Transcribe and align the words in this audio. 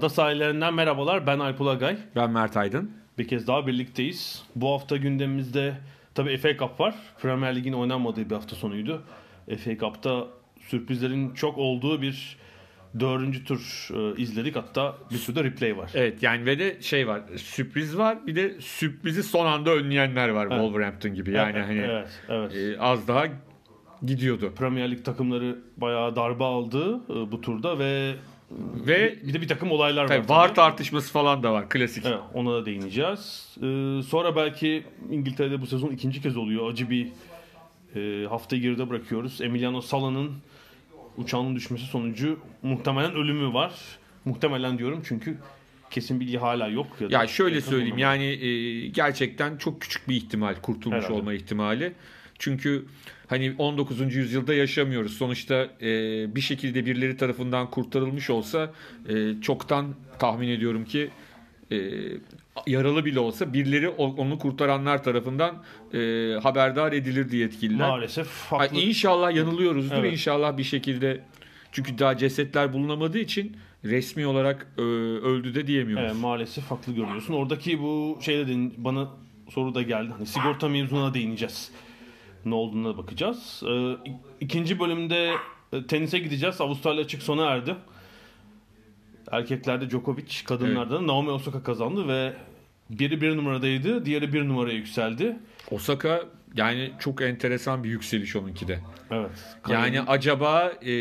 Ada 0.00 0.08
sahillerinden 0.08 0.74
merhabalar. 0.74 1.26
Ben 1.26 1.38
Alp 1.38 1.60
Ulagay. 1.60 1.96
Ben 2.16 2.30
Mert 2.30 2.56
Aydın. 2.56 2.90
Bir 3.18 3.28
kez 3.28 3.46
daha 3.46 3.66
birlikteyiz. 3.66 4.42
Bu 4.56 4.72
hafta 4.72 4.96
gündemimizde 4.96 5.74
tabii 6.14 6.36
FA 6.36 6.56
Cup 6.56 6.80
var. 6.80 6.94
Premier 7.22 7.56
Lig'in 7.56 7.72
oynanmadığı 7.72 8.30
bir 8.30 8.34
hafta 8.34 8.56
sonuydu. 8.56 9.02
FA 9.58 9.78
Cup'ta 9.78 10.26
sürprizlerin 10.60 11.34
çok 11.34 11.58
olduğu 11.58 12.02
bir 12.02 12.36
dördüncü 13.00 13.44
tur 13.44 13.88
e, 13.94 14.20
izledik. 14.22 14.56
Hatta 14.56 14.94
bir 15.10 15.16
sürü 15.16 15.36
de 15.36 15.44
replay 15.44 15.76
var. 15.76 15.90
Evet 15.94 16.22
yani 16.22 16.46
ve 16.46 16.58
de 16.58 16.82
şey 16.82 17.08
var 17.08 17.22
sürpriz 17.36 17.98
var 17.98 18.26
bir 18.26 18.36
de 18.36 18.60
sürprizi 18.60 19.22
son 19.22 19.46
anda 19.46 19.70
önleyenler 19.70 20.28
var 20.28 20.46
Evet. 20.46 20.60
Wolverhampton 20.60 21.14
gibi. 21.14 21.30
Yani 21.30 21.52
evet, 21.56 21.68
hani 21.68 21.78
evet, 21.78 22.20
evet. 22.28 22.54
e, 22.54 22.80
az 22.80 23.08
daha 23.08 23.26
gidiyordu. 24.02 24.52
Premier 24.56 24.90
Lig 24.90 25.04
takımları 25.04 25.58
bayağı 25.76 26.16
darbe 26.16 26.44
aldı 26.44 27.00
e, 27.10 27.32
bu 27.32 27.40
turda 27.40 27.78
ve 27.78 28.14
Ve 28.86 29.18
bir 29.22 29.32
de 29.34 29.40
bir 29.40 29.48
takım 29.48 29.70
olaylar 29.70 30.02
var. 30.02 30.08
tabii 30.08 30.18
tabii. 30.22 30.28
VAR 30.28 30.54
tartışması 30.54 31.12
falan 31.12 31.42
da 31.42 31.52
var 31.52 31.68
klasik. 31.68 32.06
Evet, 32.06 32.18
ona 32.34 32.52
da 32.54 32.66
değineceğiz. 32.66 33.56
Ee, 33.56 34.00
sonra 34.08 34.36
belki 34.36 34.84
İngiltere'de 35.10 35.60
bu 35.60 35.66
sezon 35.66 35.90
ikinci 35.90 36.22
kez 36.22 36.36
oluyor. 36.36 36.70
Acı 36.72 36.90
bir 36.90 37.08
e, 37.96 38.26
haftayı 38.26 38.62
geride 38.62 38.90
bırakıyoruz. 38.90 39.40
Emiliano 39.40 39.80
Sala'nın 39.80 40.32
uçağının 41.16 41.56
düşmesi 41.56 41.84
sonucu 41.84 42.38
muhtemelen 42.62 43.14
ölümü 43.14 43.54
var. 43.54 43.72
Muhtemelen 44.24 44.78
diyorum 44.78 45.02
çünkü 45.04 45.38
kesin 45.90 46.20
bilgi 46.20 46.38
hala 46.38 46.68
yok. 46.68 47.00
da 47.00 47.04
Ya 47.10 47.26
şöyle 47.26 47.60
söyleyeyim 47.60 47.98
yani 47.98 48.24
e, 48.24 48.86
gerçekten 48.88 49.56
çok 49.56 49.80
küçük 49.80 50.08
bir 50.08 50.16
ihtimal 50.16 50.54
kurtulmuş 50.54 50.98
Herhalde. 50.98 51.12
olma 51.20 51.32
ihtimali. 51.34 51.92
Çünkü 52.38 52.84
hani 53.30 53.54
19. 53.58 54.14
yüzyılda 54.14 54.54
yaşamıyoruz. 54.54 55.16
Sonuçta 55.16 55.68
e, 55.82 55.86
bir 56.34 56.40
şekilde 56.40 56.86
birileri 56.86 57.16
tarafından 57.16 57.70
kurtarılmış 57.70 58.30
olsa 58.30 58.72
e, 59.08 59.40
çoktan 59.40 59.94
tahmin 60.18 60.48
ediyorum 60.48 60.84
ki 60.84 61.10
e, 61.72 61.78
yaralı 62.66 63.04
bile 63.04 63.20
olsa 63.20 63.52
birileri 63.52 63.88
onu 63.88 64.38
kurtaranlar 64.38 65.04
tarafından 65.04 65.62
e, 65.94 65.98
haberdar 66.42 66.92
edilir 66.92 67.30
diye 67.30 67.42
yetkililer. 67.42 67.88
Maalesef 67.88 68.28
haklı. 68.28 68.76
İnşallah 68.76 69.34
yanılıyoruzdur. 69.34 69.96
Evet. 69.96 70.12
İnşallah 70.12 70.56
bir 70.56 70.64
şekilde 70.64 71.20
çünkü 71.72 71.98
daha 71.98 72.16
cesetler 72.16 72.72
bulunamadığı 72.72 73.18
için 73.18 73.56
resmi 73.84 74.26
olarak 74.26 74.66
e, 74.78 74.82
öldü 74.82 75.54
de 75.54 75.66
diyemiyoruz. 75.66 76.06
Evet, 76.06 76.22
maalesef 76.22 76.70
haklı 76.70 76.94
görüyorsun. 76.94 77.34
Oradaki 77.34 77.80
bu 77.82 78.18
şey 78.22 78.38
dedin 78.38 78.74
bana 78.76 79.08
soru 79.48 79.74
da 79.74 79.82
geldi. 79.82 80.10
Hani 80.16 80.26
sigorta 80.26 80.68
mevzuna 80.68 81.14
değineceğiz. 81.14 81.70
Ne 82.44 82.54
olduğuna 82.54 82.98
bakacağız. 82.98 83.62
İk- 84.04 84.16
ikinci 84.40 84.80
bölümde 84.80 85.34
e, 85.72 85.86
tenise 85.86 86.18
gideceğiz. 86.18 86.60
Avustralya 86.60 87.04
açık 87.04 87.22
sona 87.22 87.46
erdi. 87.46 87.76
Erkeklerde 89.32 89.90
Djokovic, 89.90 90.44
kadınlarda 90.44 90.94
da 90.94 91.06
Naomi 91.06 91.30
Osaka 91.30 91.62
kazandı 91.62 92.08
ve 92.08 92.32
biri 92.90 93.20
bir 93.20 93.36
numaradaydı, 93.36 94.04
diğeri 94.04 94.32
bir 94.32 94.48
numaraya 94.48 94.76
yükseldi. 94.76 95.36
Osaka 95.70 96.22
yani 96.54 96.92
çok 96.98 97.22
enteresan 97.22 97.84
bir 97.84 97.88
yükseliş 97.88 98.36
onunki 98.36 98.68
de. 98.68 98.80
Evet. 99.10 99.30
Yani 99.68 100.00
acaba 100.00 100.66
e, 100.66 100.92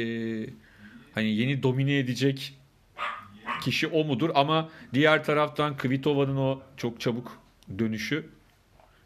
hani 1.16 1.28
yeni 1.36 1.64
domine 1.64 1.98
edecek 1.98 2.54
kişi 3.62 3.88
o 3.88 4.04
mudur? 4.04 4.30
Ama 4.36 4.70
diğer 4.94 5.24
taraftan 5.24 5.78
Kvitova'nın 5.78 6.38
o 6.38 6.60
çok 6.78 7.00
çabuk 7.02 7.32
dönüşü 7.80 8.30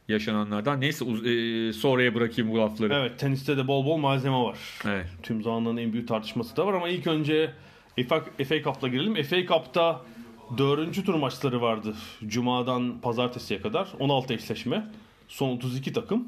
yaşananlardan. 0.07 0.81
Neyse 0.81 1.05
e, 1.05 1.73
sonraya 1.73 2.15
bırakayım 2.15 2.51
bu 2.51 2.57
lafları. 2.57 2.93
Evet, 2.93 3.19
teniste 3.19 3.57
de 3.57 3.67
bol 3.67 3.85
bol 3.85 3.97
malzeme 3.97 4.37
var. 4.37 4.57
Evet. 4.85 5.05
Tüm 5.23 5.43
zamanların 5.43 5.77
en 5.77 5.93
büyük 5.93 6.07
tartışması 6.07 6.57
da 6.57 6.65
var 6.67 6.73
ama 6.73 6.89
ilk 6.89 7.07
önce 7.07 7.51
FA, 8.09 8.21
FA 8.21 8.61
Cup'la 8.63 8.87
girelim. 8.87 9.23
FA 9.23 9.45
Cup'ta 9.45 10.01
dördüncü 10.57 11.05
tur 11.05 11.13
maçları 11.13 11.61
vardı. 11.61 11.95
Cuma'dan 12.27 13.01
pazartesiye 13.01 13.61
kadar. 13.61 13.87
16 13.99 14.33
eşleşme. 14.33 14.87
Son 15.27 15.49
32 15.49 15.93
takım. 15.93 16.27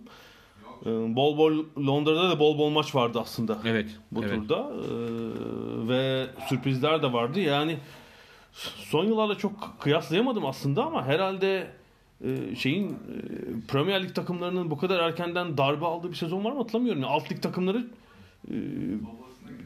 Ee, 0.85 0.89
Bol 0.89 1.37
bol 1.37 1.65
Londra'da 1.87 2.29
da 2.29 2.39
bol 2.39 2.57
bol 2.57 2.69
maç 2.69 2.95
vardı 2.95 3.19
aslında 3.21 3.57
Evet. 3.65 3.89
bu 4.11 4.23
evet. 4.23 4.35
turda. 4.35 4.71
Ee, 4.73 5.87
ve 5.89 6.27
sürprizler 6.49 7.03
de 7.03 7.13
vardı. 7.13 7.39
Yani 7.39 7.77
son 8.77 9.05
yıllarda 9.05 9.35
çok 9.35 9.77
kıyaslayamadım 9.79 10.45
aslında 10.45 10.85
ama 10.85 11.05
herhalde 11.05 11.67
şeyin 12.57 12.89
e, 12.89 12.95
Premier 13.67 14.03
Lig 14.03 14.15
takımlarının 14.15 14.71
bu 14.71 14.77
kadar 14.77 14.99
erkenden 14.99 15.57
darbe 15.57 15.85
aldığı 15.85 16.09
bir 16.09 16.15
sezon 16.15 16.43
var 16.43 16.51
mı 16.51 16.57
hatırlamıyorum. 16.57 17.01
Yani 17.01 17.11
alt 17.11 17.31
lig 17.31 17.41
takımları 17.41 17.87
e, 18.51 18.55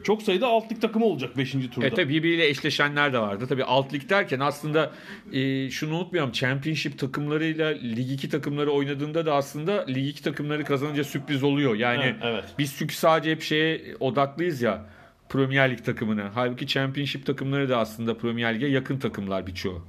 çok 0.04 0.22
sayıda 0.22 0.46
alt 0.46 0.72
lig 0.72 0.80
takımı 0.80 1.04
olacak 1.04 1.36
5. 1.36 1.52
turda. 1.52 1.86
E 1.86 1.90
tabi 1.90 2.08
birbiriyle 2.08 2.48
eşleşenler 2.48 3.12
de 3.12 3.18
vardı. 3.18 3.46
Tabi 3.46 3.64
alt 3.64 3.92
lig 3.92 4.08
derken 4.08 4.40
aslında 4.40 4.92
e, 5.32 5.70
şunu 5.70 5.96
unutmayalım. 5.96 6.32
Championship 6.32 6.98
takımlarıyla 6.98 7.68
Lig 7.68 8.12
2 8.12 8.28
takımları 8.28 8.70
oynadığında 8.70 9.26
da 9.26 9.34
aslında 9.34 9.86
Lig 9.86 10.08
2 10.08 10.22
takımları 10.22 10.64
kazanınca 10.64 11.04
sürpriz 11.04 11.42
oluyor. 11.42 11.74
Yani 11.74 12.02
Evet, 12.04 12.16
evet. 12.22 12.44
biz 12.58 12.76
çünkü 12.78 12.94
sadece 12.94 13.30
hep 13.30 13.42
şeye 13.42 13.96
odaklıyız 14.00 14.62
ya. 14.62 14.86
Premier 15.28 15.70
Lig 15.70 15.84
takımına. 15.84 16.30
Halbuki 16.34 16.66
Championship 16.66 17.26
takımları 17.26 17.68
da 17.68 17.78
aslında 17.78 18.18
Premier 18.18 18.54
Lig'e 18.54 18.66
yakın 18.66 18.98
takımlar 18.98 19.46
birçoğu. 19.46 19.82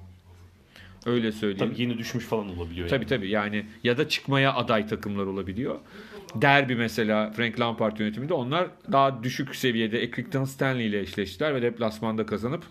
Öyle 1.05 1.31
söyleyeyim. 1.31 1.73
Tabii 1.73 1.81
yeni 1.81 1.97
düşmüş 1.97 2.25
falan 2.25 2.57
olabiliyor. 2.57 2.89
Tabii 2.89 3.05
tabii 3.07 3.29
yani 3.29 3.65
ya 3.83 3.97
da 3.97 4.09
çıkmaya 4.09 4.53
aday 4.53 4.87
takımlar 4.87 5.25
olabiliyor. 5.25 5.75
Derby 6.35 6.73
mesela 6.73 7.31
Frank 7.31 7.59
Lampard 7.59 7.97
yönetiminde 7.97 8.33
onlar 8.33 8.67
daha 8.91 9.23
düşük 9.23 9.55
seviyede 9.55 9.97
Accrington 9.97 10.43
Stanley 10.43 10.87
ile 10.87 10.99
eşleştiler 10.99 11.55
ve 11.55 11.61
deplasmanda 11.61 12.25
kazanıp 12.25 12.63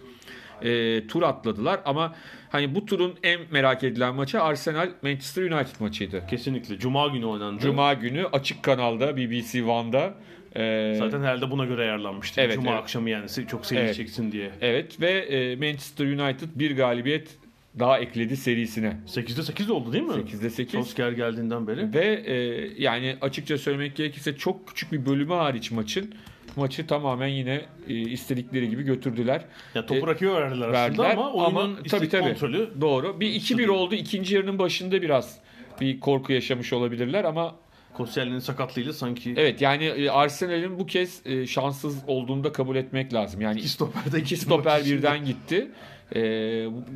e, 0.62 1.06
tur 1.06 1.22
atladılar. 1.22 1.80
Ama 1.84 2.14
hani 2.50 2.74
bu 2.74 2.86
turun 2.86 3.14
en 3.22 3.40
merak 3.50 3.84
edilen 3.84 4.14
maçı 4.14 4.42
Arsenal 4.42 4.88
Manchester 5.02 5.42
United 5.42 5.80
maçıydı. 5.80 6.26
Kesinlikle. 6.30 6.78
Cuma 6.78 7.08
günü 7.08 7.24
oynandı. 7.24 7.62
Cuma 7.62 7.94
günü 7.94 8.26
açık 8.32 8.62
kanalda 8.62 9.16
BBC 9.16 9.64
One'da 9.64 10.14
e, 10.56 10.94
Zaten 10.98 11.20
herhalde 11.20 11.50
buna 11.50 11.64
göre 11.64 11.82
ayarlanmıştı. 11.82 12.40
Evet, 12.40 12.54
Cuma 12.54 12.70
evet. 12.70 12.80
akşamı 12.82 13.10
yani 13.10 13.28
çok 13.50 13.66
seyirci 13.66 13.86
Evet. 13.86 13.96
çeksin 13.96 14.32
diye. 14.32 14.50
evet 14.60 15.00
ve 15.00 15.10
e, 15.10 15.56
Manchester 15.56 16.06
United 16.06 16.48
bir 16.54 16.76
galibiyet 16.76 17.39
daha 17.78 17.98
ekledi 17.98 18.36
serisine. 18.36 18.96
8'de 19.06 19.42
8 19.42 19.70
oldu 19.70 19.92
değil 19.92 20.04
mi? 20.04 20.12
8'de 20.12 20.50
8. 20.50 20.72
Solskjaer 20.72 21.12
geldiğinden 21.12 21.66
beri. 21.66 21.94
Ve 21.94 22.22
e, 22.26 22.34
yani 22.82 23.16
açıkça 23.20 23.58
söylemek 23.58 23.96
gerekirse 23.96 24.36
çok 24.36 24.68
küçük 24.68 24.92
bir 24.92 25.06
bölümü 25.06 25.34
hariç 25.34 25.70
maçın 25.70 26.14
maçı 26.56 26.86
tamamen 26.86 27.28
yine 27.28 27.64
e, 27.88 27.94
istedikleri 27.94 28.70
gibi 28.70 28.82
götürdüler. 28.82 29.44
Ya 29.74 29.86
topu 29.86 30.06
E, 30.06 30.10
rakibe 30.10 30.32
verdiler, 30.32 30.72
Verdiler 30.72 31.04
aslında 31.04 31.26
ama 31.26 31.32
oyunun 31.32 31.76
tabii, 31.76 31.86
istek 31.86 32.10
tabii. 32.10 32.22
kontrolü 32.22 32.70
Doğru. 32.80 33.20
Bir 33.20 33.26
2-1 33.26 33.68
oldu. 33.68 33.94
İkinci 33.94 34.34
yarının 34.34 34.58
başında 34.58 35.02
biraz 35.02 35.38
bir 35.80 36.00
korku 36.00 36.32
yaşamış 36.32 36.72
olabilirler 36.72 37.24
ama 37.24 37.54
Koscielny'nin 37.94 38.38
sakatlığıyla 38.38 38.92
sanki 38.92 39.34
evet 39.36 39.60
yani 39.60 39.84
e, 39.84 40.10
Arsenal'in 40.10 40.78
bu 40.78 40.86
kez 40.86 41.26
e, 41.26 41.46
şanssız 41.46 41.98
olduğunu 42.06 42.44
da 42.44 42.52
kabul 42.52 42.76
etmek 42.76 43.14
lazım. 43.14 43.40
Yani 43.40 43.58
iki 43.58 43.68
stoperde 43.68 44.18
iki 44.20 44.36
stoper 44.36 44.84
birden 44.84 45.24
gitti. 45.24 45.70
E, 46.14 46.20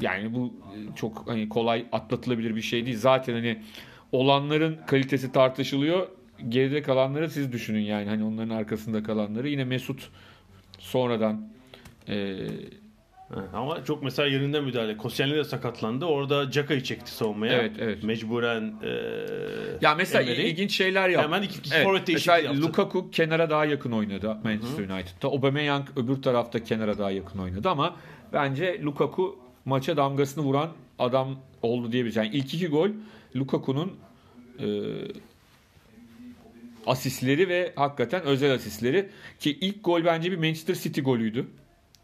yani 0.00 0.34
bu 0.34 0.55
çok 0.96 1.28
hani 1.28 1.49
kolay 1.49 1.87
atlatılabilir 1.93 2.56
bir 2.56 2.62
şey 2.62 2.87
değil. 2.87 2.99
Zaten 2.99 3.32
hani 3.34 3.62
olanların 4.12 4.78
kalitesi 4.87 5.32
tartışılıyor. 5.32 6.08
Geride 6.49 6.82
kalanları 6.82 7.31
siz 7.31 7.52
düşünün 7.52 7.81
yani 7.81 8.08
hani 8.08 8.25
onların 8.25 8.56
arkasında 8.56 9.02
kalanları. 9.02 9.49
Yine 9.49 9.64
Mesut 9.64 10.11
sonradan 10.78 11.49
e, 12.08 12.37
ama 13.52 13.84
çok 13.84 14.02
mesela 14.02 14.28
yerinde 14.28 14.61
müdahale. 14.61 14.96
Koscielny 14.96 15.34
de 15.34 15.44
sakatlandı. 15.44 16.05
Orada 16.05 16.50
Caka'yı 16.50 16.82
çekti 16.82 17.11
savunmaya. 17.12 17.52
Evet, 17.52 17.72
evet. 17.78 18.02
Mecburen 18.05 18.75
e, 18.82 18.90
ya 19.81 19.94
mesela 19.94 20.22
Emery 20.22 20.50
ilginç 20.50 20.76
şeyler 20.76 21.08
yaptı. 21.08 21.26
hemen 21.26 21.43
iki, 21.43 21.58
iki 21.58 21.75
Evet, 21.75 21.84
forvet 21.84 22.08
mesela 22.08 22.38
yaptı. 22.38 22.62
Lukaku 22.62 23.11
kenara 23.11 23.50
daha 23.50 23.64
yakın 23.64 23.93
oynadı 23.93 24.37
Manchester 24.44 24.88
United'da. 24.88 25.28
Aubameyang 25.28 25.87
öbür 25.96 26.22
tarafta 26.22 26.64
kenara 26.64 26.99
daha 26.99 27.11
yakın 27.11 27.38
oynadı 27.38 27.69
ama 27.69 27.96
bence 28.34 28.82
Lukaku 28.82 29.38
maça 29.64 29.96
damgasını 29.96 30.44
vuran 30.44 30.70
adam 30.98 31.38
oldu 31.62 31.92
diyebiliriz. 31.92 32.16
Yani 32.16 32.31
ilk 32.32 32.54
iki 32.54 32.69
gol 32.69 32.88
Lukaku'nun 33.36 33.92
e, 34.60 34.66
asistleri 36.86 37.48
ve 37.48 37.72
hakikaten 37.76 38.22
özel 38.22 38.54
asistleri 38.54 39.10
ki 39.40 39.58
ilk 39.60 39.84
gol 39.84 40.04
bence 40.04 40.32
bir 40.32 40.36
Manchester 40.36 40.75
City 40.75 41.00
golüydü. 41.00 41.46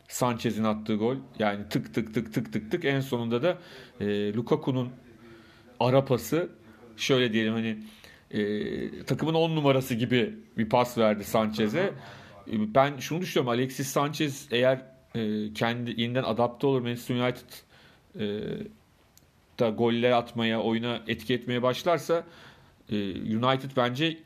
Sanchez'in 0.09 0.65
attığı 0.65 0.95
gol. 0.95 1.17
Yani 1.39 1.69
tık 1.71 1.95
tık 1.95 2.15
tık 2.15 2.35
tık 2.35 2.53
tık 2.53 2.71
tık 2.71 2.85
en 2.85 3.01
sonunda 3.01 3.43
da 3.43 3.59
e, 4.01 4.35
Lukaku'nun 4.35 4.89
ara 5.81 6.05
pası 6.05 6.49
şöyle 6.97 7.33
diyelim 7.33 7.53
hani 7.53 7.79
e, 8.31 9.05
takımın 9.05 9.35
10 9.35 9.57
numarası 9.57 9.95
gibi 9.95 10.35
bir 10.59 10.69
pas 10.69 10.99
verdi 10.99 11.25
Sanchez'e. 11.25 11.93
Ben 12.47 12.99
şunu 12.99 13.21
düşünüyorum 13.21 13.49
Alexis 13.49 13.89
Sanchez 13.89 14.49
eğer 14.51 14.90
e, 15.15 15.53
kendi 15.55 16.01
yeniden 16.01 16.23
adapte 16.23 16.67
olur 16.67 16.81
Manchester 16.81 17.15
United 17.15 17.53
e, 18.21 18.25
da 19.59 19.69
goller 19.69 20.11
atmaya, 20.11 20.61
oyuna 20.63 21.03
etki 21.07 21.35
etmeye 21.35 21.63
başlarsa 21.63 22.25
e, 22.91 22.97
United 23.37 23.71
bence 23.77 24.19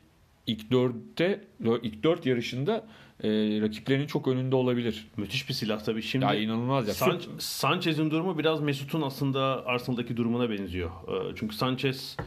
ilk 0.47 0.71
dörtte 0.71 1.41
ilk 1.83 2.03
dört 2.03 2.25
yarışında 2.25 2.85
e, 3.23 3.29
rakiplerinin 3.61 4.07
çok 4.07 4.27
önünde 4.27 4.55
olabilir. 4.55 5.07
Müthiş 5.17 5.49
bir 5.49 5.53
silah 5.53 5.83
tabii. 5.83 6.01
Şimdi 6.01 6.25
Ya 6.25 6.33
inanılmaz 6.35 6.87
ya. 6.87 6.93
San- 6.93 7.21
Sanchez'in 7.39 8.11
durumu 8.11 8.37
biraz 8.37 8.61
Mesut'un 8.61 9.01
aslında 9.01 9.65
Arsenal'daki 9.65 10.17
durumuna 10.17 10.49
benziyor. 10.49 10.89
Ee, 11.07 11.35
Çünkü 11.35 11.55
Sanchez 11.55 12.17
e, 12.19 12.23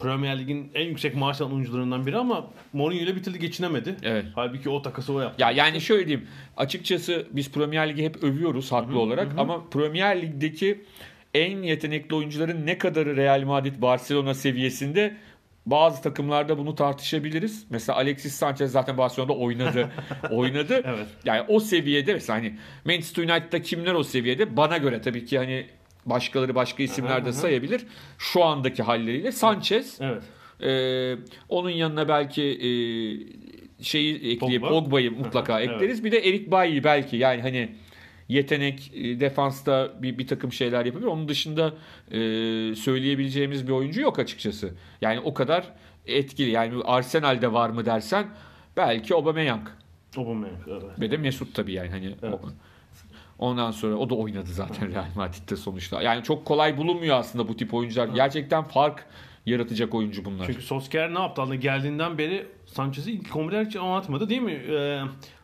Premier 0.00 0.38
Lig'in 0.38 0.70
en 0.74 0.86
yüksek 0.86 1.14
maaş 1.14 1.40
alan 1.40 1.52
oyuncularından 1.52 2.06
biri 2.06 2.16
ama 2.16 2.50
Mourinho 2.72 3.02
ile 3.02 3.16
bir 3.16 3.22
türlü 3.22 3.38
geçinemedi. 3.38 3.96
Evet. 4.02 4.24
Halbuki 4.34 4.70
o 4.70 4.82
takası 4.82 5.12
o 5.12 5.20
yaptı. 5.20 5.42
Ya 5.42 5.50
yani 5.50 5.80
şöyle 5.80 6.06
diyeyim. 6.06 6.28
Açıkçası 6.56 7.26
biz 7.30 7.52
Premier 7.52 7.88
Lig'i 7.88 8.04
hep 8.04 8.24
övüyoruz 8.24 8.72
haklı 8.72 8.98
olarak 8.98 9.28
ama 9.38 9.68
Premier 9.70 10.22
Lig'deki 10.22 10.84
en 11.34 11.62
yetenekli 11.62 12.14
oyuncuların 12.14 12.66
ne 12.66 12.78
kadarı 12.78 13.16
Real 13.16 13.42
Madrid, 13.42 13.82
Barcelona 13.82 14.34
seviyesinde 14.34 15.16
bazı 15.66 16.02
takımlarda 16.02 16.58
bunu 16.58 16.74
tartışabiliriz. 16.74 17.66
Mesela 17.70 17.96
Alexis 17.96 18.34
Sanchez 18.34 18.72
zaten 18.72 18.98
Barcelona'da 18.98 19.32
oynadı. 19.32 19.90
oynadı. 20.30 20.82
Evet. 20.84 21.06
Yani 21.24 21.44
o 21.48 21.60
seviyede 21.60 22.14
mesela 22.14 22.38
hani 22.38 22.54
Manchester 22.84 23.22
United'da 23.22 23.62
kimler 23.62 23.94
o 23.94 24.04
seviyede? 24.04 24.56
Bana 24.56 24.76
göre 24.76 25.00
tabii 25.00 25.24
ki 25.24 25.38
hani 25.38 25.66
başkaları 26.06 26.54
başka 26.54 26.82
isimler 26.82 27.24
de 27.24 27.32
sayabilir. 27.32 27.86
Şu 28.18 28.44
andaki 28.44 28.82
halleriyle 28.82 29.32
Sanchez 29.32 29.98
Evet. 30.00 30.22
ee, 30.60 31.16
onun 31.48 31.70
yanına 31.70 32.08
belki 32.08 32.42
e, 32.42 32.68
şeyi 33.84 34.14
ekleyip 34.32 34.62
Pogba. 34.62 34.68
Pogba'yı 34.68 35.12
mutlaka 35.18 35.60
ekleriz. 35.60 36.04
Bir 36.04 36.12
de 36.12 36.28
Erik 36.28 36.50
Bailly 36.50 36.84
belki 36.84 37.16
yani 37.16 37.42
hani 37.42 37.68
yetenek 38.28 38.90
e, 38.94 39.20
defansta 39.20 39.92
bir, 40.02 40.18
bir 40.18 40.26
takım 40.26 40.52
şeyler 40.52 40.84
yapabilir. 40.86 41.06
Onun 41.08 41.28
dışında 41.28 41.74
e, 42.10 42.18
söyleyebileceğimiz 42.74 43.66
bir 43.66 43.72
oyuncu 43.72 44.00
yok 44.00 44.18
açıkçası. 44.18 44.74
Yani 45.00 45.20
o 45.20 45.34
kadar 45.34 45.72
etkili. 46.06 46.50
Yani 46.50 46.82
Arsenal'de 46.84 47.52
var 47.52 47.70
mı 47.70 47.86
dersen 47.86 48.26
belki 48.76 49.14
Aubameyang 49.14 49.68
Aubameyang. 50.16 50.58
Evet. 50.68 51.00
ve 51.00 51.10
de 51.10 51.16
Mesut 51.16 51.54
tabii 51.54 51.72
yani 51.72 51.90
hani 51.90 52.14
Evet. 52.22 52.34
o- 52.34 52.48
Ondan 53.42 53.70
sonra 53.70 53.94
o 53.96 54.10
da 54.10 54.14
oynadı 54.14 54.50
zaten 54.50 54.92
Real 54.92 55.04
Madrid'de 55.16 55.56
sonuçta. 55.56 56.02
Yani 56.02 56.24
çok 56.24 56.44
kolay 56.44 56.76
bulunmuyor 56.76 57.16
aslında 57.16 57.48
bu 57.48 57.56
tip 57.56 57.74
oyuncular. 57.74 58.08
Gerçekten 58.08 58.64
fark 58.64 59.06
yaratacak 59.46 59.94
oyuncu 59.94 60.24
bunlar. 60.24 60.46
Çünkü 60.46 60.62
Solskjaer 60.62 61.14
ne 61.14 61.18
yaptı? 61.18 61.42
Aslında 61.42 61.56
geldiğinden 61.56 62.18
beri 62.18 62.46
Sanchez'i 62.66 63.12
ilk 63.12 63.28
11'e 63.28 63.66
hiç 63.66 63.76
oynatmadı 63.76 64.28
değil 64.28 64.40
mi? 64.40 64.52
Ee, 64.52 65.00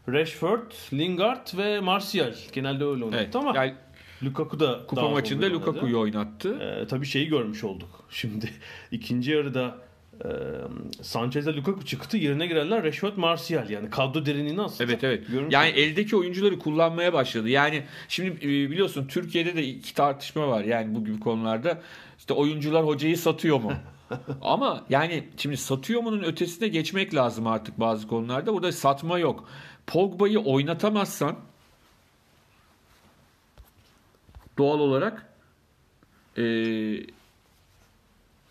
Rashford, 0.08 0.70
Lingard 0.92 1.58
ve 1.58 1.80
Martial. 1.80 2.34
Genelde 2.52 2.84
öyle 2.84 3.04
oynattı 3.04 3.22
Evet. 3.24 3.36
ama 3.36 3.52
Yani 3.56 3.74
Lukaku 4.22 4.60
da 4.60 4.86
kupa 4.86 5.08
maçında 5.08 5.46
11'de 5.46 5.54
oynadı. 5.54 5.68
Lukaku'yu 5.68 5.98
oynattı. 6.00 6.58
Ee, 6.60 6.86
tabii 6.86 7.06
şeyi 7.06 7.28
görmüş 7.28 7.64
olduk. 7.64 8.04
Şimdi 8.10 8.50
ikinci 8.90 9.30
yarıda 9.30 9.78
e, 10.24 10.28
Sanchez'le 11.02 11.46
Lukaku 11.46 11.84
çıktı. 11.84 12.16
Yerine 12.16 12.46
girenler 12.46 12.84
Rashford, 12.84 13.16
Martial. 13.16 13.70
Yani 13.70 13.90
kadro 13.90 14.26
derinliğini 14.26 14.62
aslında 14.62 14.90
Evet 14.92 15.04
evet. 15.04 15.26
görmüş 15.28 15.54
Yani 15.54 15.68
olduk. 15.68 15.78
eldeki 15.78 16.16
oyuncuları 16.16 16.58
kullanmaya 16.58 17.12
başladı. 17.12 17.48
Yani 17.48 17.82
şimdi 18.08 18.40
biliyorsun 18.40 19.06
Türkiye'de 19.06 19.56
de 19.56 19.64
iki 19.64 19.94
tartışma 19.94 20.48
var 20.48 20.64
yani 20.64 20.94
bu 20.94 21.04
gibi 21.04 21.20
konularda. 21.20 21.82
İşte 22.18 22.34
oyuncular 22.34 22.86
hocayı 22.86 23.18
satıyor 23.18 23.60
mu? 23.60 23.72
Ama 24.42 24.84
yani 24.90 25.28
şimdi 25.36 25.56
satıyor 25.56 26.02
mu'nun 26.02 26.22
ötesine 26.22 26.68
geçmek 26.68 27.14
lazım 27.14 27.46
artık 27.46 27.80
bazı 27.80 28.08
konularda. 28.08 28.54
Burada 28.54 28.72
satma 28.72 29.18
yok. 29.18 29.48
Pogba'yı 29.86 30.38
oynatamazsan 30.38 31.36
doğal 34.58 34.78
olarak 34.80 35.26
e, 36.38 36.42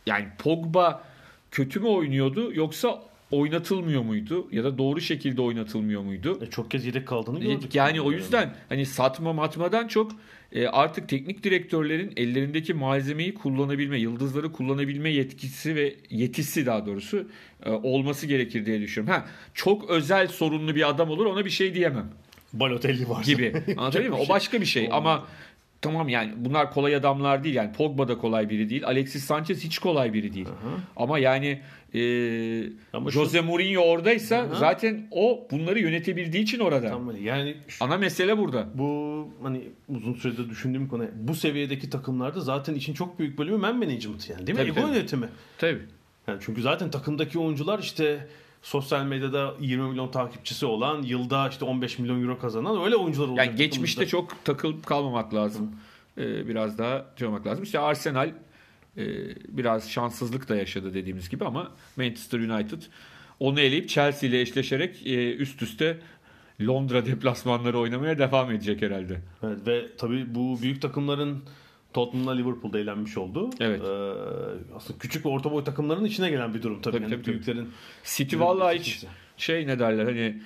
yani 0.06 0.28
Pogba 0.40 1.04
kötü 1.51 1.79
mü 1.79 1.88
oynuyordu 1.88 2.53
yoksa 2.53 3.03
oynatılmıyor 3.31 4.01
muydu 4.01 4.47
ya 4.51 4.63
da 4.63 4.77
doğru 4.77 5.01
şekilde 5.01 5.41
oynatılmıyor 5.41 6.01
muydu? 6.01 6.39
E, 6.41 6.49
çok 6.49 6.71
kez 6.71 6.85
yedek 6.85 7.07
kaldığını 7.07 7.39
gördük. 7.39 7.75
Yani 7.75 8.01
o 8.01 8.11
yüzden 8.11 8.55
hani 8.69 8.85
satma 8.85 9.33
matmadan 9.33 9.88
çok 9.88 10.11
e, 10.51 10.67
artık 10.67 11.09
teknik 11.09 11.44
direktörlerin 11.44 12.13
ellerindeki 12.17 12.73
malzemeyi 12.73 13.33
kullanabilme, 13.33 13.99
yıldızları 13.99 14.51
kullanabilme 14.51 15.09
yetkisi 15.09 15.75
ve 15.75 15.95
yetisi 16.09 16.65
daha 16.65 16.85
doğrusu 16.85 17.27
e, 17.65 17.69
olması 17.69 18.27
gerekir 18.27 18.65
diye 18.65 18.81
düşünüyorum. 18.81 19.21
Ha 19.21 19.29
çok 19.53 19.89
özel 19.89 20.27
sorunlu 20.27 20.75
bir 20.75 20.89
adam 20.89 21.09
olur 21.09 21.25
ona 21.25 21.45
bir 21.45 21.49
şey 21.49 21.73
diyemem 21.73 22.11
Balotelli 22.53 23.09
var. 23.09 23.23
gibi. 23.23 23.63
Anlatabiliyor 23.77 24.13
muyum? 24.13 24.25
O 24.29 24.33
başka 24.33 24.61
bir 24.61 24.65
şey 24.65 24.89
ama 24.91 25.27
tamam 25.81 26.09
yani 26.09 26.33
bunlar 26.38 26.71
kolay 26.71 26.95
adamlar 26.95 27.44
değil 27.44 27.56
yani 27.56 27.71
Pogba 27.71 28.07
da 28.07 28.18
kolay 28.18 28.50
biri 28.50 28.69
değil. 28.69 28.85
Alexis 28.88 29.24
Sanchez 29.24 29.63
hiç 29.63 29.79
kolay 29.79 30.13
biri 30.13 30.33
değil. 30.33 30.47
Ama 30.95 31.19
yani 31.19 31.62
e, 31.94 32.00
Ama 32.94 33.12
şu- 33.12 33.19
Jose 33.19 33.41
Mourinho 33.41 33.81
oradaysa 33.81 34.38
Aha. 34.38 34.56
zaten 34.56 35.07
o 35.11 35.47
bunları 35.52 35.80
yönetebildiği 35.80 36.44
için 36.44 36.59
orada. 36.59 36.90
Tamam, 36.90 37.16
yani 37.23 37.56
şu- 37.68 37.85
Ana 37.85 37.97
mesele 37.97 38.37
burada. 38.37 38.68
bu 38.73 39.28
hani 39.44 39.61
uzun 39.90 40.13
süredir 40.13 40.49
düşündüğüm 40.49 40.87
konu. 40.87 41.06
Bu 41.16 41.35
seviyedeki 41.35 41.90
takımlarda 41.90 42.40
zaten 42.42 42.73
işin 42.73 42.94
çok 42.94 43.19
büyük 43.19 43.37
bölümü 43.37 43.57
man 43.57 43.78
management 43.78 44.30
yani 44.30 44.47
değil 44.47 44.59
mi? 44.59 44.66
Tabii, 44.66 44.71
Ego 44.80 44.81
tabii. 44.87 44.95
yönetimi. 44.97 45.28
Tabii. 45.57 45.81
Yani 46.28 46.40
çünkü 46.45 46.61
zaten 46.61 46.92
takımdaki 46.92 47.40
oyuncular 47.40 47.80
işte 47.80 48.28
sosyal 48.61 49.06
medyada 49.06 49.54
20 49.59 49.90
milyon 49.90 50.11
takipçisi 50.11 50.66
olan, 50.66 51.02
yılda 51.02 51.49
işte 51.49 51.66
15 51.66 51.99
milyon 51.99 52.21
euro 52.23 52.40
kazanan 52.40 52.83
öyle 52.83 52.95
oyuncular 52.95 53.28
olacak. 53.28 53.45
Yani 53.47 53.57
geçmişte 53.57 54.07
çok 54.07 54.45
takılıp 54.45 54.85
kalmamak 54.85 55.33
lazım. 55.33 55.71
Ee, 56.18 56.47
biraz 56.47 56.78
daha 56.78 57.06
şey 57.19 57.28
olmak 57.28 57.47
lazım. 57.47 57.64
İşte 57.64 57.80
Arsenal 57.80 58.31
e, 58.97 59.06
biraz 59.47 59.90
şanssızlık 59.90 60.49
da 60.49 60.56
yaşadı 60.56 60.94
dediğimiz 60.94 61.30
gibi 61.30 61.45
ama 61.45 61.71
Manchester 61.97 62.40
United 62.40 62.81
onu 63.40 63.59
eleyip 63.59 63.90
Chelsea 63.90 64.30
ile 64.30 64.42
eşleşerek 64.42 65.07
e, 65.07 65.35
üst 65.35 65.61
üste 65.61 65.99
Londra 66.61 67.06
deplasmanları 67.06 67.80
oynamaya 67.80 68.19
devam 68.19 68.52
edecek 68.52 68.81
herhalde. 68.81 69.21
Evet, 69.44 69.68
ve 69.68 69.85
tabii 69.97 70.35
bu 70.35 70.61
büyük 70.61 70.81
takımların 70.81 71.44
Tottenham'la 71.97 72.31
Liverpool'da 72.31 72.80
eğlenmiş 72.80 73.18
oldu. 73.18 73.49
Evet. 73.59 73.81
Ee, 73.81 73.85
aslında 74.75 74.99
küçük 74.99 75.25
ve 75.25 75.30
orta 75.30 75.51
boy 75.51 75.63
takımların 75.63 76.06
içine 76.06 76.30
gelen 76.30 76.54
bir 76.54 76.61
durum 76.61 76.81
tabii. 76.81 76.97
Tabii, 76.97 77.04
yani 77.04 77.16
tabii, 77.16 77.25
büyüklerin. 77.25 77.69
City 78.04 78.39
vallahi 78.39 78.80
hiç 78.80 79.06
şey 79.37 79.68
ne 79.68 79.80
derler 79.80 80.06
hani 80.06 80.42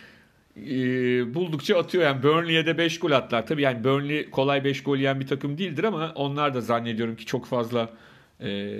e, 0.57 1.33
buldukça 1.33 1.77
atıyor 1.77 2.03
yani 2.03 2.23
Burnley'e 2.23 2.65
de 2.65 2.77
5 2.77 2.99
gol 2.99 3.11
attılar. 3.11 3.47
Tabii 3.47 3.61
yani 3.61 3.83
Burnley 3.83 4.29
kolay 4.29 4.63
5 4.63 4.83
gol 4.83 4.97
yiyen 4.97 5.19
bir 5.19 5.27
takım 5.27 5.57
değildir 5.57 5.83
ama 5.83 6.11
onlar 6.15 6.53
da 6.53 6.61
zannediyorum 6.61 7.15
ki 7.15 7.25
çok 7.25 7.45
fazla 7.45 7.89
e, 8.39 8.79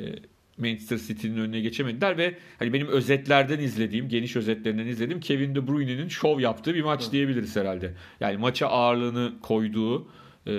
Manchester 0.57 0.97
City'nin 0.97 1.37
önüne 1.37 1.59
geçemediler 1.59 2.17
ve 2.17 2.37
hani 2.59 2.73
benim 2.73 2.87
özetlerden 2.87 3.59
izlediğim, 3.59 4.09
geniş 4.09 4.35
özetlerinden 4.35 4.87
izlediğim 4.87 5.19
Kevin 5.19 5.55
De 5.55 5.67
Bruyne'nin 5.67 6.07
şov 6.07 6.39
yaptığı 6.39 6.75
bir 6.75 6.83
maç 6.83 7.11
diyebiliriz 7.11 7.55
herhalde. 7.55 7.93
Yani 8.19 8.37
maça 8.37 8.67
ağırlığını 8.67 9.33
koyduğu 9.41 10.07
e, 10.47 10.53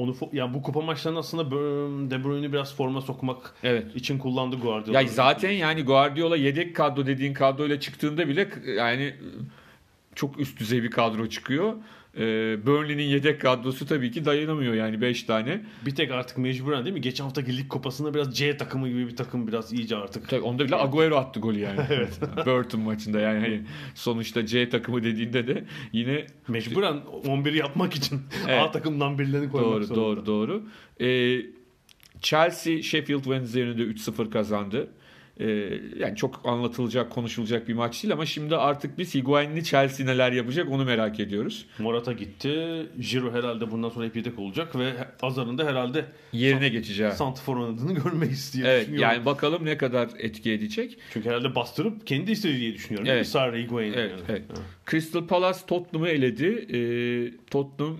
Onu 0.00 0.14
yani 0.32 0.54
bu 0.54 0.62
kupa 0.62 0.80
maçlarında 0.80 1.20
aslında 1.20 1.50
De 2.10 2.24
Bruyne'i 2.24 2.52
biraz 2.52 2.74
forma 2.76 3.00
sokmak 3.00 3.54
evet. 3.62 3.96
için 3.96 4.18
kullandı 4.18 4.56
Guardiola. 4.56 5.00
Ya 5.00 5.08
zaten 5.08 5.50
yani 5.50 5.82
Guardiola 5.82 6.36
yedek 6.36 6.76
kadro 6.76 7.06
dediğin 7.06 7.34
kadroyla 7.34 7.80
çıktığında 7.80 8.28
bile 8.28 8.48
yani 8.76 9.14
çok 10.14 10.40
üst 10.40 10.60
düzey 10.60 10.82
bir 10.82 10.90
kadro 10.90 11.28
çıkıyor. 11.28 11.74
Ee, 12.16 12.66
Burnley'nin 12.66 13.02
yedek 13.02 13.40
kadrosu 13.40 13.86
tabii 13.86 14.10
ki 14.10 14.24
dayanamıyor 14.24 14.74
yani 14.74 15.00
5 15.00 15.22
tane. 15.22 15.62
bir 15.86 15.94
tek 15.94 16.10
artık 16.10 16.38
mecburen 16.38 16.84
değil 16.84 16.94
mi? 16.94 17.00
Geçen 17.00 17.24
haftaki 17.24 17.56
lig 17.56 17.68
kupasında 17.68 18.14
biraz 18.14 18.36
C 18.36 18.56
takımı 18.56 18.88
gibi 18.88 19.06
bir 19.08 19.16
takım 19.16 19.46
biraz 19.48 19.72
iyice 19.72 19.96
artık. 19.96 20.28
Tabii 20.28 20.40
onda 20.40 20.64
bile 20.64 20.76
Agüero 20.76 21.16
attı 21.16 21.40
golü 21.40 21.58
yani. 21.58 21.80
Burton 22.46 22.80
maçında 22.80 23.20
yani 23.20 23.40
hani 23.40 23.62
sonuçta 23.94 24.46
C 24.46 24.68
takımı 24.68 25.02
dediğinde 25.04 25.46
de 25.46 25.64
yine 25.92 26.26
Mecburen 26.48 26.96
11 27.26 27.52
yapmak 27.52 27.94
için 27.94 28.20
Evet. 28.48 28.62
A 28.62 28.70
takımdan 28.70 29.18
birilerini 29.18 29.50
koymak 29.50 29.70
doğru 29.72 29.84
zorunda. 29.84 30.00
doğru 30.00 30.26
doğru. 30.26 30.62
Ee, 31.00 31.40
Chelsea 32.20 32.82
Sheffield 32.82 33.22
Wednesday'ın 33.22 33.78
de 33.78 33.82
3-0 33.82 34.30
kazandı. 34.30 34.90
Ee, 35.40 35.80
yani 35.98 36.16
çok 36.16 36.40
anlatılacak, 36.44 37.10
konuşulacak 37.10 37.68
bir 37.68 37.74
maç 37.74 38.02
değil 38.02 38.14
ama 38.14 38.26
şimdi 38.26 38.56
artık 38.56 38.98
biz 38.98 39.14
Higuain'li 39.14 39.64
Chelsea 39.64 40.06
neler 40.06 40.32
yapacak 40.32 40.70
onu 40.70 40.84
merak 40.84 41.20
ediyoruz. 41.20 41.66
Morata 41.78 42.12
gitti. 42.12 42.86
Giroud 43.10 43.34
herhalde 43.34 43.70
bundan 43.70 43.88
sonra 43.88 44.06
hep 44.06 44.16
yedek 44.16 44.38
olacak 44.38 44.78
ve 44.78 44.92
Azar'ın 45.22 45.58
da 45.58 45.66
herhalde 45.66 46.04
Yerine 46.32 46.68
geçeceği. 46.68 47.12
Santifor 47.12 47.56
oynadığını 47.56 47.94
görmeyiz 47.94 48.54
diye 48.54 48.66
Evet 48.66 48.88
yani 48.92 49.24
bakalım 49.24 49.64
ne 49.64 49.76
kadar 49.76 50.08
etki 50.18 50.52
edecek. 50.52 50.98
Çünkü 51.12 51.28
herhalde 51.28 51.54
bastırıp 51.54 52.06
kendi 52.06 52.32
istediği 52.32 52.60
diye 52.60 52.74
düşünüyorum. 52.74 53.08
Evet. 53.10 53.26
Sarı 53.26 53.58
Higuain. 53.58 53.92
Evet, 53.92 54.10
yani. 54.10 54.22
evet. 54.28 54.42
Crystal 54.90 55.26
Palace 55.26 55.58
Tottenham'ı 55.66 56.08
eledi. 56.08 56.46
Ee, 56.46 57.46
Tottenham 57.50 57.96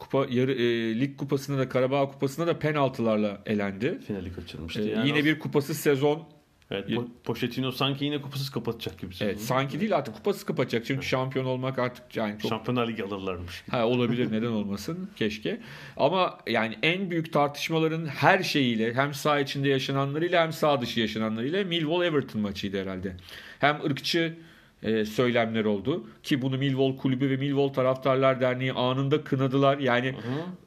kupa 0.00 0.26
yarı 0.30 0.52
e, 0.52 1.00
lig 1.00 1.16
kupasında 1.16 1.58
da 1.58 1.68
Karabağ 1.68 2.08
kupasında 2.10 2.46
da 2.46 2.58
penaltılarla 2.58 3.42
elendi. 3.46 3.98
Finali 4.06 4.32
kaçırmıştı. 4.32 4.82
Ee, 4.82 4.90
yani 4.90 5.08
yine 5.08 5.24
bir 5.24 5.38
kupasız 5.38 5.78
sezon. 5.78 6.28
Evet, 6.70 6.88
Po- 6.88 7.08
Pochettino 7.24 7.72
sanki 7.72 8.04
yine 8.04 8.22
kupasız 8.22 8.50
kapatacak 8.50 8.98
gibi. 8.98 9.14
Evet, 9.20 9.40
sanki 9.40 9.80
değil 9.80 9.96
artık 9.96 10.14
kupasız 10.14 10.44
kapatacak. 10.44 10.86
Çünkü 10.86 11.06
şampiyon 11.06 11.44
olmak 11.44 11.78
artık 11.78 12.16
yani 12.16 12.38
çok 12.42 12.48
Şampiyonlar 12.48 12.88
Ligi 12.88 13.04
alırlarmış. 13.04 13.64
Ha, 13.70 13.86
olabilir 13.86 14.32
neden 14.32 14.50
olmasın 14.50 15.10
keşke. 15.16 15.60
Ama 15.96 16.38
yani 16.46 16.78
en 16.82 17.10
büyük 17.10 17.32
tartışmaların 17.32 18.06
her 18.06 18.42
şeyiyle 18.42 18.94
hem 18.94 19.14
saha 19.14 19.40
içinde 19.40 19.68
yaşananlarıyla 19.68 20.42
hem 20.42 20.52
saha 20.52 20.80
dışı 20.80 21.00
yaşananlarıyla 21.00 21.64
Millwall 21.64 22.04
Everton 22.04 22.40
maçıydı 22.42 22.82
herhalde. 22.82 23.16
Hem 23.58 23.84
ırkçı 23.84 24.34
e, 24.82 25.04
söylemler 25.04 25.64
oldu 25.64 26.06
ki 26.22 26.42
bunu 26.42 26.58
Millwall 26.58 26.96
kulübü 26.96 27.30
ve 27.30 27.36
Millwall 27.36 27.68
taraftarlar 27.68 28.40
derneği 28.40 28.72
anında 28.72 29.24
kınadılar. 29.24 29.78
Yani 29.78 30.14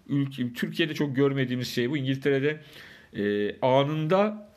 ülke, 0.09 0.53
Türkiye'de 0.53 0.93
çok 0.93 1.15
görmediğimiz 1.15 1.67
şey 1.67 1.89
bu. 1.89 1.97
İngiltere'de 1.97 2.59
e, 3.23 3.55
anında 3.61 4.47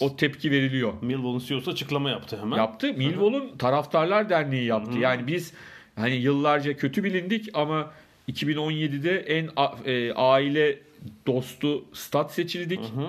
o 0.00 0.16
tepki 0.16 0.50
veriliyor. 0.50 0.92
Millwall'un 1.02 1.38
CEO'su 1.38 1.70
açıklama 1.70 2.10
yaptı 2.10 2.38
hemen. 2.40 2.56
Yaptı. 2.56 2.92
Millwall'un 2.94 3.56
taraftarlar 3.58 4.28
derneği 4.28 4.64
yaptı. 4.64 4.98
Yani 4.98 5.26
biz 5.26 5.52
hani 5.96 6.14
yıllarca 6.14 6.76
kötü 6.76 7.04
bilindik 7.04 7.48
ama 7.54 7.90
2017'de 8.28 9.18
en 9.20 9.48
a- 9.56 9.74
e, 9.86 10.12
aile 10.12 10.78
dostu 11.26 11.84
stat 11.92 12.32
seçildik. 12.32 12.80
Hı 12.80 12.84
hı. 13.00 13.06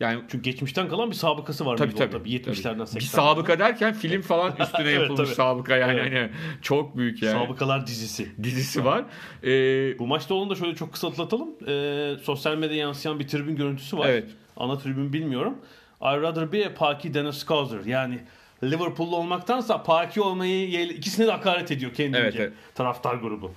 Yani 0.00 0.22
Çünkü 0.28 0.42
geçmişten 0.50 0.88
kalan 0.88 1.10
bir 1.10 1.14
sabıkası 1.16 1.66
var 1.66 1.76
tabii 1.76 1.94
tabii. 1.94 2.24
Bir 2.24 2.30
70'lerden 2.30 2.62
tabii. 2.62 2.82
80'lerden. 2.82 2.94
Bir 2.96 3.00
sabıka 3.00 3.58
derken 3.58 3.94
film 3.94 4.22
falan 4.22 4.56
üstüne 4.60 4.82
Evet, 4.90 5.00
yapılmış 5.00 5.28
tabii. 5.28 5.34
sabıka 5.34 5.76
yani 5.76 5.92
Evet. 6.00 6.12
hani 6.14 6.30
çok 6.62 6.96
büyük 6.96 7.22
yani. 7.22 7.32
Sabıkalar 7.44 7.86
dizisi. 7.86 8.42
Dizisi 8.42 8.84
var. 8.84 9.04
Ee, 9.44 9.98
Bu 9.98 10.06
maçta 10.06 10.34
onu 10.34 10.50
da 10.50 10.54
şöyle 10.54 10.74
çok 10.74 10.92
kısa 10.92 11.08
atlatalım. 11.08 11.48
Ee, 11.68 12.14
sosyal 12.22 12.56
medyaya 12.56 12.80
yansıyan 12.80 13.18
bir 13.18 13.28
tribün 13.28 13.56
görüntüsü 13.56 13.98
var. 13.98 14.08
Evet. 14.08 14.30
Ana 14.56 14.78
tribün 14.78 15.12
bilmiyorum. 15.12 15.54
I 16.00 16.04
rather 16.22 16.52
be 16.52 16.66
a 16.66 16.74
Paki 16.74 17.12
than 17.12 17.24
a 17.24 17.32
Scouser. 17.32 17.84
Yani 17.84 18.18
Liverpool'lu 18.64 19.16
olmaktansa 19.16 19.82
Paki 19.82 20.20
olmayı 20.20 20.82
ikisine 20.82 21.26
de 21.26 21.30
hakaret 21.30 21.70
ediyor 21.70 21.94
kendince. 21.94 22.18
Evet, 22.22 22.34
evet. 22.38 22.52
Taraftar 22.74 23.14
grubu. 23.14 23.52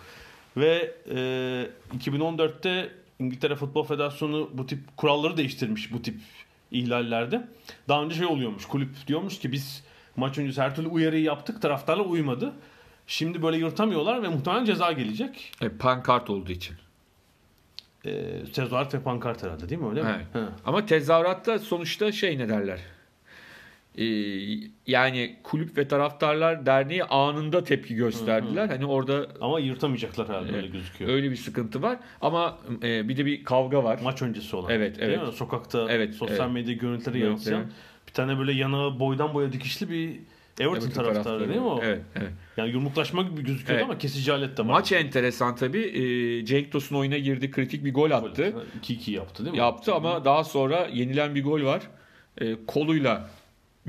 Ve 0.58 0.96
e, 1.16 1.18
2014'te 1.98 2.90
İngiltere 3.20 3.56
Futbol 3.56 3.84
Federasyonu 3.84 4.50
bu 4.54 4.66
tip 4.66 4.98
kuralları 4.98 5.38
değiştirmiş 5.38 5.94
bu 5.94 6.02
tip 6.02 6.20
ihlallerde. 6.72 7.48
Daha 7.88 8.04
önce 8.04 8.16
şey 8.16 8.26
oluyormuş. 8.26 8.66
Kulüp 8.66 9.08
diyormuş 9.08 9.40
ki 9.40 9.52
biz 9.52 9.84
maç 10.16 10.38
öncesi 10.38 10.62
her 10.62 10.76
türlü 10.76 10.88
uyarıyı 10.88 11.24
yaptık. 11.24 11.62
Taraftarlar 11.62 12.06
uymadı. 12.06 12.54
Şimdi 13.08 13.42
böyle 13.44 13.58
yırtamıyorlar 13.58 14.24
ve 14.24 14.28
muhtemelen 14.28 14.66
ceza 14.66 14.92
gelecek. 14.92 15.52
e, 15.62 15.70
pankart 15.70 16.30
olduğu 16.30 16.52
için. 16.52 16.76
E, 18.06 18.44
tezahürat 18.54 18.94
ve 18.94 19.02
pankart 19.02 19.44
herhalde 19.44 19.70
değil 19.70 19.82
mi 19.82 19.90
öyle 19.90 20.04
mi? 20.04 20.10
Evet. 20.16 20.26
He. 20.34 20.50
Ama 20.66 20.86
tezahüratta 20.86 21.60
sonuçta 21.60 22.12
şey 22.12 22.38
ne 22.38 22.50
derler? 22.50 22.80
Ee, 23.98 24.04
yani 24.88 25.36
kulüp 25.44 25.78
ve 25.78 25.88
taraftarlar 25.88 26.66
derneği 26.66 27.04
anında 27.04 27.64
tepki 27.64 27.96
gösterdiler. 27.96 28.68
Hani 28.68 28.86
orada 28.86 29.28
Ama 29.42 29.60
yırtamayacaklar 29.60 30.30
herhalde 30.30 30.56
öyle 30.56 30.68
gözüküyor. 30.68 31.12
öyle 31.12 31.32
bir 31.32 31.36
sıkıntı 31.36 31.82
var. 31.82 32.00
Ama 32.22 32.58
e, 32.84 33.10
bir 33.10 33.18
de 33.18 33.26
bir 33.26 33.44
kavga 33.44 33.84
var. 33.84 34.00
Maç 34.04 34.22
öncesi 34.22 34.56
olan. 34.56 34.72
Evet, 34.72 34.98
evet. 35.00 35.22
mi? 35.28 35.32
Sokakta 35.34 35.88
Evet, 35.90 36.16
sosyal 36.16 36.46
evet. 36.46 36.54
medya 36.54 36.74
görüntüleri 36.74 37.18
Evet, 37.18 37.30
yansıyan 37.30 37.62
evet. 37.62 37.72
bir 38.08 38.14
tane 38.14 38.40
böyle 38.40 38.52
yanağı 38.52 39.00
boydan 39.00 39.34
boya 39.34 39.54
dikişli 39.54 39.90
bir 39.90 40.20
Everton, 40.60 40.76
Everton 40.88 41.04
taraftarı 41.04 41.40
değil 41.50 41.60
mi 41.62 41.66
o? 41.68 41.80
Evet, 41.84 42.02
evet. 42.16 42.30
Yani 42.58 42.72
yumruklaşma 42.72 43.22
gibi 43.22 43.44
gözüküyordu 43.44 43.74
Evet. 43.74 43.84
ama 43.84 43.98
kesici 43.98 44.34
alet 44.34 44.58
de 44.58 44.62
var. 44.62 44.68
Maç 44.68 44.92
enteresan 44.92 45.56
tabii. 45.56 45.80
Ee, 45.82 46.46
Cenk 46.46 46.72
Tosun 46.72 46.96
oyuna 46.96 47.18
girdi. 47.18 47.52
Kritik 47.52 47.86
bir 47.86 47.94
gol 47.94 48.12
attı. 48.12 48.54
2-2 48.84 49.12
yaptı 49.12 49.44
değil 49.46 49.54
mi? 49.54 49.60
Yaptı 49.60 49.94
ama 49.94 50.26
daha 50.26 50.44
sonra 50.44 50.88
yenilen 50.94 51.36
bir 51.36 51.44
gol 51.44 51.64
var. 51.64 51.82
Ee, 52.42 52.56
koluyla 52.68 53.30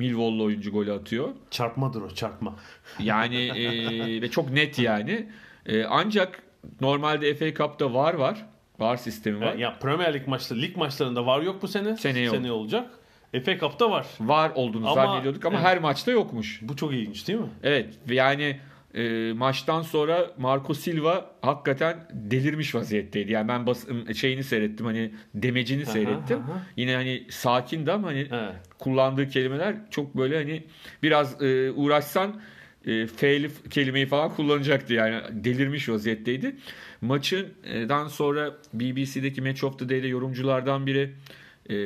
Millwall'lu 0.01 0.45
oyuncu 0.45 0.73
golü 0.73 0.93
atıyor. 0.93 1.29
Çarpmadır 1.51 2.03
o 2.03 2.11
çarpma. 2.11 2.57
Yani 2.99 3.37
e, 3.37 4.23
ve 4.23 4.31
çok 4.31 4.51
net 4.51 4.79
yani. 4.79 5.29
E, 5.67 5.85
ancak 5.85 6.43
normalde 6.81 7.35
FA 7.35 7.55
Cup'ta 7.55 7.95
var 7.95 8.15
var. 8.15 8.47
Var 8.79 8.97
sistemi 8.97 9.41
var. 9.41 9.55
Ya 9.55 9.79
Premier 9.79 10.15
Lig 10.15 10.27
maçları, 10.27 10.63
lig 10.63 10.77
maçlarında 10.77 11.27
var 11.27 11.41
yok 11.43 11.63
bu 11.63 11.69
sene. 11.69 11.97
Seneye 11.97 12.25
yok. 12.25 12.35
Seneye 12.37 12.53
olacak. 12.53 12.91
FA 13.45 13.59
Cup'ta 13.59 13.91
var. 13.91 14.07
Var 14.21 14.53
olduğunu 14.55 14.91
Ama- 14.91 15.07
zannediyorduk 15.07 15.45
ama 15.45 15.57
Evet. 15.57 15.67
her 15.67 15.79
maçta 15.79 16.11
yokmuş. 16.11 16.61
Bu 16.63 16.77
çok 16.77 16.93
ilginç 16.93 17.29
değil 17.29 17.39
mi? 17.39 17.49
Evet 17.63 17.95
ve 18.09 18.15
yani 18.15 18.61
e, 18.95 19.33
maçtan 19.33 19.83
sonra 19.83 20.31
Marco 20.39 20.75
Silva 20.75 21.31
hakikaten 21.43 22.09
delirmiş 22.13 22.75
vaziyetteydi. 22.75 23.33
Yani 23.33 23.49
ben 23.49 23.67
bas, 23.67 23.87
şeyini 24.17 24.45
seyrettim 24.45 24.87
hani 24.87 25.11
demecini 25.35 25.87
seyrettim. 25.87 26.39
aha. 26.39 26.67
Yine 26.77 26.95
hani 26.95 27.27
sakindi 27.31 27.93
ama 27.93 28.09
hani 28.09 28.29
Evet. 28.33 28.55
kullandığı 28.79 29.29
kelimeler 29.29 29.77
çok 29.91 30.17
böyle 30.17 30.37
hani 30.37 30.65
biraz 31.03 31.43
e, 31.43 31.71
uğraşsan 31.71 32.41
e, 32.87 33.07
F'li 33.07 33.51
kelimeyi 33.71 34.07
falan 34.07 34.35
kullanacaktı 34.35 34.95
yani 34.95 35.21
delirmiş 35.31 35.89
vaziyetteydi. 35.89 36.57
Maçından 37.01 38.09
sonra 38.09 38.57
BBC'deki 38.75 39.43
Match 39.43 39.65
of 39.65 39.79
the 39.79 39.89
Day'de 39.89 40.07
yorumculardan 40.07 40.87
biri 40.87 41.15
e, 41.71 41.77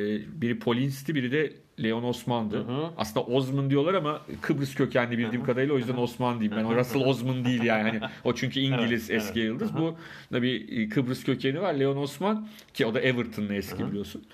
biri 0.41 0.59
Polins'ti 0.59 1.15
biri 1.15 1.31
de 1.31 1.53
Leon 1.83 2.03
Osman'dı. 2.03 2.57
Hı 2.57 2.61
hı. 2.61 2.89
Aslında 2.97 3.25
Osman 3.25 3.69
diyorlar 3.69 3.93
ama 3.93 4.21
Kıbrıs 4.41 4.75
kökenli 4.75 5.17
bildiğim 5.17 5.43
kadarıyla 5.43 5.73
o 5.73 5.77
yüzden 5.77 5.97
Osman 5.97 6.39
diyeyim 6.39 6.57
ben. 6.57 6.63
O 6.63 6.75
Russell 6.75 7.01
Osman 7.01 7.45
değil 7.45 7.63
yani. 7.63 7.89
Hani 7.89 8.11
o 8.23 8.35
çünkü 8.35 8.59
İngiliz 8.59 9.09
Evet, 9.09 9.21
eski 9.21 9.39
evet. 9.39 9.49
yıldız. 9.49 9.77
Bu 9.77 9.95
da 10.33 10.41
bir 10.41 10.77
e, 10.77 10.89
Kıbrıs 10.89 11.23
kökeni 11.23 11.61
var. 11.61 11.73
Leon 11.73 11.97
Osman 11.97 12.47
ki 12.73 12.85
o 12.85 12.93
da 12.93 12.99
Everton'lı 13.01 13.53
eski 13.53 13.87
biliyorsun. 13.87 14.25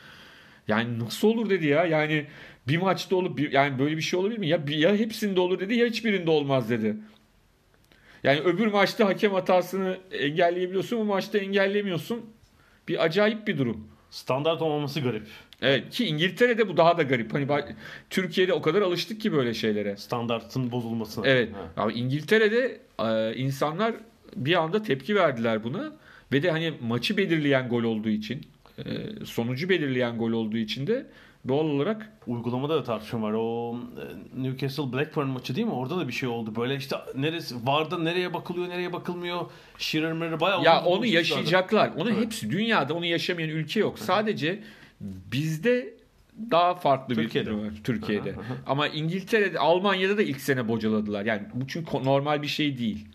Yani 0.67 0.99
nasıl 0.99 1.27
olur 1.27 1.49
dedi 1.49 1.65
ya. 1.67 1.85
Yani 1.85 2.25
bir 2.67 2.77
maçta 2.77 3.15
olup 3.15 3.37
bir, 3.37 3.51
yani 3.51 3.79
böyle 3.79 3.97
bir 3.97 4.01
şey 4.01 4.19
olabilir 4.19 4.39
mi? 4.39 4.47
Ya 4.47 4.63
ya 4.67 4.95
hepsinde 4.95 5.39
olur 5.39 5.59
dedi 5.59 5.75
ya 5.75 5.87
hiçbirinde 5.87 6.29
olmaz 6.31 6.69
dedi. 6.69 6.97
Yani 8.23 8.39
öbür 8.39 8.67
maçta 8.67 9.05
hakem 9.05 9.33
hatasını 9.33 9.97
engelleyebiliyorsun 10.11 10.99
bu 10.99 11.05
maçta 11.05 11.37
engellemiyorsun. 11.37 12.25
Bir 12.87 13.03
acayip 13.03 13.47
bir 13.47 13.57
durum. 13.57 13.90
Standart 14.11 14.61
olmaması 14.61 14.99
garip. 14.99 15.27
Evet 15.61 15.89
ki 15.89 16.05
İngiltere'de 16.05 16.67
bu 16.67 16.77
daha 16.77 16.97
da 16.97 17.03
garip. 17.03 17.33
Hani 17.33 17.49
bak, 17.49 17.75
Türkiye'de 18.09 18.53
o 18.53 18.61
kadar 18.61 18.81
alıştık 18.81 19.21
ki 19.21 19.31
böyle 19.31 19.53
şeylere. 19.53 19.97
Standartın 19.97 20.71
bozulmasına. 20.71 21.27
Evet. 21.27 21.53
Ha. 21.53 21.59
Ama 21.77 21.91
İngiltere'de 21.91 22.79
e, 22.99 23.35
insanlar 23.35 23.95
bir 24.35 24.53
anda 24.53 24.83
tepki 24.83 25.15
verdiler 25.15 25.63
buna 25.63 25.91
ve 26.31 26.43
de 26.43 26.51
hani 26.51 26.73
maçı 26.81 27.17
belirleyen 27.17 27.69
gol 27.69 27.83
olduğu 27.83 28.09
için, 28.09 28.41
e, 28.77 28.83
sonucu 29.25 29.69
belirleyen 29.69 30.17
gol 30.17 30.31
olduğu 30.31 30.57
için 30.57 30.87
de 30.87 31.05
doğal 31.47 31.65
olarak 31.65 32.11
Uygulamada 32.27 32.75
da 32.75 32.83
tartışma 32.83 33.21
var. 33.21 33.33
O 33.33 33.75
e, 33.75 34.43
Newcastle 34.43 34.93
Blackburn 34.93 35.27
maçı 35.27 35.55
değil 35.55 35.67
mi? 35.67 35.73
Orada 35.73 35.97
da 35.97 36.07
bir 36.07 36.13
şey 36.13 36.29
oldu. 36.29 36.55
Böyle 36.55 36.75
işte 36.75 36.95
neresi 37.15 37.55
varda 37.65 37.97
nereye 37.97 38.33
bakılıyor, 38.33 38.69
nereye 38.69 38.93
bakılmıyor. 38.93 39.45
Shearer 39.77 40.13
Murray 40.13 40.39
bayağı 40.39 40.63
ya 40.63 40.85
onu 40.85 41.05
yaşayacaklar. 41.05 41.91
Onu 41.97 42.09
Evet. 42.09 42.25
hepsi 42.25 42.51
dünyada 42.51 42.93
onu 42.93 43.05
yaşamayan 43.05 43.49
ülke 43.49 43.79
yok. 43.79 43.99
Sadece 43.99 44.63
bizde 45.01 45.93
daha 46.51 46.75
farklı 46.75 47.15
Türkiye'de. 47.15 47.49
bir 47.49 47.55
var 47.55 47.71
Türkiye'de. 47.83 48.35
Ama 48.67 48.87
İngiltere'de, 48.87 49.59
Almanya'da 49.59 50.17
da 50.17 50.21
ilk 50.21 50.41
sene 50.41 50.67
bocaladılar. 50.67 51.25
Yani 51.25 51.41
bu 51.53 51.67
çünkü 51.67 52.03
normal 52.03 52.41
bir 52.41 52.47
şey 52.47 52.77
değil. 52.77 53.07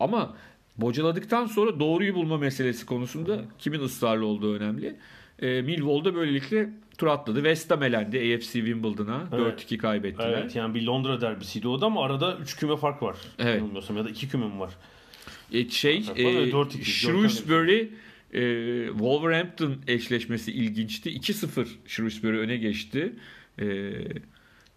Ama 0.00 0.36
bocaladıktan 0.76 1.46
sonra 1.46 1.80
doğruyu 1.80 2.14
bulma 2.14 2.38
meselesi 2.38 2.86
konusunda 2.86 3.40
kimin 3.58 3.80
ısrarlı 3.80 4.26
olduğu 4.26 4.54
önemli. 4.54 4.96
E, 5.42 5.62
Millwall'da 5.62 6.14
böylelikle 6.14 6.70
tur 6.98 7.06
atladı. 7.06 7.38
West 7.38 7.70
Ham 7.70 7.82
elendi 7.82 8.18
AFC 8.18 8.52
Wimbledon'a. 8.52 9.22
Evet. 9.32 9.72
4-2 9.72 9.78
kaybettiler. 9.78 10.32
Evet 10.32 10.56
yani 10.56 10.74
bir 10.74 10.82
Londra 10.82 11.20
derbisiydi 11.20 11.68
o 11.68 11.80
da 11.80 11.86
ama 11.86 12.04
arada 12.04 12.36
3 12.36 12.56
küme 12.56 12.76
fark 12.76 13.02
var. 13.02 13.16
Evet. 13.38 13.56
Yanılmıyorsam 13.56 13.96
ya 13.96 14.04
da 14.04 14.10
2 14.10 14.28
küme 14.28 14.46
mi 14.46 14.60
var? 14.60 14.70
E, 15.52 15.68
şey 15.68 15.96
e, 16.16 16.24
var 16.24 16.32
ve 16.32 16.50
4-2, 16.50 16.84
Shrewsbury 16.84 17.88
e, 18.32 18.86
Wolverhampton 18.88 19.76
eşleşmesi 19.86 20.52
ilginçti. 20.52 21.10
2-0 21.10 21.66
Shrewsbury 21.86 22.38
öne 22.38 22.56
geçti. 22.56 23.12
E, 23.60 23.92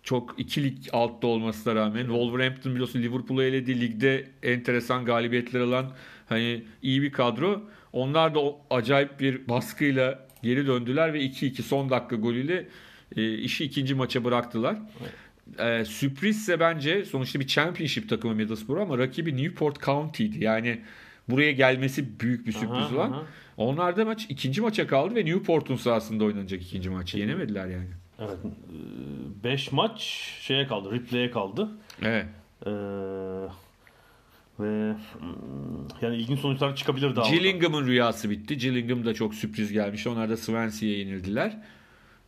çok 0.03 0.35
ikilik 0.37 0.89
altta 0.93 1.27
olmasına 1.27 1.75
rağmen 1.75 2.01
Wolverhampton 2.01 2.73
biliyorsun 2.73 3.01
Liverpool'u 3.01 3.43
eledi. 3.43 3.81
Ligde 3.81 4.27
enteresan 4.43 5.05
galibiyetler 5.05 5.59
alan 5.59 5.91
hani 6.29 6.63
iyi 6.81 7.01
bir 7.01 7.11
kadro. 7.11 7.61
Onlar 7.93 8.35
da 8.35 8.39
o 8.39 8.61
acayip 8.69 9.19
bir 9.19 9.47
baskıyla 9.47 10.28
geri 10.43 10.67
döndüler 10.67 11.13
ve 11.13 11.25
2-2 11.25 11.61
son 11.61 11.89
dakika 11.89 12.15
golüyle 12.15 12.67
e, 13.15 13.33
işi 13.33 13.65
ikinci 13.65 13.95
maça 13.95 14.23
bıraktılar. 14.23 14.77
E, 15.59 15.85
sürprizse 15.85 16.59
bence 16.59 17.05
sonuçta 17.05 17.39
bir 17.39 17.47
championship 17.47 18.09
takımı 18.09 18.35
Middlesbrough 18.35 18.81
ama 18.81 18.97
rakibi 18.97 19.37
Newport 19.37 19.83
County'di. 19.83 20.43
Yani 20.43 20.81
buraya 21.29 21.51
gelmesi 21.51 22.19
büyük 22.19 22.47
bir 22.47 22.51
sürpriz 22.51 22.71
Aha, 22.71 22.95
olan. 22.95 23.11
aha. 23.11 23.23
Onlar 23.57 23.97
da 23.97 24.05
maç 24.05 24.25
ikinci 24.29 24.61
maça 24.61 24.87
kaldı 24.87 25.15
ve 25.15 25.25
Newport'un 25.25 25.75
sahasında 25.75 26.23
oynanacak 26.23 26.61
ikinci 26.61 26.89
maçı. 26.89 27.17
Yenemediler 27.17 27.67
yani. 27.67 27.89
Evet. 28.19 28.37
5 29.43 29.71
maç 29.71 30.01
şeye 30.41 30.67
kaldı. 30.67 30.91
Replay'e 30.91 31.31
kaldı. 31.31 31.69
Evet. 32.01 32.25
Ee, 32.65 32.69
ve 34.59 34.93
hmm, 35.19 35.29
yani 36.01 36.17
ilginç 36.17 36.39
sonuçlar 36.39 36.75
çıkabilir 36.75 37.15
daha. 37.15 37.29
Gillingham'ın 37.29 37.87
rüyası 37.87 38.29
bitti. 38.29 38.57
Gillingham 38.57 39.05
da 39.05 39.13
çok 39.13 39.35
sürpriz 39.35 39.71
gelmiş. 39.71 40.07
Onlar 40.07 40.29
da 40.29 40.37
Swansea'ya 40.37 40.97
yenildiler. 40.97 41.57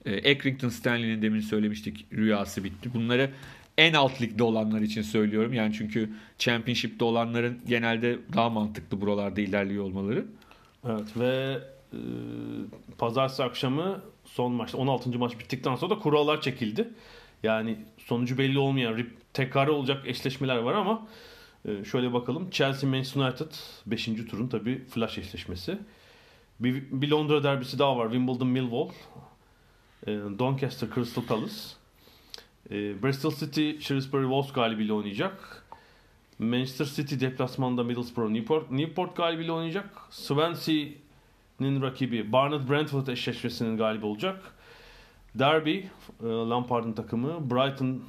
Ee, 0.05 0.31
Accrington 0.31 0.69
Stanley'nin 0.69 1.21
demin 1.21 1.39
söylemiştik 1.39 2.05
rüyası 2.13 2.63
bitti. 2.63 2.93
Bunları 2.93 3.31
en 3.77 3.93
alt 3.93 4.21
ligde 4.21 4.43
olanlar 4.43 4.81
için 4.81 5.01
söylüyorum. 5.01 5.53
Yani 5.53 5.73
çünkü 5.73 6.09
Championship'te 6.37 7.05
olanların 7.05 7.59
genelde 7.67 8.19
daha 8.33 8.49
mantıklı 8.49 9.01
buralarda 9.01 9.41
ilerliyor 9.41 9.83
olmaları. 9.83 10.25
Evet 10.85 11.17
ve 11.19 11.59
e, 11.93 11.99
pazartesi 12.97 13.43
akşamı 13.43 14.01
son 14.25 14.51
maçta 14.51 14.77
16. 14.77 15.19
maç 15.19 15.39
bittikten 15.39 15.75
sonra 15.75 15.95
da 15.95 15.99
kurallar 15.99 16.41
çekildi. 16.41 16.89
Yani 17.43 17.77
sonucu 17.97 18.37
belli 18.37 18.59
olmayan 18.59 19.03
tekrarı 19.33 19.73
olacak 19.73 20.03
eşleşmeler 20.05 20.57
var 20.57 20.73
ama 20.73 21.07
e, 21.65 21.85
şöyle 21.85 22.13
bakalım. 22.13 22.49
Chelsea 22.49 22.89
Manchester 22.89 23.21
United 23.21 23.51
5. 23.85 24.05
turun 24.05 24.47
tabii 24.47 24.85
flash 24.85 25.17
eşleşmesi. 25.17 25.79
Bir, 26.59 26.83
bir 26.91 27.09
Londra 27.09 27.43
derbisi 27.43 27.79
daha 27.79 27.97
var. 27.97 28.11
Wimbledon 28.11 28.47
Millwall. 28.47 28.89
E, 30.07 30.11
Doncaster 30.39 30.89
Crystal 30.95 31.23
Palace. 31.23 31.55
E, 32.71 33.03
Bristol 33.03 33.31
City 33.31 33.71
Shrewsbury 33.79 34.23
Wolves 34.23 34.53
galibiyle 34.53 34.93
oynayacak. 34.93 35.65
Manchester 36.39 36.85
City 36.85 37.19
deplasmanda 37.19 37.83
Middlesbrough 37.83 38.33
Newport, 38.33 38.71
Newport 38.71 39.15
galibiyle 39.15 39.51
oynayacak. 39.51 39.89
Swansea'nin 40.09 41.81
rakibi 41.81 42.31
Barnet 42.31 42.69
Brentford 42.69 43.07
eşleşmesinin 43.07 43.77
galibi 43.77 44.05
olacak. 44.05 44.53
Derby 45.35 45.77
e, 45.77 45.87
Lampard'ın 46.23 46.93
takımı 46.93 47.51
Brighton 47.51 48.01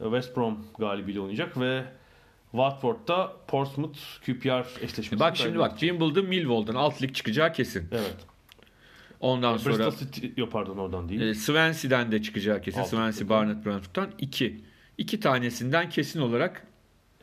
e, 0.00 0.04
West 0.04 0.36
Brom 0.36 0.58
galibiyle 0.78 1.20
oynayacak 1.20 1.60
ve 1.60 1.84
Watford'da 2.52 3.32
Portsmouth 3.48 3.98
QPR 4.26 4.84
eşleşmesi. 4.84 5.20
Bak 5.20 5.36
şimdi 5.36 5.58
bak 5.58 5.70
Wimbledon 5.80 6.24
Millwall'dan 6.24 6.74
alt 6.74 7.02
lig 7.02 7.14
çıkacağı 7.14 7.52
kesin. 7.52 7.88
Evet. 7.92 8.16
Ondan 9.20 9.56
sonra 9.56 9.78
Bristol 9.78 10.06
City 10.06 10.26
yok 10.36 10.52
pardon 10.52 10.76
oradan 10.76 11.08
değil. 11.08 11.20
e, 11.20 11.34
Swansea'den 11.34 12.12
de 12.12 12.22
çıkacağı 12.22 12.62
kesin. 12.62 12.80
Alt 12.80 12.88
Swansea 12.88 13.20
ligde. 13.20 13.28
Barnet 13.28 13.66
Brentford'dan 13.66 14.10
2. 14.18 14.60
İki 14.98 15.20
tanesinden 15.20 15.90
kesin 15.90 16.20
olarak 16.20 16.66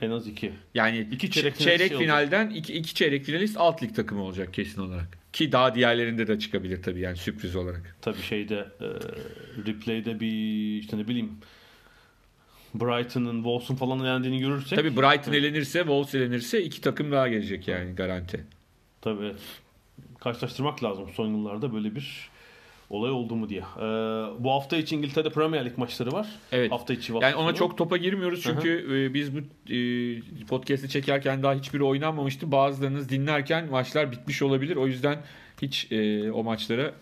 En 0.01 0.10
az 0.10 0.27
iki. 0.27 0.53
Yani 0.74 1.08
İki 1.12 1.32
çeyrek 1.32 1.60
çeyrek, 1.60 1.89
şey 1.89 1.98
finalden 1.98 2.50
iki, 2.50 2.74
iki 2.74 2.96
çeyrek 2.96 3.24
finalist 3.24 3.58
alt 3.58 3.84
lig 3.84 3.96
takımı 3.96 4.22
olacak 4.24 4.53
kesin 4.53 4.82
olarak. 4.82 5.17
Ki 5.34 5.51
daha 5.51 5.75
diğerlerinde 5.75 6.27
de 6.27 6.39
çıkabilir 6.39 6.84
tabii 6.84 7.00
yani 7.00 7.17
sürpriz 7.17 7.55
olarak. 7.55 7.96
Tabii 8.01 8.22
şeyde 8.22 8.55
e, 8.82 8.86
replay'de 9.67 10.20
bir 10.20 10.77
işte 10.79 10.98
ne 10.98 11.08
bileyim 11.08 11.32
Brighton'ın 12.79 13.36
Wolves'un 13.36 13.75
falan 13.75 14.00
elendiğini 14.00 14.39
görürsek 14.39 14.79
Tabii 14.79 14.96
Brighton 14.96 15.34
elenirse, 15.34 15.79
Wolves 15.79 16.15
elenirse 16.15 16.63
iki 16.63 16.82
takım 16.82 17.11
daha 17.11 17.27
gelecek 17.27 17.68
yani 17.68 17.96
garanti. 17.96 18.46
Tabii 19.01 19.25
evet. 19.25 19.42
karşılaştırmak 20.20 20.83
lazım 20.83 21.09
son 21.16 21.27
yıllarda 21.27 21.74
böyle 21.74 21.96
bir 21.96 22.29
olay 22.90 23.11
oldu 23.11 23.35
mu 23.35 23.50
diye. 23.50 23.61
Ee, 23.61 23.83
bu 24.40 24.51
hafta 24.51 24.77
içi 24.77 24.96
İngiltere'de 24.96 25.29
Premier 25.29 25.66
Lig 25.66 25.77
maçları 25.77 26.11
var. 26.11 26.27
Evet. 26.51 26.72
Hafta 26.72 26.94
içi 26.94 27.14
hafta 27.14 27.27
Yani 27.27 27.35
ona 27.35 27.53
çok 27.53 27.77
topa 27.77 27.98
girmiyoruz 27.98 28.42
çünkü 28.44 28.88
e, 28.92 29.14
biz 29.14 29.35
bu 29.35 29.40
e, 29.74 30.46
podcast'i 30.46 30.90
çekerken 30.90 31.44
daha 31.44 31.53
hiçbiri 31.53 31.83
oynanmamıştı. 31.83 32.51
Bazılarınız 32.51 33.09
dinlerken 33.09 33.70
maçlar 33.70 34.11
bitmiş 34.11 34.42
olabilir. 34.42 34.75
O 34.75 34.88
yüzden 34.88 35.22
hiç 35.61 35.92
e, 35.92 36.31
o 36.31 36.44
maçlara 36.44 36.94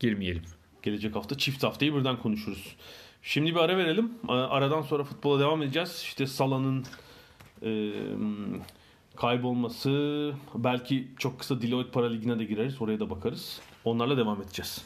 girmeyelim. 0.00 0.42
gelecek 0.82 1.16
hafta 1.16 1.38
çift 1.38 1.62
haftayı 1.62 1.94
birden 1.94 2.16
konuşuruz. 2.16 2.76
Şimdi 3.22 3.54
bir 3.54 3.60
ara 3.60 3.76
verelim. 3.76 4.12
Aradan 4.28 4.82
sonra 4.82 5.04
futbola 5.04 5.40
devam 5.40 5.62
edeceğiz. 5.62 6.00
İşte 6.02 6.26
Salah'ın 6.26 6.84
e, 7.62 7.70
kaybolması 9.16 10.32
belki 10.54 11.08
çok 11.18 11.38
kısa 11.38 11.62
Deloitte 11.62 11.90
Para 11.90 12.08
Ligi'ne 12.10 12.38
de 12.38 12.44
gireriz. 12.44 12.82
Oraya 12.82 13.00
da 13.00 13.10
bakarız. 13.10 13.60
Onlarla 13.84 14.16
devam 14.16 14.42
edeceğiz. 14.42 14.84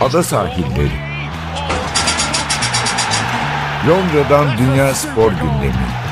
Ada 0.00 0.22
sahilleri. 0.22 1.14
Londra'dan 3.88 4.58
Dünya 4.58 4.94
Spor 4.94 5.32
Gündemi. 5.32 6.03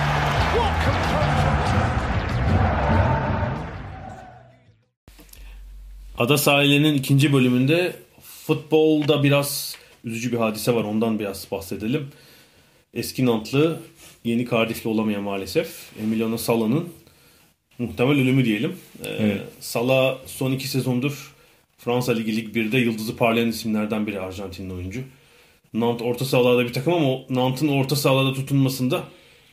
Ada 6.18 6.38
sahilinin 6.38 6.94
ikinci 6.94 7.32
bölümünde 7.32 7.96
futbolda 8.22 9.22
biraz 9.22 9.76
üzücü 10.04 10.32
bir 10.32 10.36
hadise 10.36 10.74
var. 10.74 10.84
Ondan 10.84 11.18
biraz 11.18 11.50
bahsedelim. 11.50 12.08
Eski 12.94 13.26
Nantlı 13.26 13.80
yeni 14.24 14.50
Cardiff'li 14.50 14.88
olamayan 14.90 15.22
maalesef. 15.22 15.68
Emiliano 16.02 16.36
Salah'ın 16.36 16.88
muhtemel 17.78 18.20
ölümü 18.20 18.44
diyelim. 18.44 18.76
Ee, 19.06 19.38
Salah 19.60 20.18
son 20.26 20.52
iki 20.52 20.68
sezondur 20.68 21.34
Fransa 21.78 22.12
Ligi 22.12 22.36
Lig 22.36 22.56
1'de 22.56 22.78
yıldızı 22.78 23.16
parlayan 23.16 23.48
isimlerden 23.48 24.06
biri 24.06 24.20
Arjantinli 24.20 24.72
oyuncu. 24.72 25.00
Nantes 25.74 26.06
orta 26.06 26.24
sahalarda 26.24 26.64
bir 26.68 26.72
takım 26.72 26.92
ama 26.92 27.12
o 27.12 27.26
Nantes'ın 27.30 27.68
orta 27.68 27.96
sahalarda 27.96 28.34
tutunmasında 28.34 29.04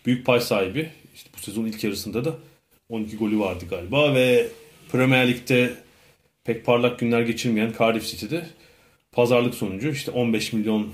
büyük 0.05 0.25
pay 0.25 0.41
sahibi. 0.41 0.89
İşte 1.15 1.29
bu 1.37 1.41
sezon 1.41 1.65
ilk 1.65 1.83
yarısında 1.83 2.25
da 2.25 2.33
12 2.89 3.17
golü 3.17 3.39
vardı 3.39 3.65
galiba 3.69 4.13
ve 4.13 4.47
Premier 4.91 5.27
Lig'de 5.27 5.73
pek 6.49 6.65
parlak 6.65 6.99
günler 6.99 7.21
geçirmeyen 7.21 7.73
Cardiff 7.79 8.05
City'de 8.07 8.45
pazarlık 9.11 9.55
sonucu 9.55 9.89
işte 9.89 10.11
15 10.11 10.53
milyon 10.53 10.93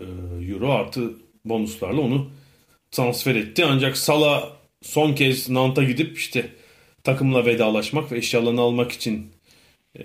e, 0.00 0.04
euro 0.50 0.72
artı 0.72 1.12
bonuslarla 1.44 2.00
onu 2.00 2.30
transfer 2.90 3.34
etti. 3.34 3.64
Ancak 3.64 3.96
Salah 3.96 4.50
son 4.82 5.14
kez 5.14 5.50
Nantes'a 5.50 5.88
gidip 5.88 6.18
işte 6.18 6.48
takımla 7.04 7.46
vedalaşmak 7.46 8.12
ve 8.12 8.18
eşyalarını 8.18 8.60
almak 8.60 8.92
için 8.92 9.26
e, 9.98 10.02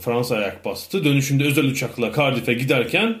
Fransa 0.00 0.36
ayak 0.36 0.64
bastı. 0.64 1.04
Dönüşünde 1.04 1.44
özel 1.44 1.64
uçakla 1.64 2.12
Cardiff'e 2.16 2.54
giderken 2.54 3.18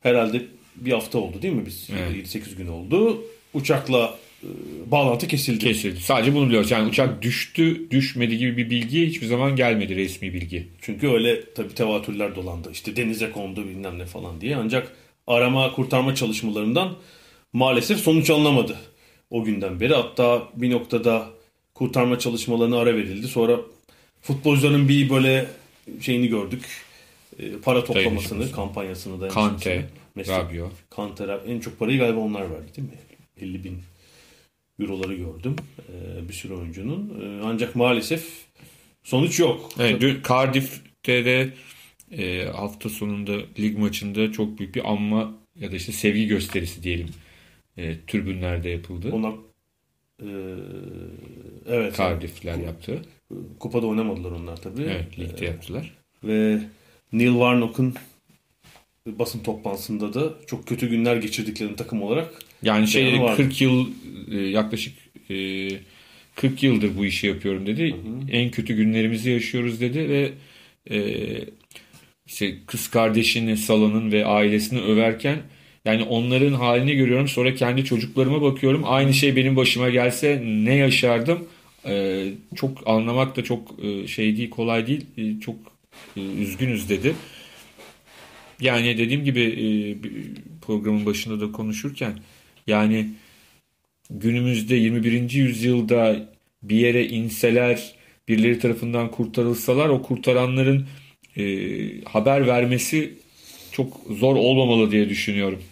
herhalde 0.00 0.42
bir 0.76 0.92
hafta 0.92 1.18
oldu 1.18 1.42
değil 1.42 1.54
mi 1.54 1.66
biz? 1.66 1.90
Evet. 1.98 2.34
7-8 2.34 2.56
gün 2.56 2.66
oldu. 2.66 3.24
Uçakla 3.54 4.18
bağlantı 4.86 5.28
kesildi. 5.28 5.58
Kesildi. 5.58 6.00
Sadece 6.00 6.34
bunu 6.34 6.46
biliyoruz. 6.46 6.70
Yani 6.70 6.88
uçak 6.88 7.22
düştü, 7.22 7.90
düşmedi 7.90 8.38
gibi 8.38 8.56
bir 8.56 8.70
bilgi 8.70 9.06
hiçbir 9.06 9.26
zaman 9.26 9.56
gelmedi 9.56 9.96
resmi 9.96 10.34
bilgi. 10.34 10.68
Çünkü 10.80 11.08
öyle 11.08 11.52
tabii 11.54 11.74
tevatürler 11.74 12.36
dolandı. 12.36 12.70
İşte 12.72 12.96
denize 12.96 13.30
kondu 13.30 13.68
bilmem 13.68 13.98
ne 13.98 14.06
falan 14.06 14.40
diye. 14.40 14.56
Ancak 14.56 14.92
arama 15.26 15.72
kurtarma 15.72 16.14
çalışmalarından 16.14 16.96
maalesef 17.52 17.98
sonuç 17.98 18.30
alınamadı 18.30 18.76
o 19.30 19.44
günden 19.44 19.80
beri. 19.80 19.94
Hatta 19.94 20.42
bir 20.56 20.70
noktada 20.70 21.26
kurtarma 21.74 22.18
çalışmalarına 22.18 22.78
ara 22.78 22.96
verildi. 22.96 23.28
Sonra 23.28 23.60
futbolcuların 24.22 24.88
bir 24.88 25.10
böyle 25.10 25.46
şeyini 26.00 26.28
gördük. 26.28 26.64
E, 27.38 27.52
para 27.56 27.84
toplamasını, 27.84 28.52
kampanyasını 28.52 29.20
da. 29.20 29.28
Kante, 29.28 29.88
Rabio. 30.18 30.70
Kante, 30.90 31.38
en 31.48 31.60
çok 31.60 31.78
parayı 31.78 31.98
galiba 31.98 32.20
onlar 32.20 32.42
verdi 32.42 32.76
değil 32.76 32.88
mi? 32.88 32.94
50 33.40 33.64
bin 33.64 33.78
euroları 34.80 35.14
gördüm 35.14 35.56
e, 35.88 36.28
bir 36.28 36.34
sürü 36.34 36.54
oyuncunun. 36.54 37.20
E, 37.20 37.42
ancak 37.44 37.76
maalesef 37.76 38.44
sonuç 39.02 39.40
yok. 39.40 39.70
Evet, 39.78 40.00
dün 40.00 40.22
Cardiff'te 40.28 41.24
de 41.24 41.52
e, 42.12 42.44
hafta 42.44 42.88
sonunda 42.88 43.32
lig 43.58 43.78
maçında 43.78 44.32
çok 44.32 44.58
büyük 44.58 44.74
bir 44.74 44.92
anma 44.92 45.34
ya 45.60 45.72
da 45.72 45.76
işte 45.76 45.92
sevgi 45.92 46.26
gösterisi 46.26 46.82
diyelim 46.82 47.08
e, 47.76 47.96
tribünlerde 48.06 48.68
yapıldı. 48.68 49.10
Onlar 49.12 49.32
e, 50.22 50.30
evet. 51.68 51.96
Cardiff'ler 51.96 52.58
yaptı. 52.58 53.02
Kupada 53.58 53.86
oynamadılar 53.86 54.30
onlar 54.30 54.56
tabii. 54.56 54.82
Evet, 54.82 55.18
ligde 55.18 55.44
yaptılar. 55.44 55.94
Ve 56.24 56.60
Neil 57.12 57.32
Warnock'un 57.32 57.94
basın 59.06 59.42
toplantısında 59.42 60.14
da 60.14 60.34
çok 60.46 60.66
kötü 60.66 60.88
günler 60.88 61.16
geçirdiklerini 61.16 61.76
takım 61.76 62.02
olarak 62.02 62.34
Yani 62.62 62.88
şey 62.88 63.04
Beyanı 63.04 63.22
vardı. 63.22 63.36
40 63.36 63.60
yıl 63.60 63.86
e, 64.30 64.36
yaklaşık 64.36 64.94
e, 65.30 65.68
40 66.34 66.62
yıldır 66.62 66.96
bu 66.96 67.04
işi 67.04 67.26
yapıyorum 67.26 67.66
dedi. 67.66 67.96
En 68.30 68.50
kötü 68.50 68.74
günlerimizi 68.74 69.30
yaşıyoruz 69.30 69.80
dedi 69.80 70.08
ve 70.08 70.32
e, 70.90 70.98
işte 72.26 72.54
kız 72.66 72.90
kardeşini 72.90 73.56
Salah'ın 73.56 74.12
ve 74.12 74.26
ailesini 74.26 74.80
överken 74.80 75.38
yani 75.84 76.02
onların 76.02 76.52
halini 76.52 76.96
görüyorum 76.96 77.28
sonra 77.28 77.54
kendi 77.54 77.84
çocuklarıma 77.84 78.42
bakıyorum 78.42 78.82
aynı 78.86 79.14
şey 79.14 79.36
benim 79.36 79.56
başıma 79.56 79.90
gelse 79.90 80.42
ne 80.44 80.74
yaşardım 80.74 81.48
e, 81.86 82.24
çok 82.54 82.88
anlamak 82.88 83.36
da 83.36 83.44
çok 83.44 83.84
e, 83.84 84.06
şey 84.06 84.36
değil 84.36 84.50
kolay 84.50 84.86
değil 84.86 85.06
E, 85.16 85.40
çok 85.40 85.56
e, 86.16 86.20
üzgünüz 86.20 86.88
dedi. 86.88 87.14
Yani 88.60 88.98
dediğim 88.98 89.24
gibi 89.24 89.40
e, 89.40 89.66
programın 90.60 91.06
başında 91.06 91.40
da 91.40 91.52
konuşurken 91.52 92.18
yani 92.66 93.10
günümüzde 94.10 94.76
21. 94.76 95.30
yüzyılda 95.30 96.34
bir 96.62 96.76
yere 96.76 97.06
inseler 97.06 97.94
birileri 98.28 98.58
tarafından 98.58 99.10
kurtarılsalar 99.10 99.88
o 99.88 100.02
kurtaranların 100.02 100.86
e, 101.36 101.44
haber 102.04 102.46
vermesi 102.46 103.14
çok 103.72 104.00
zor 104.10 104.36
olmamalı 104.36 104.90
diye 104.90 105.08
düşünüyorum. 105.08 105.62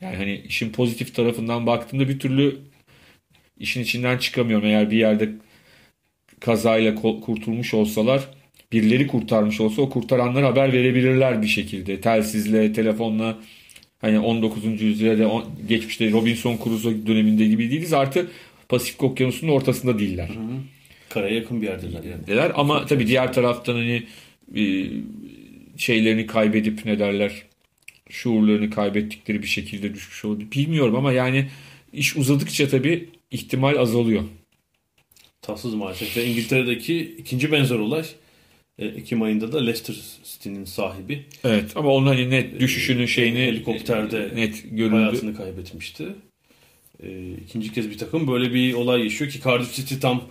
Yani 0.00 0.16
hani 0.16 0.42
işin 0.48 0.72
pozitif 0.72 1.14
tarafından 1.14 1.66
baktığımda 1.66 2.08
bir 2.08 2.18
türlü 2.18 2.58
işin 3.58 3.80
içinden 3.82 4.18
çıkamıyorum. 4.18 4.66
Eğer 4.66 4.90
bir 4.90 4.96
yerde 4.96 5.30
kazayla 6.40 6.94
kurtulmuş 6.94 7.74
olsalar 7.74 8.28
birileri 8.72 9.06
kurtarmış 9.06 9.60
olsa 9.60 9.82
o 9.82 9.90
kurtaranlar 9.90 10.44
haber 10.44 10.72
verebilirler 10.72 11.42
bir 11.42 11.46
şekilde. 11.46 12.00
Telsizle, 12.00 12.72
telefonla 12.72 13.38
hani 14.00 14.18
19. 14.18 14.82
yüzyılda 14.82 15.28
on- 15.28 15.44
geçmişte 15.68 16.10
Robinson 16.10 16.58
Crusoe 16.64 17.06
döneminde 17.06 17.46
gibi 17.46 17.70
değiliz. 17.70 17.92
Artı 17.92 18.30
Pasifik 18.68 19.02
Okyanusu'nun 19.02 19.52
ortasında 19.52 19.98
değiller. 19.98 20.30
Karaya 21.08 21.34
yakın 21.34 21.62
bir 21.62 21.66
yerdeler 21.66 22.04
yani. 22.04 22.26
Deler. 22.26 22.52
Ama 22.54 22.86
tabii 22.86 23.06
diğer 23.06 23.32
taraftan 23.32 23.74
hani 23.74 24.02
e, 24.56 24.86
şeylerini 25.76 26.26
kaybedip 26.26 26.84
ne 26.84 26.98
derler 26.98 27.42
şuurlarını 28.10 28.70
kaybettikleri 28.70 29.42
bir 29.42 29.48
şekilde 29.48 29.94
düşmüş 29.94 30.24
oldu. 30.24 30.44
Bilmiyorum 30.54 30.94
ama 30.94 31.12
yani 31.12 31.46
iş 31.92 32.16
uzadıkça 32.16 32.68
tabii 32.68 33.08
ihtimal 33.30 33.76
azalıyor. 33.76 34.22
Tatsız 35.42 35.74
maalesef. 35.74 36.16
Ve 36.16 36.24
İngiltere'deki 36.24 37.14
ikinci 37.18 37.52
benzer 37.52 37.78
olay 37.78 38.04
Ekim 38.84 39.22
ayında 39.22 39.52
da 39.52 39.58
Leicester 39.60 39.94
City'nin 40.24 40.64
sahibi 40.64 41.24
Evet 41.44 41.76
ama 41.76 41.90
onun 41.94 42.06
hani 42.06 42.30
net 42.30 42.60
düşüşünün 42.60 43.06
şeyini 43.06 43.38
helikopterde 43.38 44.30
net 44.34 44.62
görüldü. 44.70 44.94
hayatını 44.96 45.36
kaybetmişti. 45.36 46.06
E, 47.02 47.32
ikinci 47.32 47.72
kez 47.72 47.90
bir 47.90 47.98
takım 47.98 48.28
böyle 48.28 48.54
bir 48.54 48.74
olay 48.74 49.02
yaşıyor 49.04 49.30
ki 49.30 49.40
Cardiff 49.44 49.74
City 49.74 49.94
tam 49.94 50.22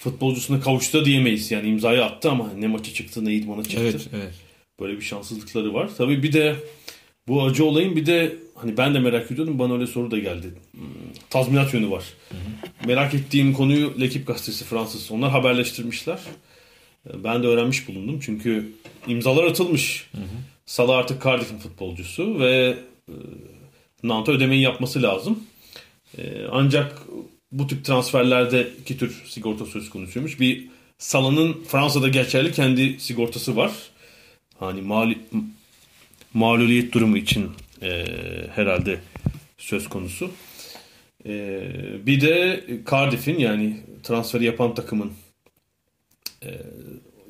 futbolcusuna 0.00 0.60
kavuştu 0.60 1.04
diyemeyiz. 1.04 1.50
Yani 1.50 1.68
imzayı 1.68 2.04
attı 2.04 2.30
ama 2.30 2.52
ne 2.58 2.66
maçı 2.66 2.94
çıktı 2.94 3.24
ne 3.24 3.34
idmana 3.34 3.62
çıktı. 3.64 3.80
Evet, 3.82 4.08
evet. 4.14 4.34
Böyle 4.80 4.96
bir 4.96 5.02
şanssızlıkları 5.04 5.74
var. 5.74 5.90
Tabii 5.98 6.22
bir 6.22 6.32
de 6.32 6.56
bu 7.28 7.42
acı 7.42 7.64
olayın 7.64 7.96
bir 7.96 8.06
de 8.06 8.36
hani 8.54 8.76
ben 8.76 8.94
de 8.94 8.98
merak 8.98 9.30
ediyordum 9.30 9.58
bana 9.58 9.74
öyle 9.74 9.86
soru 9.86 10.10
da 10.10 10.18
geldi. 10.18 10.46
Hmm, 10.72 10.82
Tazminat 11.30 11.74
yönü 11.74 11.90
var. 11.90 12.04
Merak 12.86 13.14
ettiğim 13.14 13.52
konuyu 13.52 14.00
L'Equipe 14.00 14.32
gazetesi 14.32 14.64
Fransız 14.64 15.10
onlar 15.10 15.30
haberleştirmişler. 15.30 16.18
Ben 17.06 17.42
de 17.42 17.46
öğrenmiş 17.46 17.88
bulundum 17.88 18.20
çünkü 18.22 18.72
imzalar 19.06 19.44
atılmış. 19.44 20.10
Salah 20.66 20.98
artık 20.98 21.24
Cardiff'in 21.24 21.58
futbolcusu 21.58 22.40
ve 22.40 22.76
e, 23.08 23.14
Nant'a 24.02 24.32
ödemeyi 24.32 24.62
yapması 24.62 25.02
lazım. 25.02 25.44
E, 26.18 26.22
Ancak 26.52 27.02
bu 27.52 27.66
tip 27.66 27.84
transferlerde 27.84 28.68
iki 28.80 28.98
tür 28.98 29.22
sigorta 29.26 29.66
söz 29.66 29.90
konusuymuş. 29.90 30.40
Bir 30.40 30.66
Salah'ın 30.98 31.64
Fransa'da 31.68 32.08
geçerli 32.08 32.52
kendi 32.52 33.00
sigortası 33.00 33.56
var. 33.56 33.72
Hani 34.58 34.82
mali, 34.82 35.18
mağluliyet 36.34 36.92
durumu 36.92 37.16
için 37.16 37.50
e, 37.82 38.06
herhalde 38.54 38.98
söz 39.58 39.88
konusu. 39.88 40.30
E, 41.26 41.60
bir 42.06 42.20
de 42.20 42.64
Cardiff'in 42.90 43.38
yani 43.38 43.76
transferi 44.02 44.44
yapan 44.44 44.74
takımın 44.74 45.12
e, 46.44 46.48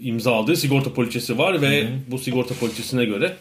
imza 0.01 0.33
aldığı 0.33 0.57
sigorta 0.57 0.93
poliçesi 0.93 1.39
var 1.39 1.63
ve 1.63 1.89
bu 2.09 2.19
sigorta 2.19 2.55
poliçesine 2.55 3.05
göre 3.05 3.37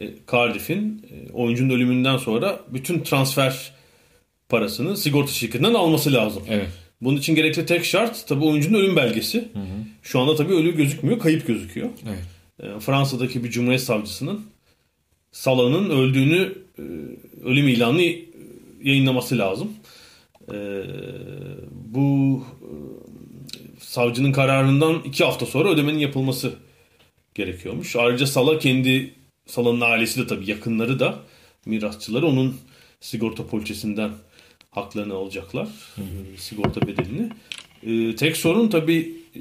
e, 0.00 0.08
Cardiff'in 0.32 1.06
e, 1.10 1.32
oyuncunun 1.32 1.70
ölümünden 1.70 2.16
sonra 2.16 2.60
bütün 2.68 3.00
transfer 3.00 3.72
parasını 4.48 4.96
sigorta 4.96 5.32
şirketinden 5.32 5.74
alması 5.74 6.12
lazım. 6.12 6.42
Evet. 6.48 6.68
Bunun 7.00 7.16
için 7.16 7.34
gerekli 7.34 7.66
tek 7.66 7.84
şart 7.84 8.26
tabii 8.26 8.44
oyuncunun 8.44 8.78
ölüm 8.78 8.96
belgesi. 8.96 9.48
Şu 10.02 10.20
anda 10.20 10.36
tabii 10.36 10.54
ölü 10.54 10.76
gözükmüyor, 10.76 11.18
kayıp 11.18 11.46
gözüküyor. 11.46 11.88
Evet. 12.08 12.24
E, 12.62 12.80
Fransa'daki 12.80 13.44
bir 13.44 13.50
cumhuriyet 13.50 13.82
savcısının 13.82 14.40
Salah'ın 15.32 15.90
öldüğünü 15.90 16.54
e, 16.78 16.82
ölüm 17.44 17.68
ilanı 17.68 18.02
yayınlaması 18.82 19.38
lazım. 19.38 19.72
E, 20.52 20.82
bu 21.72 22.44
savcının 23.90 24.32
kararından 24.32 25.02
iki 25.04 25.24
hafta 25.24 25.46
sonra 25.46 25.68
ödemenin 25.68 25.98
yapılması 25.98 26.52
gerekiyormuş. 27.34 27.96
Ayrıca 27.96 28.26
Salah 28.26 28.60
kendi 28.60 29.14
Salah'ın 29.46 29.80
ailesi 29.80 30.20
de 30.20 30.26
tabii 30.26 30.50
yakınları 30.50 31.00
da 31.00 31.18
mirasçıları 31.66 32.26
onun 32.26 32.56
sigorta 33.00 33.46
poliçesinden 33.46 34.10
haklarını 34.70 35.14
alacaklar. 35.14 35.68
E, 35.98 36.36
sigorta 36.36 36.80
bedelini. 36.80 37.28
E, 37.82 38.16
tek 38.16 38.36
sorun 38.36 38.68
tabii 38.68 39.14
e, 39.36 39.40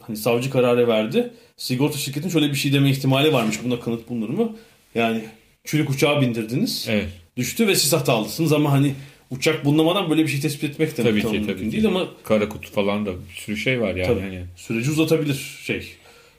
hani 0.00 0.16
savcı 0.16 0.50
kararı 0.50 0.88
verdi. 0.88 1.32
Sigorta 1.56 1.98
şirketinin 1.98 2.32
şöyle 2.32 2.50
bir 2.50 2.56
şey 2.56 2.72
deme 2.72 2.90
ihtimali 2.90 3.32
varmış. 3.32 3.64
Buna 3.64 3.80
kanıt 3.80 4.08
bulunur 4.08 4.28
mu? 4.28 4.56
Yani 4.94 5.24
çürük 5.64 5.90
uçağa 5.90 6.20
bindirdiniz. 6.20 6.86
Evet. 6.88 7.08
Düştü 7.36 7.68
ve 7.68 7.74
siz 7.74 7.92
hatalısınız 7.92 8.52
ama 8.52 8.72
hani 8.72 8.94
uçak 9.30 9.64
bulunmadan 9.64 10.10
böyle 10.10 10.22
bir 10.22 10.28
şey 10.28 10.40
tespit 10.40 10.70
etmek 10.70 10.96
de 10.98 11.02
Tabii 11.02 11.20
ki 11.20 11.42
tabii 11.46 11.72
değil 11.72 11.82
ki. 11.82 11.88
ama 11.88 12.08
Kara 12.24 12.48
kutu 12.48 12.70
falan 12.70 13.06
da 13.06 13.10
bir 13.10 13.34
sürü 13.34 13.56
şey 13.56 13.80
var 13.80 13.94
yani. 13.94 14.06
Tabii. 14.06 14.20
Hani. 14.20 14.44
süreci 14.56 14.90
uzatabilir 14.90 15.58
şey 15.62 15.92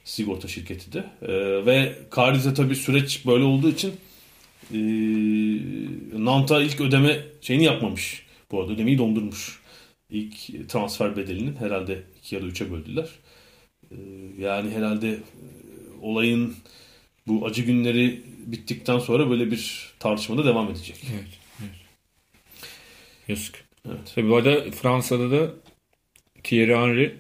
sigorta 0.06 0.48
şirketi 0.48 0.94
de. 0.94 1.04
Ee, 1.22 1.66
ve 1.66 1.94
Cardiff'te 2.16 2.54
tabii 2.54 2.76
süreç 2.76 3.26
böyle 3.26 3.44
olduğu 3.44 3.70
için 3.70 3.94
ee, 4.74 4.78
Nant'a 6.14 6.62
ilk 6.62 6.82
ödeme 6.82 7.20
şeyini 7.42 7.64
yapmamış. 7.64 8.26
Bu 8.52 8.62
arada 8.62 8.74
ödemeyi 8.74 8.98
dondurmuş. 8.98 9.60
İlk 10.10 10.70
transfer 10.70 11.18
bedelinin 11.18 11.56
herhalde 11.56 12.04
2 12.24 12.36
ya 12.36 12.42
da 12.42 12.46
3'e 12.46 12.72
böldüler. 12.72 13.10
Ee, 13.92 13.96
yani 14.40 14.72
herhalde 14.72 15.10
e, 15.10 15.20
olayın 16.02 16.56
bu 17.28 17.46
acı 17.46 17.62
günleri 17.62 18.22
bittikten 18.46 19.00
sonra 19.00 19.30
böyle 19.30 19.52
bir 19.52 19.92
tartışmada 20.00 20.46
devam 20.46 20.72
edecek. 20.72 20.96
Evet. 21.14 21.28
Evet. 23.32 23.40
Yazık. 23.40 23.66
Evet. 23.90 24.12
Tabii 24.16 24.30
bu 24.30 24.36
arada 24.36 24.72
Fransa'da 24.72 25.32
da 25.32 25.52
Thierry 26.44 26.76
Henry 26.76 27.16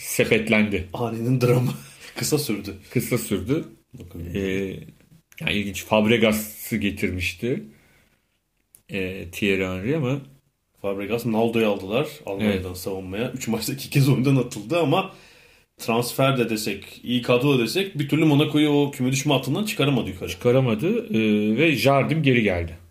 sepetlendi. 0.00 0.88
Aninin 0.92 1.40
dramı 1.40 1.70
kısa 2.16 2.38
sürdü. 2.38 2.74
Kısa 2.90 3.18
sürdü. 3.18 3.64
Bakın. 3.94 4.24
Ee, 4.34 4.40
yani 5.40 5.52
ilginç 5.52 5.84
Fabregas'ı 5.84 6.76
getirmişti. 6.76 7.62
Ee, 8.88 9.30
Thierry 9.32 9.64
Henry 9.64 9.96
ama 9.96 10.20
Fabregas 10.82 11.26
Naldo'yu 11.26 11.68
aldılar 11.68 12.08
Almanya'dan 12.26 12.74
savunmaya. 12.74 13.30
3 13.30 13.48
maçta 13.48 13.72
2 13.72 13.90
kez 13.90 14.08
oyundan 14.08 14.36
atıldı 14.36 14.80
ama 14.80 15.12
transfer 15.78 16.38
de 16.38 16.50
desek, 16.50 17.00
iyi 17.02 17.22
kadro 17.22 17.58
da 17.58 17.62
desek 17.62 17.98
bir 17.98 18.08
türlü 18.08 18.24
Monaco'yu 18.24 18.70
o 18.70 18.90
küme 18.90 19.12
düşme 19.12 19.34
hattından 19.34 19.64
çıkaramadı 19.64 20.10
yukarı. 20.10 20.30
çıkaramadı 20.30 21.06
ee, 21.06 21.56
ve 21.56 21.72
Jardim 21.72 22.22
geri 22.22 22.42
geldi. 22.42 22.85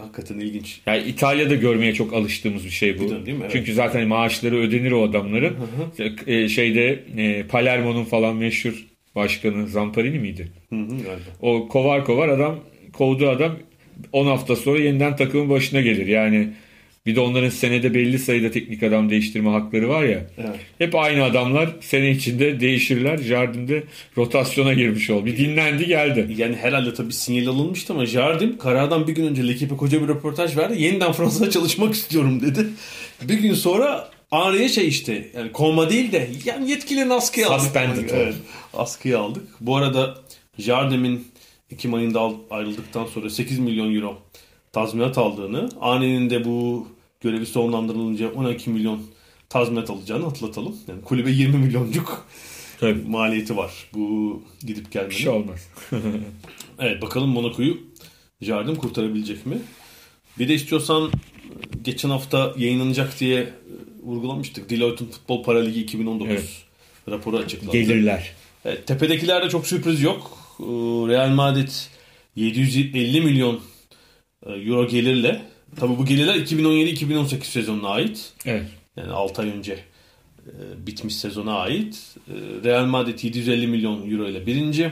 Hakikaten 0.00 0.38
ilginç. 0.38 0.80
Yani 0.86 1.02
İtalya'da 1.02 1.54
görmeye 1.54 1.94
çok 1.94 2.14
alıştığımız 2.14 2.64
bir 2.64 2.70
şey 2.70 2.98
bu. 2.98 3.04
Bir 3.04 3.08
dön 3.08 3.26
değil 3.26 3.36
mi? 3.36 3.42
Evet. 3.42 3.52
Çünkü 3.52 3.74
zaten 3.74 4.08
maaşları 4.08 4.56
ödenir 4.56 4.92
o 4.92 5.02
adamların. 5.02 5.56
Ee, 6.26 6.48
şeyde 6.48 7.04
e, 7.16 7.42
Palermo'nun 7.42 8.04
falan 8.04 8.36
meşhur 8.36 8.86
başkanı 9.14 9.68
Zamparini 9.68 10.18
miydi? 10.18 10.48
Hı 10.70 10.76
hı, 10.76 10.88
galiba. 10.88 11.30
O 11.40 11.68
kovar 11.68 12.04
kovar 12.04 12.28
adam 12.28 12.60
kovduğu 12.92 13.28
adam 13.28 13.56
10 14.12 14.26
hafta 14.26 14.56
sonra 14.56 14.78
yeniden 14.78 15.16
takımın 15.16 15.50
başına 15.50 15.80
gelir. 15.80 16.06
Yani 16.06 16.48
bir 17.10 17.16
de 17.16 17.20
onların 17.20 17.48
senede 17.48 17.94
belli 17.94 18.18
sayıda 18.18 18.50
teknik 18.50 18.82
adam 18.82 19.10
değiştirme 19.10 19.50
hakları 19.50 19.88
var 19.88 20.04
ya. 20.04 20.26
Evet. 20.38 20.56
Hep 20.78 20.94
aynı 20.94 21.24
adamlar 21.24 21.70
sene 21.80 22.10
içinde 22.10 22.60
değişirler. 22.60 23.18
Jardim'de 23.18 23.84
rotasyona 24.16 24.74
girmiş 24.74 25.10
ol. 25.10 25.24
Bir 25.24 25.36
dinlendi 25.36 25.86
geldi. 25.86 26.34
Yani 26.36 26.56
herhalde 26.56 26.94
tabii 26.94 27.12
sinyal 27.12 27.46
alınmıştı 27.46 27.92
ama 27.92 28.06
Jardim 28.06 28.58
karardan 28.58 29.08
bir 29.08 29.12
gün 29.12 29.26
önce 29.26 29.48
L'Equipe 29.48 29.76
koca 29.76 30.02
bir 30.02 30.08
röportaj 30.08 30.56
verdi. 30.56 30.82
Yeniden 30.82 31.12
Fransa'da 31.12 31.50
çalışmak 31.56 31.94
istiyorum 31.94 32.42
dedi. 32.42 32.66
Bir 33.22 33.38
gün 33.38 33.54
sonra 33.54 34.08
Henry'e 34.30 34.68
şey 34.68 34.88
işte 34.88 35.28
yani 35.36 35.52
kovma 35.52 35.90
değil 35.90 36.12
de 36.12 36.28
yani 36.44 36.70
yetkilerini 36.70 37.14
askıya 37.14 37.48
aldık. 37.48 37.60
Suspended 37.60 38.04
oldu. 38.04 38.12
Evet, 38.16 38.34
askıya 38.74 39.18
aldık. 39.18 39.42
Bu 39.60 39.76
arada 39.76 40.14
Jardim'in 40.58 41.28
Ekim 41.70 41.94
ayında 41.94 42.32
ayrıldıktan 42.50 43.06
sonra 43.06 43.30
8 43.30 43.58
milyon 43.58 43.94
euro 43.94 44.18
tazminat 44.72 45.18
aldığını, 45.18 45.68
Ane'nin 45.80 46.30
de 46.30 46.44
bu 46.44 46.88
görevi 47.20 47.46
sonlandırılınca 47.46 48.32
12 48.32 48.70
milyon 48.70 49.02
tazminat 49.48 49.90
alacağını 49.90 50.24
hatırlatalım. 50.24 50.76
Yani 50.88 51.02
kulübe 51.02 51.30
20 51.30 51.56
milyoncuk 51.56 52.26
Tabii. 52.80 53.02
maliyeti 53.08 53.56
var 53.56 53.72
bu 53.94 54.42
gidip 54.66 54.86
Bir 54.86 54.90
gelmenin. 54.90 55.14
şey 55.14 55.28
olmaz. 55.28 55.68
Evet 56.78 57.02
bakalım 57.02 57.30
Monaco'yu 57.30 57.78
Jardim 58.42 58.76
kurtarabilecek 58.76 59.46
mi? 59.46 59.58
Bir 60.38 60.48
de 60.48 60.54
istiyorsan 60.54 61.10
geçen 61.82 62.10
hafta 62.10 62.54
yayınlanacak 62.58 63.20
diye 63.20 63.52
vurgulamıştık. 64.02 64.70
Deloitte'un 64.70 65.08
Futbol 65.10 65.42
Para 65.42 65.58
Ligi 65.62 65.80
2019 65.80 66.28
Evet. 66.30 66.48
raporu 67.08 67.36
açıklandı. 67.36 67.72
Gelirler. 67.72 68.32
Evet, 68.64 68.86
tepedekilerde 68.86 69.48
çok 69.48 69.66
sürpriz 69.66 70.02
yok. 70.02 70.38
Ee, 70.60 70.64
Real 71.08 71.28
Madrid 71.28 71.68
750 72.36 73.20
milyon 73.20 73.60
e, 74.46 74.52
euro 74.52 74.88
gelirle 74.88 75.42
tabi 75.76 75.98
bu 75.98 76.04
gelirler 76.04 76.34
2017-2018 76.34 77.44
sezonuna 77.44 77.88
ait. 77.88 78.32
Evet. 78.44 78.66
Yani 78.96 79.12
6 79.12 79.42
ay 79.42 79.48
önce 79.48 79.72
e, 80.46 80.86
bitmiş 80.86 81.16
sezona 81.16 81.54
ait. 81.54 82.16
E, 82.28 82.34
Real 82.64 82.86
Madrid 82.86 83.18
750 83.22 83.66
milyon 83.66 84.10
euro 84.10 84.28
ile 84.28 84.46
birinci. 84.46 84.90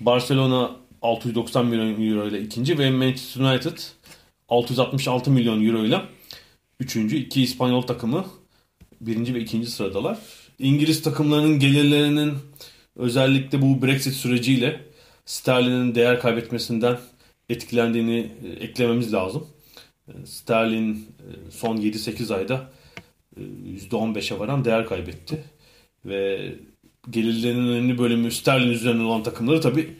Barcelona 0.00 0.76
690 1.02 1.66
milyon 1.66 2.10
euro 2.10 2.28
ile 2.28 2.40
ikinci 2.40 2.78
ve 2.78 2.90
Manchester 2.90 3.40
United 3.40 3.78
666 4.48 5.30
milyon 5.30 5.66
euro 5.66 5.84
ile 5.84 6.00
üçüncü. 6.80 7.16
İki 7.16 7.42
İspanyol 7.42 7.82
takımı 7.82 8.26
birinci 9.00 9.34
ve 9.34 9.40
ikinci 9.40 9.70
sıradalar. 9.70 10.18
İngiliz 10.58 11.02
takımlarının 11.02 11.58
gelirlerinin 11.58 12.32
özellikle 12.96 13.62
bu 13.62 13.82
Brexit 13.82 14.14
süreciyle 14.14 14.80
sterlinin 15.26 15.94
değer 15.94 16.20
kaybetmesinden 16.20 16.98
etkilendiğini 17.48 18.30
e, 18.44 18.64
eklememiz 18.64 19.12
lazım. 19.12 19.46
E, 20.08 20.26
Sterlin 20.26 20.94
e, 20.94 21.50
son 21.50 21.76
7-8 21.76 22.34
ayda 22.34 22.70
e, 23.36 23.40
%15'e 23.40 24.38
varan 24.38 24.64
değer 24.64 24.86
kaybetti. 24.86 25.44
Ve 26.04 26.52
gelirlerinin 27.10 27.68
önemli 27.68 27.98
bölümü 27.98 28.30
sterlin 28.30 28.70
üzerinden 28.70 29.04
olan 29.04 29.22
takımları 29.22 29.60
tabi 29.60 29.96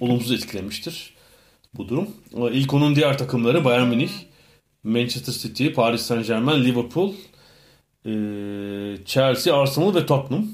olumsuz 0.00 0.32
etkilemiştir 0.32 1.14
bu 1.74 1.88
durum. 1.88 2.08
İlk 2.52 2.74
onun 2.74 2.96
diğer 2.96 3.18
takımları 3.18 3.64
Bayern 3.64 3.88
Münih, 3.88 4.10
Manchester 4.84 5.32
City, 5.32 5.68
Paris 5.68 6.02
Saint 6.02 6.26
Germain, 6.26 6.64
Liverpool, 6.64 7.12
e, 8.06 8.12
Chelsea, 9.04 9.60
Arsenal 9.60 9.94
ve 9.94 10.06
Tottenham. 10.06 10.48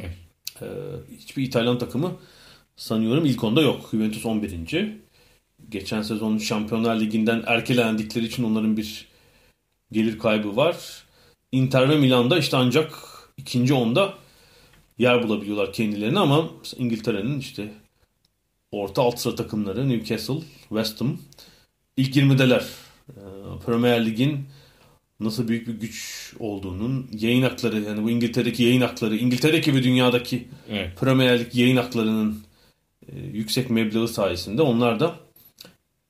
Evet. 0.00 0.16
E, 0.62 0.66
hiçbir 1.18 1.42
İtalyan 1.42 1.78
takımı 1.78 2.12
sanıyorum 2.76 3.26
ilk 3.26 3.44
onda 3.44 3.62
yok. 3.62 3.88
Juventus 3.90 4.26
11. 4.26 5.05
Geçen 5.70 6.02
sezon 6.02 6.38
Şampiyonlar 6.38 7.00
Ligi'nden 7.00 7.42
erkelendikleri 7.46 8.24
için 8.24 8.44
onların 8.44 8.76
bir 8.76 9.08
gelir 9.92 10.18
kaybı 10.18 10.56
var. 10.56 10.76
Inter 11.52 11.88
ve 11.88 11.96
Milan'da 11.96 12.38
işte 12.38 12.56
ancak 12.56 12.92
ikinci 13.36 13.74
onda 13.74 14.14
yer 14.98 15.22
bulabiliyorlar 15.22 15.72
kendilerini 15.72 16.18
ama 16.18 16.50
İngiltere'nin 16.76 17.38
işte 17.38 17.72
orta 18.72 19.02
alt 19.02 19.18
sıra 19.18 19.34
takımları 19.34 19.88
Newcastle, 19.88 20.40
West 20.68 21.00
Ham 21.00 21.18
ilk 21.96 22.16
20'deler. 22.16 22.62
Ee, 23.10 23.14
Premier 23.66 24.06
Lig'in 24.06 24.46
nasıl 25.20 25.48
büyük 25.48 25.68
bir 25.68 25.72
güç 25.72 26.32
olduğunun 26.38 27.06
yayın 27.12 27.42
hakları 27.42 27.80
yani 27.80 28.02
bu 28.02 28.10
İngiltere'deki 28.10 28.62
yayın 28.62 28.80
hakları 28.80 29.16
İngiltere'deki 29.16 29.74
ve 29.74 29.82
dünyadaki 29.82 30.48
Evet. 30.70 30.98
Premier 31.00 31.40
Lig 31.40 31.54
yayın 31.54 31.76
haklarının 31.76 32.38
e, 33.08 33.18
yüksek 33.18 33.70
meblağı 33.70 34.08
sayesinde 34.08 34.62
onlar 34.62 35.00
da 35.00 35.16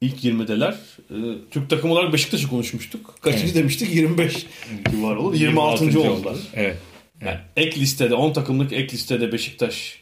ilk 0.01 0.25
20'deler. 0.25 0.75
E, 1.11 1.17
Türk 1.51 1.71
takım 1.71 1.91
olarak 1.91 2.13
Beşiktaş'ı 2.13 2.49
konuşmuştuk. 2.49 3.15
Kaçıncı 3.21 3.45
Evet. 3.47 3.55
demiştik? 3.55 3.95
25 3.95 4.47
civarı 4.91 5.21
olur. 5.21 5.35
26. 5.35 5.85
26. 5.85 6.11
oldular. 6.13 6.37
Evet. 6.55 6.77
Yani 7.25 7.39
ek 7.57 7.81
listede 7.81 8.15
10 8.15 8.33
takımlık 8.33 8.73
ek 8.73 8.95
listede 8.95 9.33
Beşiktaş 9.33 9.99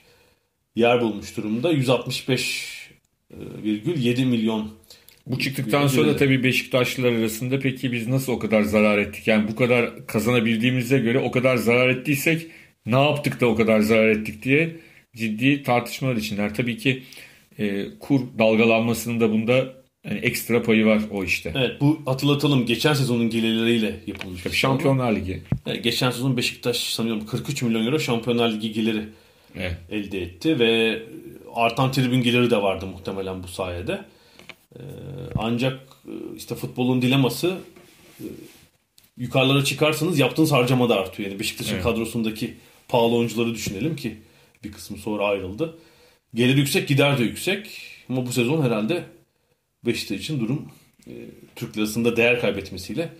yer 0.76 1.00
bulmuş 1.00 1.36
durumda. 1.36 1.72
165,7 1.72 4.24
milyon 4.24 4.70
Bu 5.26 5.38
çıktıktan 5.38 5.86
sonra 5.86 6.16
tabii 6.16 6.44
Beşiktaşlılar 6.44 7.12
arasında 7.12 7.58
peki 7.58 7.92
biz 7.92 8.08
nasıl 8.08 8.32
o 8.32 8.38
kadar 8.38 8.62
zarar 8.62 8.98
ettik? 8.98 9.28
Yani 9.28 9.48
bu 9.48 9.56
kadar 9.56 10.06
kazanabildiğimize 10.06 10.98
göre 10.98 11.18
o 11.18 11.30
kadar 11.30 11.56
zarar 11.56 11.88
ettiysek 11.88 12.46
ne 12.86 13.00
yaptık 13.02 13.40
da 13.40 13.46
o 13.46 13.56
kadar 13.56 13.80
zarar 13.80 14.08
ettik 14.08 14.42
diye 14.42 14.76
ciddi 15.16 15.62
tartışmalar 15.62 16.16
içindeler. 16.16 16.54
Tabii 16.54 16.78
ki 16.78 17.02
e, 17.58 17.86
kur 18.00 18.20
dalgalanmasının 18.38 19.20
da 19.20 19.32
bunda 19.32 19.83
yani 20.04 20.18
ekstra 20.18 20.62
payı 20.62 20.86
var 20.86 21.02
o 21.10 21.24
işte. 21.24 21.52
Evet 21.56 21.80
bu 21.80 22.00
hatırlatalım 22.06 22.66
geçen 22.66 22.94
sezonun 22.94 23.30
gelirleriyle 23.30 24.00
yapılmış. 24.06 24.42
şey. 24.42 24.52
Şampiyonlar 24.52 25.16
Ligi. 25.16 25.42
Yani 25.66 25.82
geçen 25.82 26.10
sezon 26.10 26.36
Beşiktaş 26.36 26.76
sanıyorum 26.76 27.26
43 27.26 27.62
milyon 27.62 27.86
euro 27.86 27.98
Şampiyonlar 27.98 28.52
Ligi 28.52 28.72
geliri 28.72 29.02
Evet. 29.56 29.76
elde 29.90 30.22
etti 30.22 30.58
ve 30.58 31.02
artan 31.54 31.92
tribün 31.92 32.22
geliri 32.22 32.50
de 32.50 32.62
vardı 32.62 32.86
muhtemelen 32.86 33.42
bu 33.42 33.48
sayede. 33.48 34.04
Ee, 34.76 34.80
Ancak 35.38 35.80
e, 36.06 36.12
işte 36.36 36.54
futbolun 36.54 37.02
dileması 37.02 37.56
e, 38.20 38.26
yukarılara 39.16 39.64
çıkarsanız 39.64 40.18
yaptığınız 40.18 40.52
harcama 40.52 40.88
da 40.88 40.96
artıyor. 41.00 41.28
Yani 41.30 41.40
Beşiktaş'ın 41.40 41.74
Evet. 41.74 41.84
kadrosundaki 41.84 42.54
pahalı 42.88 43.14
oyuncuları 43.14 43.54
düşünelim 43.54 43.96
ki 43.96 44.16
bir 44.64 44.72
kısmı 44.72 44.98
sonra 44.98 45.24
ayrıldı. 45.24 45.78
Gelir 46.34 46.56
yüksek 46.56 46.88
gider 46.88 47.18
de 47.18 47.22
yüksek 47.22 47.66
ama 48.08 48.26
bu 48.26 48.32
sezon 48.32 48.62
herhalde 48.62 49.04
Beşiktaş 49.86 50.20
için 50.20 50.40
durum 50.40 50.68
e, 51.06 51.12
Türk 51.56 51.76
lirasında 51.76 52.16
değer 52.16 52.40
kaybetmesiyle 52.40 53.12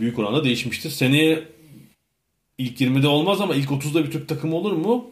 büyük 0.00 0.18
oranda 0.18 0.44
değişmiştir. 0.44 0.90
Seneye 0.90 1.48
ilk 2.58 2.80
20'de 2.80 3.06
olmaz 3.06 3.40
ama 3.40 3.54
ilk 3.54 3.70
30'da 3.70 4.04
bir 4.04 4.10
Türk 4.10 4.28
takımı 4.28 4.56
olur 4.56 4.72
mu? 4.72 5.10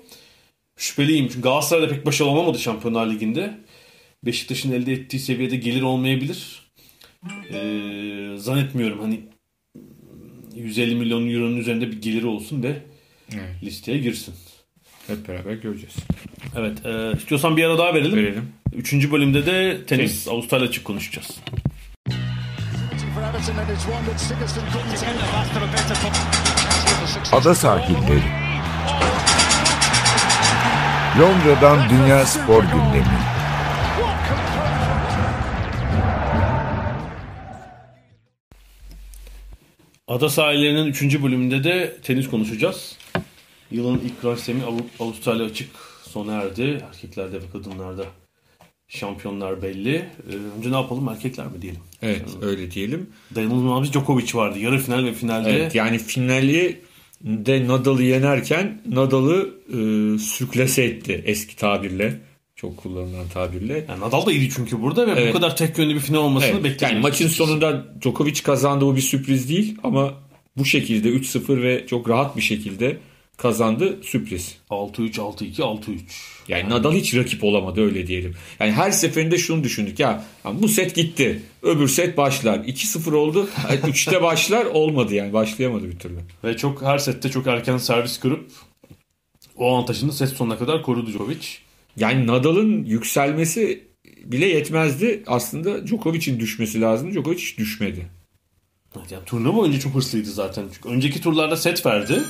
Şüpheliyim. 0.76 1.28
Çünkü 1.28 1.40
Galatasaray'da 1.40 1.88
pek 1.88 2.06
başarılı 2.06 2.32
olamadı 2.32 2.58
Şampiyonlar 2.58 3.06
Ligi'nde. 3.10 3.58
Beşiktaş'ın 4.24 4.72
elde 4.72 4.92
ettiği 4.92 5.18
seviyede 5.18 5.56
gelir 5.56 5.82
olmayabilir. 5.82 6.70
Ee, 7.52 8.34
zannetmiyorum 8.36 9.00
hani 9.00 9.20
150 10.54 10.94
milyon 10.94 11.30
euronun 11.30 11.56
üzerinde 11.56 11.90
bir 11.90 12.02
geliri 12.02 12.26
olsun 12.26 12.62
ve 12.62 12.82
Evet. 13.32 13.62
listeye 13.62 13.98
girsin. 13.98 14.34
Hep 15.06 15.28
beraber 15.28 15.54
göreceğiz. 15.54 15.96
Evet. 16.56 16.86
E, 16.86 17.12
istiyorsan 17.16 17.56
bir 17.56 17.64
ara 17.64 17.78
daha 17.78 17.94
verelim. 17.94 18.16
Verelim. 18.16 18.48
Üçüncü 18.72 19.12
bölümde 19.12 19.46
de 19.46 19.70
tenis, 19.72 19.86
Tenis. 19.86 20.28
Avustralya 20.28 20.68
açık 20.68 20.84
konuşacağız. 20.84 21.40
Ada 27.32 27.54
sahilleri. 27.54 28.22
Londra'dan 31.20 31.90
Dünya 31.90 32.26
Spor 32.26 32.62
Gündemi. 32.62 33.18
Ada 40.08 40.28
sahillerinin 40.28 40.86
3. 40.86 41.22
bölümünde 41.22 41.64
de 41.64 41.96
tenis 42.02 42.30
konuşacağız. 42.30 42.96
Yılın 43.70 44.00
ilk 44.04 44.22
Grand 44.22 44.36
Slam'i 44.36 44.64
Av- 44.64 45.04
Avustralya 45.04 45.46
açık 45.46 45.70
sona 46.02 46.32
erdi. 46.34 46.84
Erkeklerde 46.88 47.36
ve 47.36 47.50
kadınlarda 47.52 48.04
şampiyonlar 48.90 49.62
belli. 49.62 49.94
Ee, 49.96 50.58
önce 50.58 50.70
ne 50.70 50.76
yapalım 50.76 51.08
erkekler 51.08 51.46
mi 51.46 51.62
diyelim? 51.62 51.80
Evet 52.02 52.22
öyle 52.42 52.70
diyelim. 52.70 53.06
Dayanılmaz 53.34 53.92
Djokovic 53.92 54.34
vardı. 54.34 54.58
Yarı 54.58 54.78
final 54.78 55.04
ve 55.04 55.12
finalde. 55.12 55.50
Evet, 55.50 55.74
yani 55.74 55.98
finali 55.98 56.80
de 57.24 57.68
Nadal'ı 57.68 58.02
yenerken 58.02 58.80
Nadal'ı 58.88 59.50
e, 59.68 60.18
sürklase 60.18 60.82
etti 60.84 61.22
eski 61.26 61.56
tabirle. 61.56 62.20
Çok 62.56 62.76
kullanılan 62.76 63.28
tabirle. 63.28 63.84
Yani 63.88 64.00
Nadal 64.00 64.26
da 64.26 64.32
iyiydi 64.32 64.52
çünkü 64.56 64.82
burada 64.82 65.06
ve 65.06 65.10
Evet. 65.10 65.28
bu 65.28 65.36
kadar 65.36 65.56
tek 65.56 65.78
yönlü 65.78 65.94
bir 65.94 66.00
final 66.00 66.18
olmasını 66.18 66.50
Evet, 66.50 66.64
beklemedik. 66.64 66.82
yani 66.82 67.00
maçın 67.00 67.28
sonunda 67.28 67.86
Djokovic 68.02 68.42
kazandı 68.42 68.84
bu 68.84 68.96
bir 68.96 69.00
sürpriz 69.00 69.48
değil 69.48 69.76
ama 69.82 70.12
bu 70.56 70.64
şekilde 70.64 71.08
3-0 71.08 71.62
ve 71.62 71.86
çok 71.86 72.08
rahat 72.08 72.36
bir 72.36 72.42
şekilde 72.42 72.96
kazandı 73.42 73.98
sürpriz. 74.02 74.56
6-3, 74.70 75.14
6-2, 75.14 75.54
6-3. 75.56 75.98
Yani 76.48 76.70
Nadal 76.70 76.92
hiç 76.92 77.14
rakip 77.14 77.44
olamadı 77.44 77.80
öyle 77.80 78.06
diyelim. 78.06 78.34
Yani 78.60 78.72
her 78.72 78.90
seferinde 78.90 79.38
şunu 79.38 79.64
düşündük 79.64 80.00
ya, 80.00 80.24
bu 80.44 80.68
set 80.68 80.94
gitti. 80.94 81.42
Öbür 81.62 81.88
set 81.88 82.16
başlar. 82.16 82.58
2-0 82.58 83.14
oldu. 83.14 83.48
3'te 83.68 84.22
başlar 84.22 84.64
olmadı 84.64 85.14
yani 85.14 85.32
başlayamadı 85.32 85.90
bir 85.90 85.98
türlü. 85.98 86.18
Ve 86.44 86.56
çok 86.56 86.82
her 86.82 86.98
sette 86.98 87.28
çok 87.30 87.46
erken 87.46 87.78
servis 87.78 88.20
kırıp 88.20 88.50
o 89.56 89.74
avantajını 89.74 90.12
set 90.12 90.28
sonuna 90.28 90.58
kadar 90.58 90.82
korudu 90.82 91.10
Djokovic. 91.10 91.46
Yani 91.96 92.26
Nadal'ın 92.26 92.84
yükselmesi 92.84 93.84
bile 94.24 94.46
yetmezdi. 94.46 95.22
Aslında 95.26 95.86
Djokovic'in 95.86 96.40
düşmesi 96.40 96.80
lazım. 96.80 97.12
Djokovic 97.12 97.38
hiç 97.38 97.58
düşmedi. 97.58 98.06
Yani 99.10 99.24
turnuva 99.26 99.56
boyunca 99.56 99.80
çok 99.80 99.94
hırslıydı 99.94 100.30
zaten. 100.30 100.64
Çünkü 100.74 100.88
önceki 100.88 101.20
turlarda 101.20 101.56
set 101.56 101.86
verdi. 101.86 102.22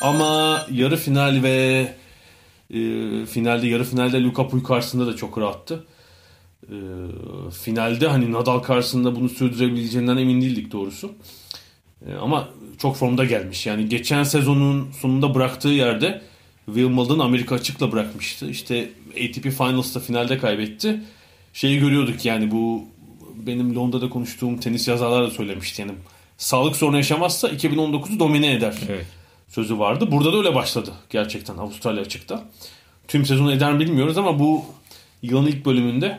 Ama 0.00 0.66
yarı 0.72 0.96
final 0.96 1.42
ve 1.42 1.88
e, 2.70 2.78
finalde 3.26 3.66
yarı 3.66 3.84
finalde 3.84 4.22
Luka 4.22 4.48
Puy 4.48 4.62
karşısında 4.62 5.06
da 5.06 5.16
çok 5.16 5.38
rahattı. 5.38 5.84
E, 6.62 6.76
finalde 7.62 8.08
hani 8.08 8.32
Nadal 8.32 8.58
karşısında 8.58 9.16
bunu 9.16 9.28
sürdürebileceğinden 9.28 10.16
emin 10.16 10.40
değildik 10.40 10.72
doğrusu. 10.72 11.12
E, 12.06 12.14
ama 12.14 12.48
çok 12.78 12.96
formda 12.96 13.24
gelmiş. 13.24 13.66
Yani 13.66 13.88
geçen 13.88 14.22
sezonun 14.22 14.92
sonunda 14.92 15.34
bıraktığı 15.34 15.68
yerde 15.68 16.22
Wimbledon 16.66 17.18
Amerika 17.18 17.54
açıkla 17.54 17.92
bırakmıştı. 17.92 18.50
İşte 18.50 18.90
ATP 19.10 19.42
Finals'ta 19.42 20.00
finalde 20.00 20.38
kaybetti. 20.38 21.00
Şeyi 21.52 21.78
görüyorduk 21.78 22.24
yani 22.24 22.50
bu 22.50 22.84
benim 23.46 23.76
Londra'da 23.76 24.08
konuştuğum 24.10 24.56
tenis 24.58 24.88
yazarlar 24.88 25.26
da 25.26 25.30
söylemişti. 25.30 25.82
Yani 25.82 25.92
sağlık 26.38 26.76
sorunu 26.76 26.96
yaşamazsa 26.96 27.48
2019'u 27.48 28.18
domine 28.18 28.52
eder 28.52 28.74
Evet. 28.88 29.06
Sözü 29.54 29.78
vardı. 29.78 30.08
Burada 30.10 30.32
da 30.32 30.38
öyle 30.38 30.54
başladı 30.54 30.90
gerçekten 31.10 31.56
Avustralya 31.56 32.02
açıkta. 32.02 32.44
Tüm 33.08 33.26
sezonu 33.26 33.52
eder 33.52 33.72
mi 33.72 33.80
bilmiyoruz 33.80 34.18
ama 34.18 34.38
bu 34.38 34.64
yılın 35.22 35.46
ilk 35.46 35.66
bölümünde 35.66 36.18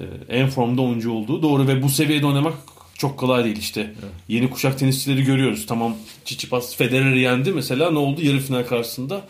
e, 0.00 0.04
en 0.28 0.48
formda 0.48 0.82
oyuncu 0.82 1.12
olduğu 1.12 1.42
doğru 1.42 1.68
ve 1.68 1.82
bu 1.82 1.88
seviyede 1.88 2.26
oynamak 2.26 2.54
çok 2.94 3.18
kolay 3.18 3.44
değil 3.44 3.56
işte. 3.56 3.94
Yeni 4.28 4.50
kuşak 4.50 4.78
tenisçileri 4.78 5.24
görüyoruz. 5.24 5.66
Tamam 5.66 5.96
Tsitsipas 6.24 6.76
Federer'i 6.76 7.20
yendi 7.20 7.52
mesela 7.52 7.90
ne 7.90 7.98
oldu 7.98 8.22
yarı 8.22 8.38
final 8.38 8.66
karşısında 8.66 9.24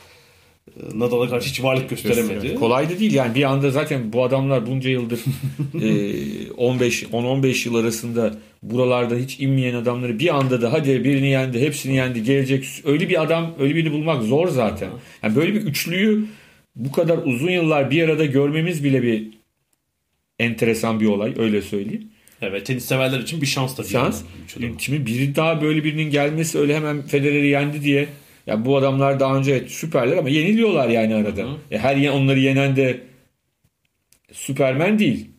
e, 0.66 0.98
Nadal'a 0.98 1.28
karşı 1.28 1.50
hiç 1.50 1.62
varlık 1.62 1.90
gösteremedi. 1.90 2.54
Kolay 2.54 2.90
da 2.90 2.98
değil 2.98 3.14
yani 3.14 3.34
bir 3.34 3.42
anda 3.42 3.70
zaten 3.70 4.12
bu 4.12 4.24
adamlar 4.24 4.66
bunca 4.66 4.90
yıldır 4.90 5.20
e, 5.74 6.52
15 6.52 7.02
10-15 7.02 7.68
yıl 7.68 7.74
arasında 7.74 8.34
buralarda 8.70 9.16
hiç 9.16 9.40
inmeyen 9.40 9.74
adamları 9.74 10.18
bir 10.18 10.36
anda 10.36 10.62
da 10.62 10.72
hadi 10.72 11.04
birini 11.04 11.28
yendi, 11.28 11.60
hepsini 11.60 11.96
yendi, 11.96 12.22
gelecek 12.22 12.66
öyle 12.84 13.08
bir 13.08 13.22
adam, 13.22 13.54
öyle 13.58 13.74
birini 13.74 13.92
bulmak 13.92 14.22
zor 14.22 14.48
zaten. 14.48 14.88
Yani 15.22 15.36
böyle 15.36 15.54
bir 15.54 15.60
üçlüyü 15.60 16.26
bu 16.76 16.92
kadar 16.92 17.18
uzun 17.24 17.50
yıllar 17.50 17.90
bir 17.90 18.02
arada 18.02 18.24
görmemiz 18.24 18.84
bile 18.84 19.02
bir 19.02 19.28
enteresan 20.38 21.00
bir 21.00 21.06
olay 21.06 21.34
öyle 21.38 21.62
söyleyeyim. 21.62 22.08
Evet 22.42 22.66
tenis 22.66 22.84
severler 22.84 23.20
için 23.20 23.40
bir 23.40 23.46
şans 23.46 23.76
tabii. 23.76 23.88
Şans. 23.88 24.22
yani. 24.60 24.74
Şimdi 24.78 25.06
biri 25.06 25.36
daha 25.36 25.62
böyle 25.62 25.84
birinin 25.84 26.10
gelmesi 26.10 26.58
öyle 26.58 26.76
hemen 26.76 27.02
Federer'i 27.02 27.46
yendi 27.46 27.82
diye 27.82 28.08
ya 28.46 28.64
bu 28.64 28.76
adamlar 28.76 29.20
daha 29.20 29.36
önce 29.36 29.52
evet, 29.52 29.70
süperler 29.70 30.16
ama 30.16 30.28
yeniliyorlar 30.28 30.88
yani 30.88 31.14
arada. 31.14 31.46
E, 31.70 31.78
her 31.78 32.08
onları 32.08 32.38
yenen 32.38 32.76
de 32.76 33.00
Süpermen 34.32 34.98
değil. 34.98 35.30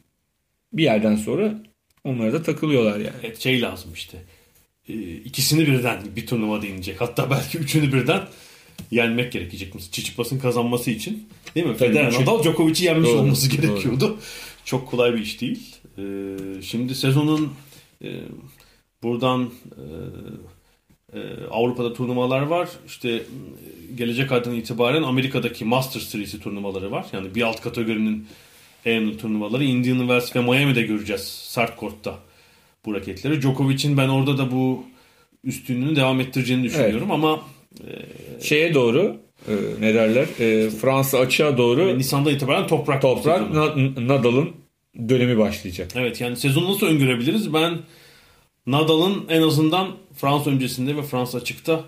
Bir 0.74 0.84
yerden 0.84 1.16
sonra 1.16 1.64
onlara 2.08 2.34
da 2.34 2.44
takılıyorlar 2.44 2.98
yani. 3.00 3.16
Evet, 3.24 3.40
şey 3.40 3.62
lazım 3.62 3.94
işte. 3.94 4.18
Ee, 4.90 5.16
ikisini 5.16 5.68
birden 5.68 6.02
bir 6.16 6.28
turnuva 6.28 6.66
inecek. 6.66 7.02
Hatta 7.02 7.30
belki 7.32 7.58
üçünü 7.58 7.94
birden 7.94 8.22
yenmek 8.92 9.32
gerekecek. 9.32 9.74
Çiçipas'ın 9.92 10.40
kazanması 10.40 10.92
için. 10.92 11.30
Değil 11.56 11.68
mi? 11.68 11.76
Federer, 11.76 12.14
Nadal, 12.14 12.44
Djokovic'i 12.44 12.86
yenmiş 12.86 13.10
Doğru, 13.10 13.20
olması 13.20 13.52
doğru. 13.52 13.62
gerekiyordu. 13.62 14.18
Çok 14.66 14.88
kolay 14.88 15.14
bir 15.14 15.20
iş 15.20 15.42
değil. 15.42 15.76
Ee, 15.98 16.02
şimdi 16.62 16.96
sezonun 16.96 17.54
e, 18.04 18.10
buradan 19.04 19.52
e, 19.76 19.84
e, 21.14 21.20
Avrupa'da 21.52 21.94
turnuvalar 21.94 22.42
var. 22.42 22.70
İşte 22.88 23.24
gelecek 23.96 24.32
aydan 24.32 24.56
itibaren 24.56 25.04
Amerika'daki 25.04 25.66
Masters 25.66 26.04
serisi 26.04 26.40
turnuvaları 26.40 26.92
var. 26.92 27.06
Yani 27.14 27.36
bir 27.36 27.42
alt 27.42 27.62
kategorinin 27.62 28.28
önemli 28.88 29.18
turnuvaları. 29.18 29.64
Indian 29.64 29.98
Wells 30.00 30.36
ve 30.36 30.42
Miami'de 30.42 30.82
göreceğiz. 30.82 31.22
Sert 31.28 31.76
kortta 31.76 32.16
bu 32.86 32.94
raketleri. 32.96 33.42
Djokovic'in 33.42 33.98
ben 33.98 34.08
orada 34.10 34.38
da 34.38 34.52
bu 34.52 34.84
üstünlüğünü 35.44 35.96
devam 35.96 36.20
ettireceğini 36.20 36.64
düşünüyorum 36.64 37.12
ama 37.12 37.42
Şeye 38.42 38.74
doğru 38.74 39.18
e, 39.48 39.54
ne 39.80 39.94
derler 39.94 40.26
e, 40.40 40.70
Fransa 40.70 41.18
açığa 41.20 41.58
doğru 41.58 41.98
Nisan'dan 41.98 42.34
itibaren 42.34 42.68
toprak 42.68 43.02
toprak 43.02 43.54
Nadal'ın 43.98 44.50
dönemi 45.10 45.38
başlayacak. 45.38 45.92
Evet 45.96 46.22
yani 46.22 46.38
sezonu 46.38 46.72
nasıl 46.72 46.88
öngörebiliriz? 46.88 47.54
Ben 47.54 47.78
Nadal'ın 48.68 49.26
en 49.30 49.42
azından 49.42 49.88
Fransa 50.16 50.50
öncesinde 50.50 50.98
ve 50.98 51.04
Fransa 51.04 51.38
açıkta 51.38 51.84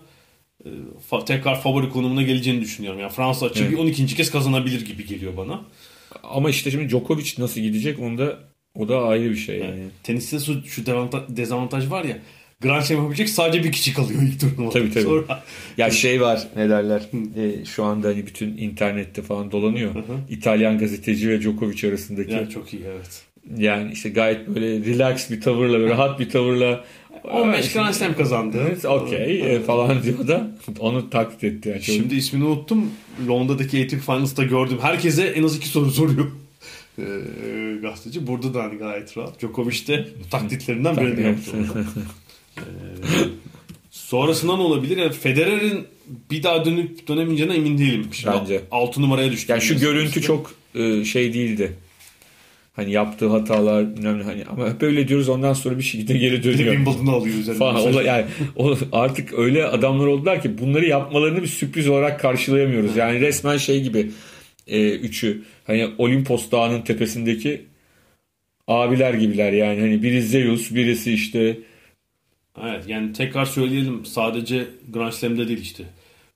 e, 0.66 0.70
fa- 1.12 1.26
tekrar 1.26 1.62
favori 1.62 1.90
konumuna 1.90 2.22
geleceğini 2.22 2.62
düşünüyorum. 2.62 3.00
Yani 3.00 3.12
Fransa 3.12 3.46
açığı 3.46 3.64
Evet. 3.64 3.72
bir 3.72 3.78
12. 3.78 4.06
kez 4.06 4.32
kazanabilir 4.32 4.86
gibi 4.86 5.06
geliyor 5.06 5.38
bana. 5.38 5.62
Ama 6.24 6.50
işte 6.50 6.72
şimdi 6.72 6.90
Djokovic 6.90 7.34
nasıl 7.38 7.62
gidecek 7.62 8.00
onda 8.00 8.40
o 8.76 8.90
da 8.90 9.04
ayrı 9.04 9.30
bir 9.30 9.36
şey 9.36 9.60
yani. 9.60 9.84
Teniste 10.04 10.40
şu, 10.40 10.64
şu 10.66 10.86
dezavantaj 11.30 11.92
var 11.92 12.04
ya 12.04 12.18
Grand 12.62 12.82
Slam 12.82 12.98
yapabilecek 12.98 13.30
sadece 13.30 13.64
bir 13.64 13.72
kişi 13.72 13.94
kalıyor 13.94 14.22
ilk 14.22 14.40
turnuvada. 14.40 14.74
Tabii, 14.74 14.92
tabii. 14.92 15.04
Sonra 15.04 15.44
Ya 15.78 15.92
şey 15.92 16.22
var 16.22 16.48
ne 16.56 16.70
derler 16.70 17.02
e, 17.38 17.66
şu 17.66 17.84
anda 17.84 18.08
hani 18.08 18.28
bütün 18.28 18.58
internette 18.58 19.22
falan 19.22 19.52
dolanıyor. 19.52 19.96
İtalyan 20.30 20.78
gazeteci 20.78 21.30
ve 21.30 21.42
Djokovic 21.42 21.90
arasındaki. 21.90 22.34
yani 22.34 22.50
çok 22.50 22.74
iyi 22.74 22.84
evet. 22.86 23.24
Yani 23.58 23.92
işte 23.92 24.10
gayet 24.10 24.48
böyle 24.48 24.86
relax 24.86 25.32
bir 25.32 25.42
tavırla, 25.42 25.80
böyle 25.80 25.94
rahat 25.94 26.20
bir 26.20 26.30
tavırla 26.30 26.86
15 27.24 27.74
Grand 27.74 27.94
Slam 27.94 28.16
kazandı. 28.16 28.78
Okey 28.88 29.56
e, 29.56 29.60
falan 29.60 30.04
diyor 30.04 30.28
da 30.28 30.52
onu 30.80 31.10
taklit 31.10 31.44
etti. 31.44 31.70
Yani. 31.70 31.82
Şimdi 31.82 32.16
ismini 32.16 32.44
unuttum. 32.44 32.92
Londra'daki 33.28 33.84
ATP 33.84 34.02
Finals'ta 34.06 34.44
gördüm. 34.44 34.78
Herkese 34.82 35.24
en 35.24 35.44
az 35.44 35.56
iki 35.58 35.68
soru 35.68 35.92
soruyor. 35.92 36.28
Ee, 37.00 37.04
gazeteci. 37.82 38.28
Burada 38.28 38.54
da 38.54 38.64
hani 38.64 38.78
gayet 38.78 39.18
rahat. 39.18 39.40
Djokovic 39.40 39.88
de 39.88 40.08
taklitlerinden 40.32 40.98
birini 40.98 41.22
yaptı. 41.28 41.52
orada. 41.58 41.80
Ee, 42.58 42.62
sonrasında 43.92 44.56
ne 44.56 44.62
olabilir? 44.62 44.98
Yani 44.98 45.12
Federer'in 45.14 45.88
bir 46.32 46.44
daha 46.44 46.66
dönüp 46.66 47.08
dönemeyeceğine 47.08 47.54
emin 47.56 47.78
değilim. 47.78 48.08
Şimdi 48.12 48.36
Bence. 48.42 48.62
6 48.72 49.02
numaraya 49.02 49.32
düştü. 49.32 49.52
yani 49.52 49.62
şu 49.62 49.80
görüntü 49.80 50.22
çok 50.22 50.54
e, 50.76 51.06
şey 51.06 51.34
değildi. 51.34 51.74
Hani 52.80 52.92
yaptığı 52.92 53.28
hatalar 53.28 53.98
bilmem 53.98 54.22
hani 54.22 54.46
ama 54.46 54.70
hep 54.70 54.84
öyle 54.84 55.08
diyoruz 55.08 55.30
ondan 55.30 55.54
sonra 55.54 55.78
bir 55.78 55.84
şekilde 55.84 56.18
geri 56.18 56.44
dönüyor. 56.44 56.76
Wimbledon'u 56.76 57.12
alıyor 57.16 57.36
üzerine. 57.36 57.60
falan. 57.60 57.76
Ola- 57.76 58.04
yani 58.04 58.26
o, 58.56 58.78
artık 58.92 59.34
öyle 59.40 59.66
adamlar 59.66 60.08
oldular 60.08 60.42
ki 60.42 60.58
bunları 60.58 60.86
yapmalarını 60.86 61.42
bir 61.42 61.48
sürpriz 61.48 61.88
olarak 61.90 62.20
karşılayamıyoruz. 62.20 62.96
Yani 62.96 63.20
resmen 63.22 63.58
şey 63.58 63.84
gibi 63.84 64.12
e, 64.68 64.90
üçü 64.92 65.42
hani 65.68 65.90
Olimpos 65.98 66.52
Dağı'nın 66.52 66.82
tepesindeki 66.82 67.62
abiler 68.68 69.14
gibiler 69.14 69.54
yani 69.54 69.80
hani 69.80 70.04
biri 70.04 70.22
Zeus 70.22 70.72
birisi 70.72 71.14
işte 71.14 71.60
Evet 72.64 72.84
yani 72.88 73.14
tekrar 73.14 73.46
söyleyelim 73.46 74.06
sadece 74.06 74.68
Grand 74.94 75.12
Slam'de 75.12 75.48
değil 75.48 75.62
işte. 75.62 75.84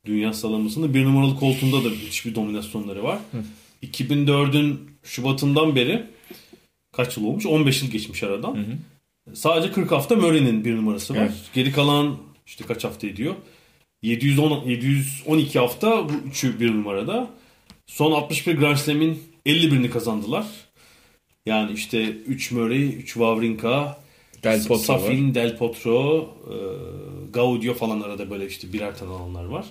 Dünya 0.05 0.33
sıralamasında 0.33 0.93
bir 0.93 1.03
numaralı 1.03 1.35
koltuğunda 1.35 1.83
da 1.83 1.89
müthiş 1.89 2.25
bir 2.25 2.35
dominasyonları 2.35 3.03
var. 3.03 3.19
2004'ün 3.83 4.79
Şubat'ından 5.03 5.75
beri 5.75 6.05
kaç 6.91 7.17
yıl 7.17 7.25
olmuş? 7.25 7.45
15 7.45 7.83
yıl 7.83 7.91
geçmiş 7.91 8.23
aradan. 8.23 8.65
Sadece 9.33 9.73
40 9.73 9.91
hafta 9.91 10.15
Murray'nin 10.15 10.65
bir 10.65 10.75
numarası 10.75 11.13
var. 11.13 11.19
Evet. 11.19 11.33
Geri 11.53 11.71
kalan 11.71 12.17
işte 12.45 12.63
kaç 12.63 12.83
hafta 12.83 13.07
ediyor? 13.07 13.35
710 14.01 14.63
712 14.65 15.59
hafta 15.59 16.09
bu 16.09 16.13
üçü 16.29 16.59
bir 16.59 16.71
numarada. 16.71 17.29
Son 17.87 18.11
61 18.11 18.57
Grand 18.57 18.77
Slam'in 18.77 19.23
51'ini 19.45 19.89
kazandılar. 19.89 20.45
Yani 21.45 21.71
işte 21.71 22.09
3 22.09 22.51
Murray, 22.51 22.87
3 22.87 23.13
Wawrinka, 23.13 23.97
Del 24.43 24.67
Potro 24.67 24.93
var. 24.93 24.99
Safin, 24.99 25.35
Del 25.35 25.57
Potro, 25.57 26.29
e, 26.47 26.55
Gaudio 27.31 27.73
falan 27.73 28.01
arada 28.01 28.29
böyle 28.29 28.47
işte 28.47 28.73
birer 28.73 28.97
tane 28.97 29.11
alanlar 29.11 29.45
var. 29.45 29.65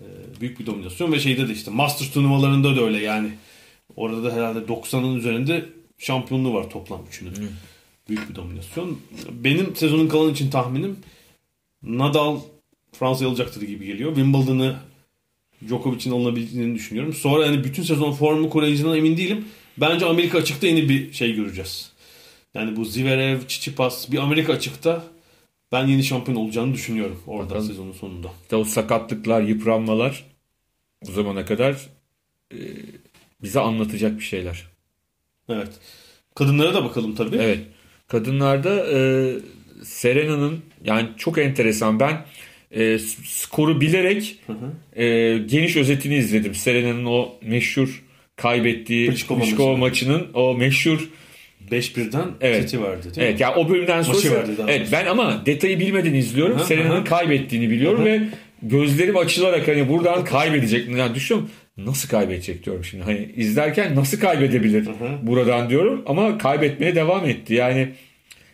E, 0.00 0.40
büyük 0.40 0.60
bir 0.60 0.66
dominasyon 0.66 1.12
ve 1.12 1.20
şeyde 1.20 1.48
de 1.48 1.52
işte 1.52 1.70
Masters 1.70 2.10
turnuvalarında 2.10 2.76
da 2.76 2.80
öyle 2.80 3.00
yani. 3.00 3.30
Orada 3.96 4.24
da 4.24 4.32
herhalde 4.32 4.58
90'ın 4.58 5.16
üzerinde 5.16 5.64
şampiyonluğu 5.98 6.54
var 6.54 6.70
toplam 6.70 7.00
üçünün. 7.08 7.32
Büyük 8.08 8.30
bir 8.30 8.34
dominasyon. 8.34 8.98
Benim 9.30 9.76
sezonun 9.76 10.08
kalan 10.08 10.32
için 10.32 10.50
tahminim 10.50 10.96
Nadal 11.82 12.40
Fransa'ya 12.92 13.30
alacaktır 13.30 13.62
gibi 13.62 13.86
geliyor. 13.86 14.14
Wimbledon'ı 14.14 14.76
Djokovic'in 15.68 16.12
alınabildiğini 16.12 16.74
düşünüyorum. 16.74 17.12
Sonra 17.12 17.46
yani 17.46 17.64
bütün 17.64 17.82
sezon 17.82 18.12
formu 18.12 18.50
koruyacağından 18.50 18.98
emin 18.98 19.16
değilim. 19.16 19.44
Bence 19.76 20.06
Amerika 20.06 20.38
açıkta 20.38 20.66
yeni 20.66 20.88
bir 20.88 21.12
şey 21.12 21.34
göreceğiz. 21.34 21.92
Yani 22.54 22.76
bu 22.76 22.84
Zverev, 22.84 23.40
Tsitsipas 23.40 24.12
bir 24.12 24.18
Amerika 24.18 24.52
açıkta 24.52 25.04
ben 25.74 25.86
yeni 25.86 26.04
şampiyon 26.04 26.38
olacağını 26.38 26.74
düşünüyorum 26.74 27.20
orada 27.26 27.50
Bakalım. 27.50 27.66
sezonun 27.66 27.92
sonunda. 27.92 28.28
İşte 28.42 28.56
o 28.56 28.64
sakatlıklar, 28.64 29.42
yıpranmalar 29.42 30.24
bu 31.06 31.12
zamana 31.12 31.44
kadar 31.44 31.76
e, 32.52 32.58
bize 33.42 33.60
anlatacak 33.60 34.18
bir 34.18 34.24
şeyler. 34.24 34.64
Evet. 35.48 35.68
Kadınlara 36.34 36.74
da 36.74 36.84
bakalım 36.84 37.14
tabii. 37.14 37.36
Evet. 37.36 37.60
Kadınlarda 38.08 38.86
e, 38.92 38.98
Serena'nın 39.82 40.60
yani 40.84 41.08
çok 41.16 41.38
enteresan. 41.38 42.00
Ben 42.00 42.26
e, 42.70 42.98
skoru 43.24 43.80
bilerek 43.80 44.40
e, 44.96 45.38
geniş 45.38 45.76
özetini 45.76 46.16
izledim. 46.16 46.54
Serena'nın 46.54 47.04
o 47.04 47.32
meşhur 47.42 48.04
kaybettiği 48.36 49.08
Pliskova 49.10 49.40
Pliskova 49.40 49.76
maçı. 49.76 49.80
maçının 49.80 50.26
o 50.34 50.54
meşhur 50.54 51.10
5-1'den 51.70 52.28
Evet. 52.40 52.62
seti 52.70 52.82
verdi 52.82 53.02
değil 53.04 53.16
Evet 53.18 53.34
mi? 53.34 53.42
yani 53.42 53.54
o 53.56 53.68
bölümden 53.68 54.02
sonra 54.02 54.16
Maçı 54.16 54.32
verdi 54.32 54.58
daha 54.58 54.70
evet 54.70 54.88
ben 54.92 55.06
ama 55.06 55.46
detayı 55.46 55.80
bilmeden 55.80 56.14
izliyorum. 56.14 56.58
Serena'nın 56.60 57.04
kaybettiğini 57.04 57.70
biliyorum 57.70 58.04
ve 58.04 58.20
gözlerim 58.62 59.16
açılarak 59.16 59.68
hani 59.68 59.88
buradan 59.88 60.24
kaybedecek. 60.24 60.88
Yani 60.88 61.14
düşünüyorum 61.14 61.50
nasıl 61.76 62.08
kaybedecek 62.08 62.64
diyorum 62.64 62.84
şimdi. 62.84 63.04
Hani 63.04 63.32
izlerken 63.36 63.94
nasıl 63.96 64.20
kaybedebilir 64.20 64.86
Aha. 64.86 65.18
buradan 65.22 65.70
diyorum 65.70 66.02
ama 66.06 66.38
kaybetmeye 66.38 66.94
devam 66.94 67.24
etti. 67.26 67.54
Yani 67.54 67.88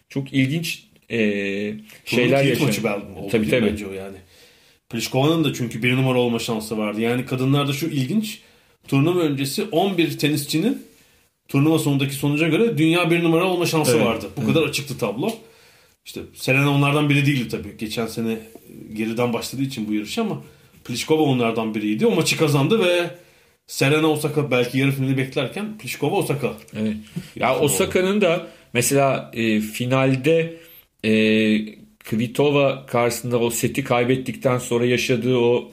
çok 0.08 0.32
ilginç 0.32 0.82
e, 1.10 1.18
şeyler 2.04 2.42
kilit 2.42 2.50
yaşandı. 2.60 2.66
maçı 2.66 2.84
ben 2.84 3.20
oldu 3.20 3.28
Tabii 3.30 3.44
mi 3.44 3.50
tabii. 3.50 3.66
bence 3.66 3.86
o 3.86 3.92
yani. 3.92 4.16
Pliškova'nın 4.90 5.44
da 5.44 5.52
çünkü 5.54 5.82
bir 5.82 5.92
numara 5.96 6.18
olma 6.18 6.38
şansı 6.38 6.78
vardı. 6.78 7.00
Yani 7.00 7.26
kadınlarda 7.26 7.72
şu 7.72 7.86
ilginç. 7.86 8.38
Turnuva 8.88 9.20
öncesi 9.20 9.62
11 9.62 10.18
tenisçinin 10.18 10.82
turnuva 11.50 11.78
sonundaki 11.78 12.14
sonuca 12.14 12.48
göre 12.48 12.78
dünya 12.78 13.10
bir 13.10 13.22
numara 13.22 13.44
olma 13.44 13.66
şansı 13.66 13.96
Evet. 13.96 14.06
vardı. 14.06 14.26
Bu 14.36 14.46
kadar 14.46 14.62
açıktı 14.62 14.98
tablo. 14.98 15.30
işte 16.04 16.20
Serena 16.34 16.70
onlardan 16.70 17.08
biri 17.08 17.26
değildi 17.26 17.48
tabii. 17.48 17.76
Geçen 17.78 18.06
sene 18.06 18.38
geriden 18.94 19.32
başladığı 19.32 19.62
için 19.62 19.88
bu 19.88 19.94
yarış 19.94 20.18
ama 20.18 20.42
Pliskova 20.84 21.22
onlardan 21.22 21.74
biriydi. 21.74 22.06
O 22.06 22.14
maçı 22.14 22.36
kazandı 22.38 22.80
ve 22.80 23.10
Serena 23.66 24.06
Osaka 24.06 24.50
belki 24.50 24.78
yarı 24.78 24.90
finali 24.92 25.16
beklerken 25.16 25.78
Pliskova 25.78 26.16
Osaka. 26.16 26.52
Evet. 26.80 26.96
Ya 27.36 27.58
Osaka'nın 27.58 28.20
da 28.20 28.46
mesela 28.72 29.30
e, 29.34 29.60
finalde 29.60 30.56
e, 31.04 31.10
Kvitova 32.04 32.86
karşısında 32.86 33.38
o 33.38 33.50
seti 33.50 33.84
kaybettikten 33.84 34.58
sonra 34.58 34.86
yaşadığı 34.86 35.36
o 35.36 35.70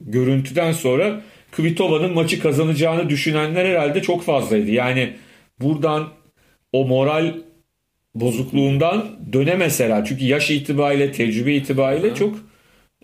görüntüden 0.00 0.72
sonra 0.72 1.22
Kvitova'nın 1.52 2.14
maçı 2.14 2.40
kazanacağını 2.42 3.10
düşünenler 3.10 3.64
herhalde 3.64 4.02
çok 4.02 4.22
fazlaydı. 4.22 4.70
Yani 4.70 5.12
buradan 5.60 6.08
o 6.72 6.86
moral 6.86 7.34
bozukluğundan 8.14 9.06
dönemeseler. 9.32 10.04
Çünkü 10.04 10.24
yaş 10.24 10.50
itibariyle, 10.50 11.12
tecrübe 11.12 11.54
itibariyle 11.54 12.14
çok 12.14 12.36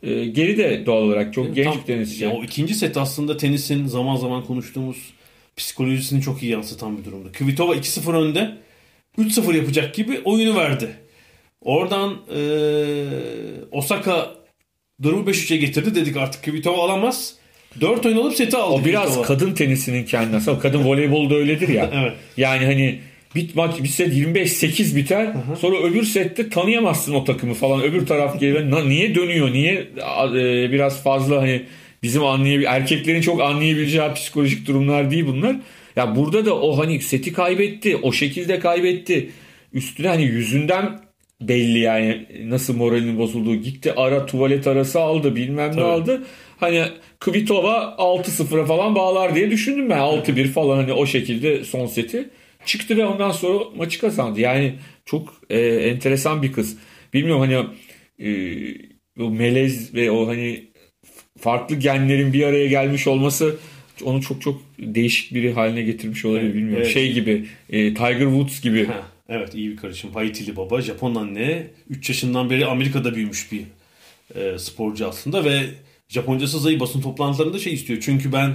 e, 0.03 0.25
geride 0.27 0.87
doğal 0.87 1.03
olarak. 1.03 1.35
Çok 1.35 1.55
genç 1.55 1.67
Tam- 1.67 1.79
bir 1.79 1.83
tenisçi. 1.83 2.25
Ya 2.25 2.31
o 2.31 2.45
ikinci 2.45 2.75
set 2.75 2.97
aslında 2.97 3.37
tenisin 3.37 3.87
zaman 3.87 4.17
zaman 4.17 4.45
konuştuğumuz 4.45 4.97
psikolojisini 5.57 6.23
çok 6.23 6.43
iyi 6.43 6.53
yansıtan 6.53 6.99
bir 6.99 7.05
durumda. 7.05 7.33
Kvitova 7.33 7.77
2-0 7.77 8.17
önde. 8.17 8.57
3-0 9.19 9.57
yapacak 9.57 9.95
gibi 9.95 10.21
oyunu 10.25 10.57
verdi. 10.57 10.91
Oradan 11.61 12.17
eee, 12.37 13.05
Osaka 13.73 14.35
durumu 15.03 15.31
5-3'e 15.31 15.57
getirdi. 15.57 15.95
Dedik 15.95 16.17
artık 16.17 16.43
Kvitova 16.45 16.85
alamaz. 16.85 17.35
4 17.81 18.07
oyun 18.07 18.17
alıp 18.17 18.35
seti 18.35 18.57
aldı. 18.57 18.81
O 18.83 18.85
biraz 18.85 19.07
Kvitova. 19.09 19.25
kadın 19.27 19.53
tenisinin 19.55 20.05
kendisi. 20.05 20.51
O 20.51 20.59
kadın 20.59 20.85
voleybolda 20.85 21.35
öyledir 21.35 21.69
ya. 21.69 21.91
Evet. 22.03 22.13
Yani 22.37 22.65
hani 22.67 22.99
bir 23.35 23.51
maç 23.55 23.83
bir 23.83 23.89
set 23.89 24.09
25-8 24.15 24.97
biter. 24.97 25.33
Sonra 25.61 25.79
öbür 25.79 26.03
sette 26.03 26.49
tanıyamazsın 26.49 27.15
o 27.15 27.25
takımı 27.25 27.55
falan. 27.55 27.83
Öbür 27.83 28.07
taraf 28.07 28.41
gelir. 28.41 28.71
"Na- 28.71 28.85
Niye 28.85 29.15
dönüyor? 29.15 29.53
Niye 29.53 29.73
e, 30.35 30.73
biraz 30.73 31.03
fazla 31.03 31.43
hani 31.43 31.63
bizim 32.03 32.25
anlayabil 32.25 32.65
erkeklerin 32.65 33.21
çok 33.21 33.41
anlayabileceği 33.43 34.13
psikolojik 34.15 34.67
durumlar 34.69 35.11
değil 35.11 35.27
bunlar. 35.27 35.57
Ya 35.97 36.17
burada 36.17 36.47
da 36.47 36.55
o 36.61 36.79
hani 36.79 37.01
seti 37.01 37.33
kaybetti. 37.33 37.97
O 37.97 38.13
şekilde 38.13 38.59
kaybetti. 38.59 39.31
Üstüne 39.73 40.09
hani 40.09 40.23
yüzünden 40.25 41.01
belli 41.41 41.79
yani 41.79 42.27
nasıl 42.45 42.77
moralinin 42.77 43.19
bozulduğu. 43.19 43.55
Gitti 43.57 43.93
ara 43.97 44.27
tuvalet 44.27 44.67
arası 44.67 45.01
aldı 45.01 45.37
bilmem 45.37 45.71
ne 45.71 45.75
Tabii. 45.75 45.85
aldı. 45.85 46.23
Hani 46.61 46.85
Kvitova 47.21 47.97
6-0'a 47.99 48.67
falan 48.67 48.95
bağlar 48.95 49.35
diye 49.35 49.51
düşündüm 49.51 49.91
ben. 49.91 49.99
6-1 49.99 50.47
falan 50.49 50.77
hani 50.77 50.93
o 50.93 51.07
şekilde 51.07 51.65
son 51.65 51.87
seti. 51.87 52.29
Çıktı 52.67 52.97
ve 52.97 53.07
ondan 53.07 53.31
sonra 53.31 53.65
maçı 53.77 54.01
kazandı. 54.01 54.41
Yani 54.41 54.75
çok 55.05 55.41
e, 55.51 55.59
enteresan 55.61 56.43
bir 56.43 56.53
kız. 56.53 56.77
Bilmiyorum 57.15 57.41
hani 57.41 57.67
e, 58.29 58.31
o 59.21 59.31
melez 59.31 59.95
ve 59.95 60.11
o 60.11 60.29
hani 60.29 60.65
farklı 61.39 61.77
genlerin 61.77 62.33
bir 62.33 62.43
araya 62.43 62.67
gelmiş 62.67 63.07
olması 63.07 63.57
onu 64.05 64.23
çok 64.23 64.43
çok 64.43 64.63
değişik 64.79 65.35
biri 65.35 65.53
haline 65.53 65.83
getirmiş 65.83 66.25
olabilir 66.25 66.45
Evet, 66.45 66.55
bilmiyorum. 66.55 66.83
evet. 66.83 66.95
Şey 66.95 67.13
gibi 67.13 67.47
e, 67.71 67.95
Tiger 67.95 68.21
Woods 68.21 68.61
gibi. 68.61 68.87
Ha, 68.87 69.03
evet 69.29 69.55
iyi 69.55 69.71
bir 69.71 69.77
karışım. 69.77 70.11
Haitili 70.15 70.57
baba, 70.57 70.81
Japon 70.81 71.15
anne. 71.15 71.67
3 71.91 72.09
yaşından 72.09 72.51
beri 72.51 72.67
Amerika'da 72.67 73.15
büyümüş 73.15 73.53
bir 73.53 73.63
e, 74.35 74.59
sporcu 74.59 75.07
aslında 75.09 75.45
ve 75.45 75.61
Japoncası 76.09 76.61
zayıf 76.61 76.81
basın 76.81 77.01
toplantılarında 77.01 77.59
şey 77.59 77.73
istiyor. 77.73 78.03
Çünkü 78.03 78.33
ben 78.33 78.55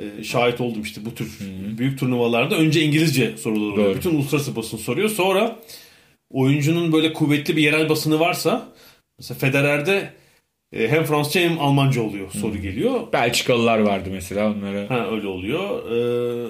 e, 0.00 0.24
şahit 0.24 0.60
oldum 0.60 0.82
işte 0.82 1.04
bu 1.04 1.14
tür 1.14 1.38
büyük 1.78 1.98
turnuvalarda 1.98 2.56
önce 2.56 2.82
İngilizce 2.82 3.36
sorular 3.36 3.72
oluyor. 3.72 3.96
Bütün 3.96 4.14
uluslararası 4.14 4.56
basın 4.56 4.78
soruyor. 4.78 5.08
Sonra 5.08 5.58
oyuncunun 6.30 6.92
böyle 6.92 7.12
kuvvetli 7.12 7.56
bir 7.56 7.62
yerel 7.62 7.88
basını 7.88 8.20
varsa 8.20 8.68
mesela 9.18 9.38
Federer'de 9.38 10.12
e, 10.72 10.88
hem 10.88 11.04
Fransızca 11.04 11.40
hem 11.40 11.58
Almanca 11.58 12.02
oluyor 12.02 12.30
soru 12.30 12.56
geliyor. 12.56 13.12
Belçikalılar 13.12 13.78
vardı 13.78 14.08
mesela 14.12 14.52
onlara. 14.52 14.90
Ha 14.90 15.10
öyle 15.10 15.26
oluyor. 15.26 15.90
Ee, 15.90 16.48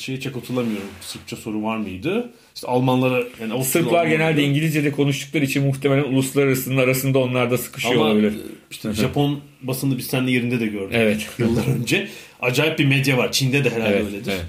şeyi 0.00 0.20
çok 0.20 0.36
hatırlamıyorum. 0.36 0.88
Sırpça 1.00 1.36
soru 1.36 1.62
var 1.62 1.76
mıydı? 1.76 2.30
İşte 2.54 2.66
Almanlara 2.66 3.22
yani 3.40 3.52
Avusturya 3.52 3.84
Sırplar 3.84 4.04
Almanlara- 4.06 4.10
genelde 4.10 4.42
İngilizce'de 4.42 4.92
konuştukları 4.92 5.44
için 5.44 5.66
muhtemelen 5.66 6.02
uluslararasının 6.04 6.76
arasında 6.76 7.18
onlar 7.18 7.50
da 7.50 7.58
sıkışıyor 7.58 7.94
ama 7.94 8.04
olabilir. 8.04 8.32
işte 8.70 8.92
Japon 8.92 9.40
basını 9.62 9.98
biz 9.98 10.06
seninle 10.06 10.30
yerinde 10.30 10.60
de 10.60 10.66
gördük. 10.66 10.92
Evet. 10.94 11.26
Yıllar 11.38 11.66
önce. 11.80 12.08
Acayip 12.40 12.78
bir 12.78 12.84
medya 12.84 13.16
var. 13.16 13.32
Çin'de 13.32 13.64
de 13.64 13.70
herhalde 13.70 13.96
Evet, 13.96 14.06
öyledir. 14.06 14.32
evet. 14.32 14.44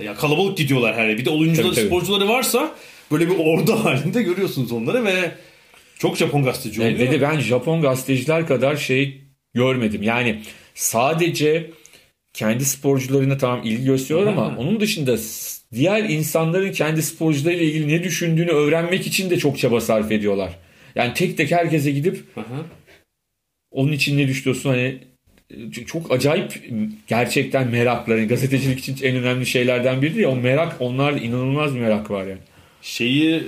Ee, 0.00 0.04
ya 0.04 0.14
kalabalık 0.14 0.56
gidiyorlar 0.58 0.94
her 0.94 1.08
yere. 1.08 1.18
Bir 1.18 1.24
de 1.24 1.30
oyuncuları, 1.30 1.66
Tabii, 1.66 1.74
tabii. 1.76 1.86
sporcuları 1.86 2.28
varsa 2.28 2.74
böyle 3.12 3.28
bir 3.30 3.34
ordu 3.38 3.72
halinde 3.84 4.22
görüyorsunuz 4.22 4.72
onları 4.72 5.04
ve 5.04 5.30
çok 5.98 6.16
Japon 6.16 6.42
gazeteci 6.44 6.80
oluyor. 6.80 6.96
Evet, 6.98 7.08
ve 7.10 7.12
de 7.12 7.20
ben 7.22 7.38
Japon 7.40 7.82
gazeteciler 7.82 8.46
kadar 8.46 8.76
şey 8.76 9.20
görmedim. 9.54 10.02
Yani 10.02 10.40
sadece 10.74 11.70
kendi 12.36 12.64
sporcularına 12.64 13.38
tamam 13.38 13.60
ilgi 13.64 13.84
gösteriyorlar 13.84 14.32
ama 14.32 14.56
onun 14.56 14.80
dışında 14.80 15.16
diğer 15.74 16.04
insanların 16.04 16.72
kendi 16.72 17.02
sporcularıyla 17.02 17.64
ilgili 17.64 17.88
ne 17.88 18.02
düşündüğünü 18.02 18.50
öğrenmek 18.50 19.06
için 19.06 19.30
de 19.30 19.38
çok 19.38 19.58
çaba 19.58 19.80
sarf 19.80 20.12
ediyorlar. 20.12 20.58
Yani 20.94 21.14
tek 21.14 21.36
tek 21.36 21.50
herkese 21.50 21.90
gidip 21.90 22.24
onun 23.70 23.92
için 23.92 24.18
ne 24.18 24.28
düşünüyorsun 24.28 24.70
hani 24.70 24.98
e, 25.50 25.84
çok 25.86 26.12
acayip 26.12 26.70
gerçekten 27.06 27.68
merakları 27.68 28.24
gazetecilik 28.24 28.78
için 28.78 28.96
en 29.02 29.16
önemli 29.16 29.46
şeylerden 29.46 30.02
biri 30.02 30.20
ya 30.20 30.30
o 30.30 30.36
merak 30.36 30.80
onlarda 30.80 31.18
inanılmaz 31.18 31.74
bir 31.74 31.80
merak 31.80 32.10
var 32.10 32.26
yani. 32.26 32.40
Şeyi 32.86 33.42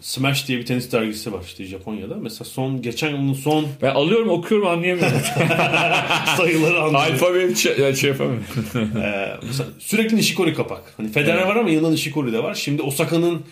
Smash 0.00 0.48
diye 0.48 0.58
bir 0.58 0.66
tenis 0.66 0.92
dergisi 0.92 1.32
var 1.32 1.42
işte 1.46 1.64
Japonya'da. 1.64 2.14
Mesela 2.14 2.44
son 2.44 2.82
geçen 2.82 3.10
yılın 3.10 3.32
son 3.32 3.66
Ben 3.82 3.94
alıyorum 3.94 4.28
okuyorum 4.28 4.66
anlayamıyorum. 4.66 5.18
sayıları 6.36 6.82
anlıyorum. 6.82 6.94
Alfabe 6.94 7.54
şey, 7.54 7.94
şey 7.94 8.10
yapamıyorum. 8.10 8.44
Ee, 8.74 9.36
mesela 9.42 9.68
sürekli 9.78 10.16
Nishikori 10.16 10.54
kapak. 10.54 10.82
Hani 10.96 11.12
Federer 11.12 11.42
var 11.42 11.56
ama 11.56 11.70
yanında 11.70 11.90
Nishikori 11.90 12.32
de 12.32 12.42
var. 12.42 12.54
Şimdi 12.54 12.82
Osaka'nın 12.82 13.42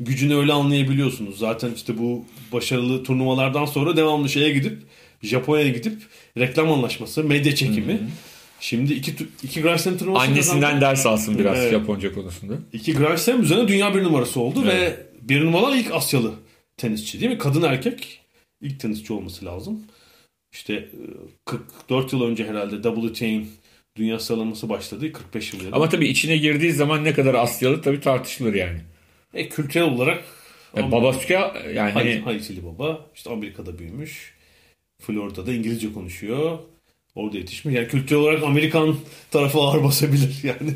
gücünü 0.00 0.36
öyle 0.36 0.52
anlayabiliyorsunuz. 0.52 1.38
Zaten 1.38 1.70
işte 1.76 1.98
bu 1.98 2.24
başarılı 2.52 3.04
turnuvalardan 3.04 3.64
sonra 3.64 3.96
devamlı 3.96 4.28
şeye 4.28 4.50
gidip 4.50 4.78
Japonya'ya 5.22 5.72
gidip 5.72 6.02
reklam 6.38 6.72
anlaşması, 6.72 7.24
medya 7.24 7.54
çekimi. 7.54 8.00
Şimdi 8.60 8.92
iki, 8.92 9.12
iki 9.42 9.62
Grand 9.62 9.78
Slam 9.78 9.98
turnuvası 9.98 10.26
Annesinden 10.30 10.60
kazandı. 10.60 10.80
ders 10.80 11.06
alsın 11.06 11.38
biraz 11.38 11.58
Evet. 11.58 11.70
Japonca 11.70 12.12
konusunda. 12.14 12.54
İki 12.72 12.94
Grand 12.94 13.18
Slam 13.18 13.42
üzerine 13.42 13.68
dünya 13.68 13.94
bir 13.94 14.02
numarası 14.02 14.40
oldu 14.40 14.66
ve 14.66 15.06
bir 15.22 15.44
numaralı 15.44 15.76
ilk 15.76 15.92
Asyalı 15.94 16.34
tenisçi 16.76 17.20
değil 17.20 17.32
mi? 17.32 17.38
Kadın 17.38 17.62
erkek 17.62 18.20
ilk 18.60 18.80
tenisçi 18.80 19.12
olması 19.12 19.44
lazım. 19.44 19.82
İşte 20.52 20.74
e, 20.74 20.90
44 21.44 22.12
yıl 22.12 22.22
önce 22.22 22.46
herhalde 22.48 22.82
WTA'nin 22.82 23.50
dünya 23.96 24.18
sıralaması 24.18 24.68
başladı. 24.68 25.12
45 25.12 25.52
yıl. 25.52 25.60
Ama 25.72 25.88
tabii 25.88 26.08
içine 26.08 26.36
girdiği 26.36 26.72
zaman 26.72 27.04
ne 27.04 27.12
kadar 27.14 27.34
Asyalı 27.34 27.82
tabii 27.82 28.00
tartışılır 28.00 28.54
yani. 28.54 28.80
E, 29.34 29.48
kültürel 29.48 29.86
olarak 29.86 30.24
Yani 30.76 30.92
babası 30.92 31.32
yani 31.32 31.52
Hay- 31.78 31.92
hani 31.92 32.18
Haitili 32.20 32.64
baba. 32.64 33.06
işte 33.14 33.30
Amerika'da 33.30 33.78
büyümüş. 33.78 34.34
Florida'da 35.02 35.52
İngilizce 35.52 35.92
konuşuyor. 35.92 36.58
Orada 37.14 37.38
yetişmiş. 37.38 37.74
Yani 37.74 37.88
kültürel 37.88 38.22
olarak 38.22 38.42
Amerikan 38.42 38.96
tarafı 39.30 39.58
ağır 39.58 39.84
basabilir 39.84 40.36
yani. 40.42 40.74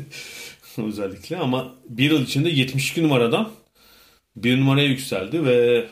Özellikle 0.87 1.37
ama 1.37 1.75
bir 1.89 2.11
yıl 2.11 2.23
içinde 2.23 2.49
72 2.49 3.03
numaradan 3.03 3.49
bir 4.35 4.59
numaraya 4.59 4.87
yükseldi 4.87 5.45
ve 5.45 5.85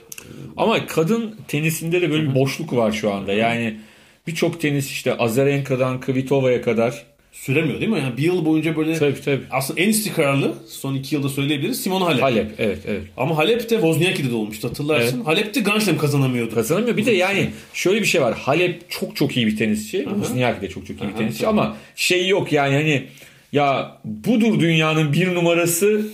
ama 0.57 0.87
kadın 0.87 1.35
tenisinde 1.47 2.01
de 2.01 2.11
böyle 2.11 2.29
bir 2.29 2.35
boşluk 2.35 2.73
var 2.73 2.91
şu 2.91 3.13
anda. 3.13 3.33
Yani 3.33 3.79
birçok 4.27 4.61
tenis 4.61 4.91
işte 4.91 5.17
Azarenka'dan 5.17 5.99
Kvitova'ya 5.99 6.61
kadar. 6.61 7.05
Süremiyor 7.33 7.79
değil 7.79 7.91
mi? 7.91 7.99
Yani 7.99 8.17
bir 8.17 8.23
yıl 8.23 8.45
boyunca 8.45 8.75
böyle 8.77 8.93
Tabii 8.93 9.21
tabii. 9.21 9.41
aslında 9.51 9.81
en 9.81 9.89
istikrarlı 9.89 10.53
son 10.67 10.95
iki 10.95 11.15
yılda 11.15 11.29
söyleyebiliriz 11.29 11.83
Simon 11.83 12.01
Halep. 12.01 12.21
Halep 12.21 12.51
evet 12.57 12.79
evet. 12.87 13.03
Ama 13.17 13.37
Halep 13.37 13.59
de 13.69 13.75
Wozniacki'de 13.75 14.29
de 14.31 14.35
olmuştu 14.35 14.69
hatırlarsın. 14.69 15.23
Halep 15.23 15.55
de 15.55 15.59
Grand 15.59 15.81
Slam 15.81 15.97
kazanamıyordu. 15.97 16.55
Kazanamıyor. 16.55 16.97
Bir 16.97 17.05
de 17.05 17.11
yani 17.11 17.49
şöyle 17.73 18.01
bir 18.01 18.05
şey 18.05 18.21
var. 18.21 18.37
Halep 18.37 18.89
çok 18.91 19.15
çok 19.15 19.37
iyi 19.37 19.47
bir 19.47 19.57
tenisçi. 19.57 19.97
Wozniacki 20.03 20.61
de 20.61 20.69
çok 20.69 20.87
çok 20.87 21.01
iyi 21.01 21.07
bir 21.09 21.17
tenisçi 21.17 21.41
tabii. 21.41 21.49
ama 21.49 21.77
şey 21.95 22.27
yok 22.27 22.51
yani 22.51 22.75
hani 22.75 23.07
ya 23.51 23.97
budur 24.05 24.59
dünyanın 24.59 25.13
bir 25.13 25.33
numarası 25.35 26.07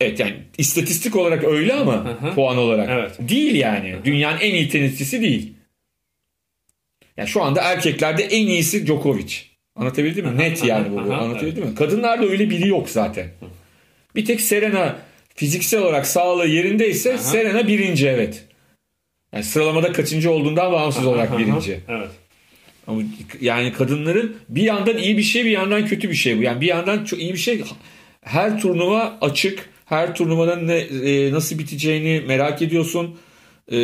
Evet 0.00 0.20
yani 0.20 0.34
istatistik 0.58 1.16
olarak 1.16 1.44
öyle 1.44 1.74
ama 1.74 1.92
Aha. 1.92 2.34
puan 2.34 2.58
olarak 2.58 2.88
Evet. 2.90 3.28
değil 3.30 3.54
yani. 3.54 3.94
Dünyanın 4.04 4.38
en 4.38 4.54
iyi 4.54 4.68
tenisçisi 4.68 5.22
değil. 5.22 5.52
Yani 7.16 7.28
şu 7.28 7.42
anda 7.42 7.60
erkeklerde 7.62 8.22
en 8.22 8.46
iyisi 8.46 8.86
Djokovic. 8.86 9.34
Anlatabildim 9.78 10.26
mi? 10.26 10.38
Net 10.38 10.64
yani 10.64 10.92
bu. 10.92 11.00
Aha, 11.00 11.16
Anlatabildim 11.20 11.64
mi? 11.64 11.74
Kadınlarda 11.74 12.26
öyle 12.26 12.50
biri 12.50 12.68
yok 12.68 12.90
zaten. 12.90 13.28
Bir 14.16 14.24
tek 14.24 14.40
Serena 14.40 14.96
fiziksel 15.34 15.80
olarak 15.80 16.06
sağlığı 16.06 16.46
yerindeyse 16.46 17.18
Serena 17.18 17.68
birinci 17.68 18.08
evet. 18.08 18.44
Yani 19.32 19.44
sıralamada 19.44 19.92
kaçıncı 19.92 20.30
olduğundan 20.30 20.72
bağımsız 20.72 21.06
olarak 21.06 21.38
birinci. 21.38 21.80
Evet. 21.88 22.08
Ama 22.86 23.02
yani 23.40 23.72
kadınların 23.72 24.36
bir 24.48 24.62
yandan 24.62 24.96
iyi 24.96 25.18
bir 25.18 25.22
şey 25.22 25.44
bir 25.44 25.50
yandan 25.50 25.86
kötü 25.86 26.10
bir 26.10 26.14
şey 26.14 26.38
bu. 26.38 26.42
Yani 26.42 26.60
bir 26.60 26.66
yandan 26.66 27.04
çok 27.04 27.20
iyi 27.20 27.32
bir 27.32 27.38
şey 27.38 27.64
her 28.22 28.60
turnuva 28.60 29.18
açık. 29.20 29.68
her 29.84 30.14
turnuvanın 30.14 30.68
ne, 30.68 30.76
e, 30.76 31.32
nasıl 31.32 31.58
biteceğini 31.58 32.20
merak 32.26 32.62
ediyorsun. 32.62 33.18
E, 33.72 33.78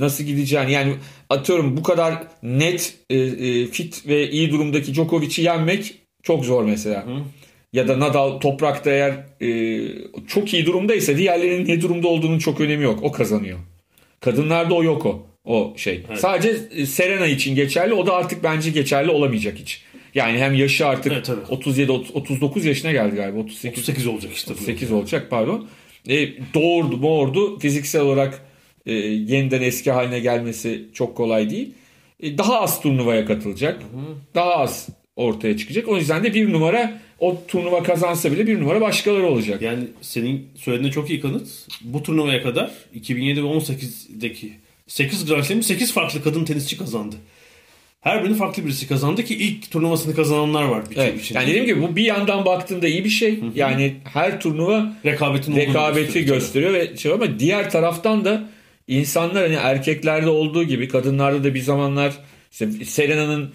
nasıl 0.00 0.24
gideceğini 0.24 0.72
yani 0.72 0.94
atıyorum 1.30 1.76
bu 1.76 1.82
kadar 1.82 2.22
net 2.42 2.94
e, 3.10 3.16
e, 3.16 3.66
fit 3.66 4.06
ve 4.06 4.30
iyi 4.30 4.50
durumdaki 4.50 4.94
Djokovic'i 4.94 5.42
yenmek 5.42 5.94
çok 6.22 6.44
zor 6.44 6.64
mesela. 6.64 7.06
Ya 7.72 7.88
da 7.88 8.00
Nadal 8.00 8.40
toprakta 8.40 8.90
eğer 8.90 9.12
e, 9.40 9.80
çok 10.26 10.54
iyi 10.54 10.66
durumdaysa 10.66 11.16
diğerlerinin 11.16 11.68
ne 11.68 11.80
durumda 11.80 12.08
olduğunun 12.08 12.38
çok 12.38 12.60
önemi 12.60 12.84
yok. 12.84 12.98
O 13.02 13.12
kazanıyor. 13.12 13.58
Kadınlarda 14.20 14.74
o 14.74 14.82
yok 14.82 15.06
o. 15.06 15.26
O 15.44 15.74
şey. 15.76 16.02
Sadece 16.16 16.56
e, 16.76 16.86
Serena 16.86 17.26
için 17.26 17.54
geçerli. 17.54 17.94
O 17.94 18.06
da 18.06 18.14
artık 18.14 18.44
bence 18.44 18.70
geçerli 18.70 19.10
olamayacak 19.10 19.58
hiç. 19.58 19.82
Yani 20.14 20.38
hem 20.38 20.54
yaşı 20.54 20.86
artık 20.86 21.12
Evet, 21.12 21.24
tabii. 21.24 21.40
37 21.48 21.92
30 21.92 22.16
39 22.16 22.64
yaşına 22.64 22.92
geldi 22.92 23.16
galiba. 23.16 23.38
38 23.38 23.78
38 23.78 24.06
olacak 24.06 24.32
işte. 24.34 24.54
bu. 24.60 24.64
8 24.64 24.92
olacak 24.92 25.26
pardon. 25.30 25.68
E, 26.08 26.28
doğurdu 26.54 27.02
doğurdu 27.02 27.58
fiziksel 27.58 28.00
olarak 28.00 28.47
e, 28.88 28.92
yeniden 28.94 29.62
eski 29.62 29.90
haline 29.90 30.20
gelmesi 30.20 30.84
çok 30.94 31.16
kolay 31.16 31.50
değil. 31.50 31.70
E, 32.22 32.38
daha 32.38 32.60
az 32.60 32.80
turnuvaya 32.80 33.26
katılacak. 33.26 33.82
Daha 34.34 34.54
az 34.54 34.88
ortaya 35.16 35.56
çıkacak. 35.56 35.88
O 35.88 35.96
yüzden 35.96 36.24
de 36.24 36.34
bir 36.34 36.52
numara 36.52 37.00
o 37.20 37.42
turnuva 37.48 37.82
kazansa 37.82 38.32
bile 38.32 38.46
bir 38.46 38.60
numara 38.60 38.80
başkaları 38.80 39.26
olacak. 39.26 39.62
Yani 39.62 39.84
senin 40.00 40.46
söylediğine 40.56 40.92
çok 40.92 41.10
iyi 41.10 41.20
kanıt. 41.20 41.48
Bu 41.80 42.02
turnuvaya 42.02 42.42
kadar 42.42 42.70
2007 42.94 43.44
ve 43.44 43.48
18'deki 43.48 44.52
8 44.86 45.26
Grand 45.26 45.42
Slam'i 45.42 45.62
8 45.62 45.92
farklı 45.92 46.22
kadın 46.22 46.44
tenisçi 46.44 46.78
kazandı. 46.78 47.16
Her 48.00 48.24
birini 48.24 48.36
farklı 48.36 48.64
birisi 48.64 48.88
kazandı 48.88 49.24
ki 49.24 49.34
ilk 49.36 49.70
turnuvasını 49.70 50.14
kazananlar 50.14 50.64
var 50.64 50.82
Evet. 50.96 51.20
içinde. 51.20 51.38
Yani 51.38 51.48
dediğim 51.48 51.66
gibi 51.66 51.82
bu 51.82 51.96
bir 51.96 52.04
yandan 52.04 52.44
baktığında 52.44 52.88
iyi 52.88 53.04
bir 53.04 53.08
şey. 53.10 53.40
Yani 53.54 53.94
her 54.04 54.40
turnuva 54.40 54.92
Rekabetin 55.04 55.56
rekabeti 55.56 56.04
gösteriyor. 56.06 56.34
gösteriyor 56.36 56.72
ve 56.72 56.96
şey 56.96 57.12
ama 57.12 57.38
diğer 57.38 57.70
taraftan 57.70 58.24
da 58.24 58.48
insanlar 58.88 59.42
hani 59.42 59.54
erkeklerde 59.54 60.28
olduğu 60.30 60.64
gibi 60.64 60.88
kadınlarda 60.88 61.44
da 61.44 61.54
bir 61.54 61.60
zamanlar 61.60 62.12
işte 62.52 62.68
Serena'nın 62.84 63.50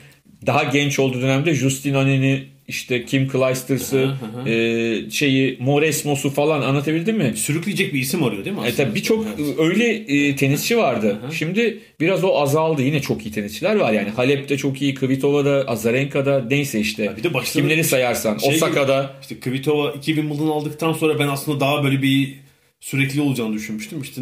daha 0.46 0.64
genç 0.64 1.00
olduğu 1.00 1.22
dönemde 1.22 1.54
Justin 1.54 1.94
Anen'i 1.94 2.44
işte 2.68 3.06
Kim 3.06 3.30
Clijsters'ı 3.32 4.14
e, 4.48 5.12
şeyi 5.12 5.58
Moresmos'u 5.60 6.30
falan 6.30 6.62
anlatabildim 6.62 7.18
mi? 7.18 7.34
Sürükleyecek 7.36 7.94
bir 7.94 8.00
isim 8.00 8.24
arıyor 8.24 8.46
değil 8.46 8.56
mi 8.56 8.62
E 8.66 8.70
aslında? 8.70 8.96
birçok 8.96 9.26
öyle 9.58 9.86
e, 9.94 10.36
tenisçi 10.36 10.78
vardı. 10.78 11.18
Şimdi 11.38 11.80
biraz 12.00 12.24
o 12.24 12.36
azaldı. 12.42 12.82
Yine 12.82 13.02
çok 13.02 13.26
iyi 13.26 13.32
tenisçiler 13.32 13.76
var 13.76 13.94
yani. 13.94 14.10
Halep'te 14.10 14.58
çok 14.58 14.82
iyi, 14.82 14.94
Kvitova'da, 14.96 15.64
Azarenka'da 15.68 16.46
neyse 16.50 16.80
işte. 16.80 17.14
bir 17.18 17.24
de 17.24 17.34
başları- 17.34 17.62
Kimleri 17.64 17.84
sayarsan. 17.84 18.38
Şey 18.38 18.50
gibi- 18.50 18.56
Osaka'da. 18.66 19.14
İşte 19.22 19.40
Kvitova 19.40 19.92
2 19.92 20.06
Wimbledon 20.06 20.48
aldıktan 20.48 20.94
sonra 20.94 21.20
ben 21.20 21.28
aslında 21.28 21.60
daha 21.60 21.84
böyle 21.84 22.02
bir 22.02 22.34
sürekli 22.80 23.22
olacağını 23.22 23.54
düşünmüştüm. 23.54 24.02
İşte 24.02 24.22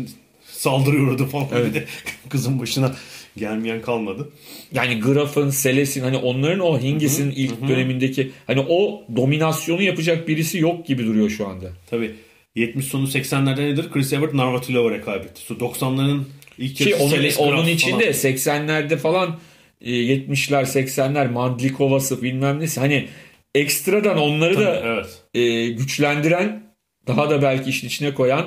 saldırıyordu 0.61 1.25
falan. 1.25 1.47
Bir 1.51 1.73
de 1.73 1.85
kızın 2.29 2.59
başına 2.59 2.95
gelmeyen 3.37 3.81
kalmadı. 3.81 4.29
Yani 4.73 4.99
Graf'ın, 4.99 5.49
Seles'in 5.49 6.01
hani 6.01 6.17
onların 6.17 6.59
o 6.59 6.81
Hingis'in 6.81 7.31
ilk 7.31 7.67
dönemindeki 7.67 8.31
hani 8.47 8.65
o 8.69 9.03
dominasyonu 9.15 9.81
yapacak 9.81 10.27
birisi 10.27 10.59
yok 10.59 10.85
gibi 10.85 11.05
duruyor 11.05 11.29
şu 11.29 11.47
anda. 11.47 11.65
Tabii 11.89 12.11
70 12.55 12.85
sonu 12.85 13.07
80'lerde 13.07 13.65
nedir? 13.65 13.91
Chris 13.93 14.13
Evert 14.13 14.33
Navratilova 14.33 14.91
rekabeti. 14.91 15.41
Su 15.41 15.53
90'ların 15.53 16.21
ilk 16.57 16.75
Ki 16.75 16.95
onun, 16.95 17.09
Seles 17.09 17.39
onun 17.39 17.67
içinde 17.67 18.13
falan. 18.13 18.35
80'lerde 18.35 18.97
falan 18.97 19.39
e, 19.81 19.91
70'ler 19.91 20.63
80'ler 20.63 21.31
Mandlikova'sı 21.31 22.21
bilmem 22.21 22.59
nesi 22.59 22.79
hani 22.79 23.07
ekstradan 23.55 24.17
onları 24.17 24.59
da 24.59 24.81
Evet. 24.85 25.23
e, 25.33 25.67
güçlendiren 25.67 26.70
daha 27.07 27.29
da 27.29 27.41
belki 27.41 27.69
işin 27.69 27.87
içine 27.87 28.13
koyan 28.13 28.45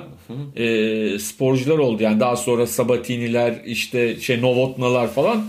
e, 0.57 1.19
sporcular 1.19 1.79
oldu. 1.79 2.03
Yani 2.03 2.21
daha 2.21 2.37
sonra 2.37 2.67
Sabatini'ler 2.67 3.63
işte 3.65 4.21
şey 4.21 4.43
Novotnalar 4.43 5.13
falan 5.13 5.47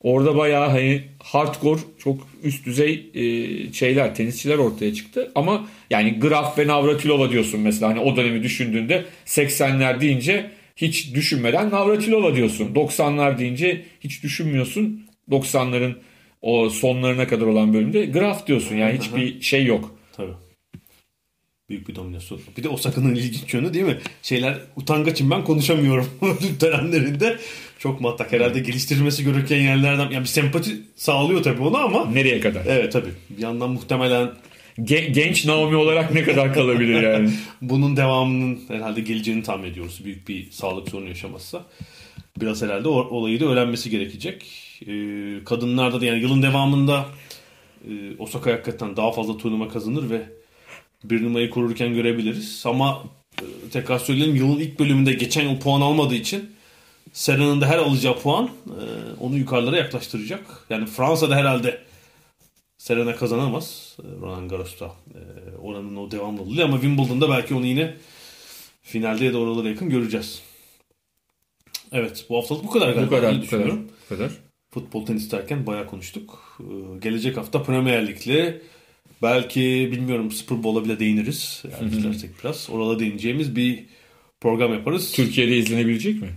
orada 0.00 0.36
bayağı 0.36 0.68
hani 0.68 1.02
hardcore 1.22 1.80
çok 1.98 2.28
üst 2.42 2.66
düzey 2.66 3.10
e, 3.14 3.72
şeyler 3.72 4.14
tenisçiler 4.14 4.58
ortaya 4.58 4.94
çıktı. 4.94 5.32
Ama 5.34 5.68
yani 5.90 6.20
Graf 6.20 6.58
ve 6.58 6.66
Navratilova 6.66 7.30
diyorsun 7.30 7.60
mesela 7.60 7.90
hani 7.90 8.00
o 8.00 8.16
dönemi 8.16 8.42
düşündüğünde 8.42 9.04
80'ler 9.26 10.00
deyince 10.00 10.50
hiç 10.76 11.14
düşünmeden 11.14 11.70
Navratilova 11.70 12.34
diyorsun. 12.34 12.74
90'lar 12.74 13.38
deyince 13.38 13.84
hiç 14.00 14.22
düşünmüyorsun. 14.22 15.06
90'ların 15.30 15.94
o 16.42 16.70
sonlarına 16.70 17.28
kadar 17.28 17.46
olan 17.46 17.74
bölümde 17.74 18.06
Graf 18.06 18.46
diyorsun. 18.46 18.76
Yani 18.76 18.98
hiçbir 18.98 19.40
şey 19.40 19.64
yok. 19.64 19.94
Tabii. 20.12 20.47
Büyük 21.68 21.88
bir 21.88 21.94
dominasyon. 21.94 22.40
Bir 22.56 22.62
de 22.62 22.68
Osaka'nın 22.68 23.14
ilginç 23.14 23.54
yönü 23.54 23.74
değil 23.74 23.84
mi? 23.84 23.98
Şeyler 24.22 24.58
utangaçım 24.76 25.30
ben 25.30 25.44
konuşamıyorum 25.44 26.06
ödül 26.22 26.58
törenlerinde. 26.58 27.38
Çok 27.78 28.00
mattak. 28.00 28.32
Herhalde 28.32 28.60
geliştirilmesi 28.60 29.24
gereken 29.24 29.56
yerlerden. 29.60 30.10
Yani 30.10 30.20
bir 30.20 30.28
sempati 30.28 30.80
sağlıyor 30.96 31.42
tabii 31.42 31.62
ona 31.62 31.78
ama. 31.78 32.04
Nereye 32.04 32.40
kadar? 32.40 32.62
Evet 32.66 32.92
tabii. 32.92 33.10
Bir 33.30 33.42
yandan 33.42 33.70
muhtemelen 33.70 34.30
Ge- 34.78 35.12
genç 35.12 35.44
Naomi 35.46 35.76
olarak 35.76 36.14
ne 36.14 36.22
kadar 36.22 36.54
kalabilir 36.54 37.02
yani? 37.02 37.30
bunun 37.62 37.96
devamının 37.96 38.60
herhalde 38.68 39.00
geleceğini 39.00 39.42
tahmin 39.42 39.70
ediyoruz. 39.70 40.00
Büyük 40.04 40.28
bir 40.28 40.50
sağlık 40.50 40.88
sorunu 40.88 41.08
yaşamazsa. 41.08 41.64
Biraz 42.40 42.62
herhalde 42.62 42.88
o 42.88 42.92
olayı 42.92 43.40
da 43.40 43.44
öğrenmesi 43.44 43.90
gerekecek. 43.90 44.42
Ee, 44.86 45.44
kadınlarda 45.44 46.00
da 46.00 46.04
yani 46.04 46.20
yılın 46.20 46.42
devamında 46.42 47.06
e, 47.88 47.92
Osaka 48.18 48.52
hakikaten 48.52 48.96
daha 48.96 49.12
fazla 49.12 49.36
turnuva 49.36 49.68
kazanır 49.68 50.10
ve 50.10 50.37
bir 51.04 51.24
numarayı 51.24 51.50
korurken 51.50 51.94
görebiliriz. 51.94 52.62
Ama 52.66 53.04
e, 53.42 53.70
tekrar 53.72 53.98
söyleyelim 53.98 54.36
yılın 54.36 54.60
ilk 54.60 54.78
bölümünde 54.78 55.12
geçen 55.12 55.48
yıl 55.48 55.60
puan 55.60 55.80
almadığı 55.80 56.14
için 56.14 56.50
Serena'nın 57.12 57.60
da 57.60 57.66
her 57.66 57.78
alacağı 57.78 58.18
puan 58.18 58.44
e, 58.66 58.82
onu 59.20 59.36
yukarılara 59.36 59.76
yaklaştıracak. 59.76 60.66
Yani 60.70 60.86
Fransa'da 60.86 61.36
herhalde 61.36 61.80
Serena 62.78 63.16
kazanamaz 63.16 63.96
e, 64.02 64.20
Roland 64.20 64.50
Garros'ta 64.50 64.86
e, 64.86 65.56
oranın 65.56 65.96
o 65.96 66.10
devamlılığı 66.10 66.64
ama 66.64 66.80
Wimbledon'da 66.80 67.30
belki 67.30 67.54
onu 67.54 67.66
yine 67.66 67.94
finalde 68.82 69.24
ya 69.24 69.32
da 69.32 69.38
oralara 69.38 69.68
yakın 69.68 69.90
göreceğiz. 69.90 70.42
Evet 71.92 72.26
bu 72.28 72.36
haftalık 72.36 72.64
bu 72.64 72.70
kadar 72.70 72.92
galiba. 72.92 73.06
bu 73.06 73.10
kadar, 73.10 73.22
bu 73.22 73.28
kadar, 73.30 73.42
düşünüyorum. 73.42 73.88
bu 74.04 74.16
kadar. 74.16 74.30
Futbol 74.70 75.06
tenis 75.06 75.32
derken 75.32 75.66
bayağı 75.66 75.86
konuştuk. 75.86 76.58
Ee, 76.60 76.98
Gelecek 76.98 77.36
hafta 77.36 77.62
Premier 77.62 78.06
Lig'li 78.06 78.62
belki 79.22 79.88
bilmiyorum 79.92 80.30
Super 80.30 80.62
Bowl'a 80.62 80.84
bile 80.84 80.98
değiniriz. 80.98 81.62
Yani 81.80 81.96
istersek 81.96 82.30
biraz. 82.44 82.68
Orada 82.70 82.98
değineceğimiz 82.98 83.56
bir 83.56 83.84
program 84.40 84.72
yaparız. 84.72 85.12
Türkiye'de 85.12 85.56
izlenebilecek 85.56 86.22
mi? 86.22 86.28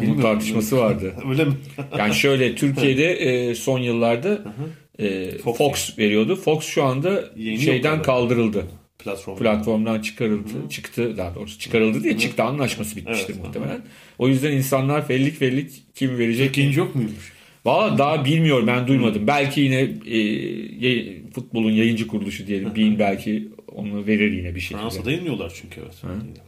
Bilmiyorum. 0.00 0.22
tartışması 0.22 0.76
vardı. 0.76 1.14
Öyle 1.28 1.44
mi? 1.44 1.54
Yani 1.98 2.14
şöyle 2.14 2.54
Türkiye'de 2.54 3.12
e, 3.12 3.54
son 3.54 3.78
yıllarda 3.78 4.54
e, 4.98 5.38
Fox. 5.38 5.58
Fox, 5.58 5.98
veriyordu. 5.98 6.36
Fox 6.36 6.64
şu 6.64 6.84
anda 6.84 7.10
yok 7.36 7.60
şeyden 7.60 8.02
kaldırıldı. 8.02 8.66
Platform. 8.98 9.36
Platformdan 9.38 10.00
çıkarıldı. 10.00 10.68
Çıktı 10.70 11.16
daha 11.16 11.34
doğrusu 11.34 11.58
çıkarıldı 11.58 12.04
diye 12.04 12.18
çıktı 12.18 12.42
anlaşması 12.42 12.96
bitmiştir 12.96 13.34
Evet, 13.34 13.44
muhtemelen. 13.44 13.80
O 14.18 14.28
yüzden 14.28 14.52
insanlar 14.52 15.06
fellik 15.06 15.38
fellik 15.38 15.82
kim 15.94 16.18
verecek? 16.18 16.50
İkinci 16.50 16.78
yok 16.78 16.94
muymuş? 16.94 17.32
Valla 17.64 17.98
daha 17.98 18.24
bilmiyorum 18.24 18.66
ben 18.66 18.86
duymadım. 18.86 19.26
Belki 19.26 19.60
yine 19.60 19.80
e, 19.80 21.30
futbolun 21.30 21.72
yayıncı 21.72 22.06
kuruluşu 22.06 22.46
diyelim. 22.46 22.74
Bein 22.76 22.98
belki 22.98 23.48
onu 23.72 24.06
verir 24.06 24.32
yine 24.32 24.54
bir 24.54 24.60
şekilde. 24.60 24.80
Fransa'da 24.80 25.10
yayınlıyorlar 25.10 25.52
çünkü 25.54 25.80
evet. 25.80 26.02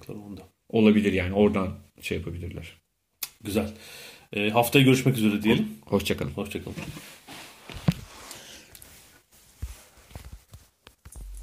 Onda. 0.09 0.43
Olabilir 0.69 1.13
yani 1.13 1.35
oradan 1.35 1.69
şey 2.01 2.19
yapabilirler. 2.19 2.77
Güzel. 3.45 3.71
Ee, 4.33 4.51
haftaya 4.51 4.85
görüşmek 4.85 5.17
üzere 5.17 5.43
diyelim. 5.43 5.69
Hoşçakalın. 5.87 6.31
Hoşçakalın. 6.31 6.77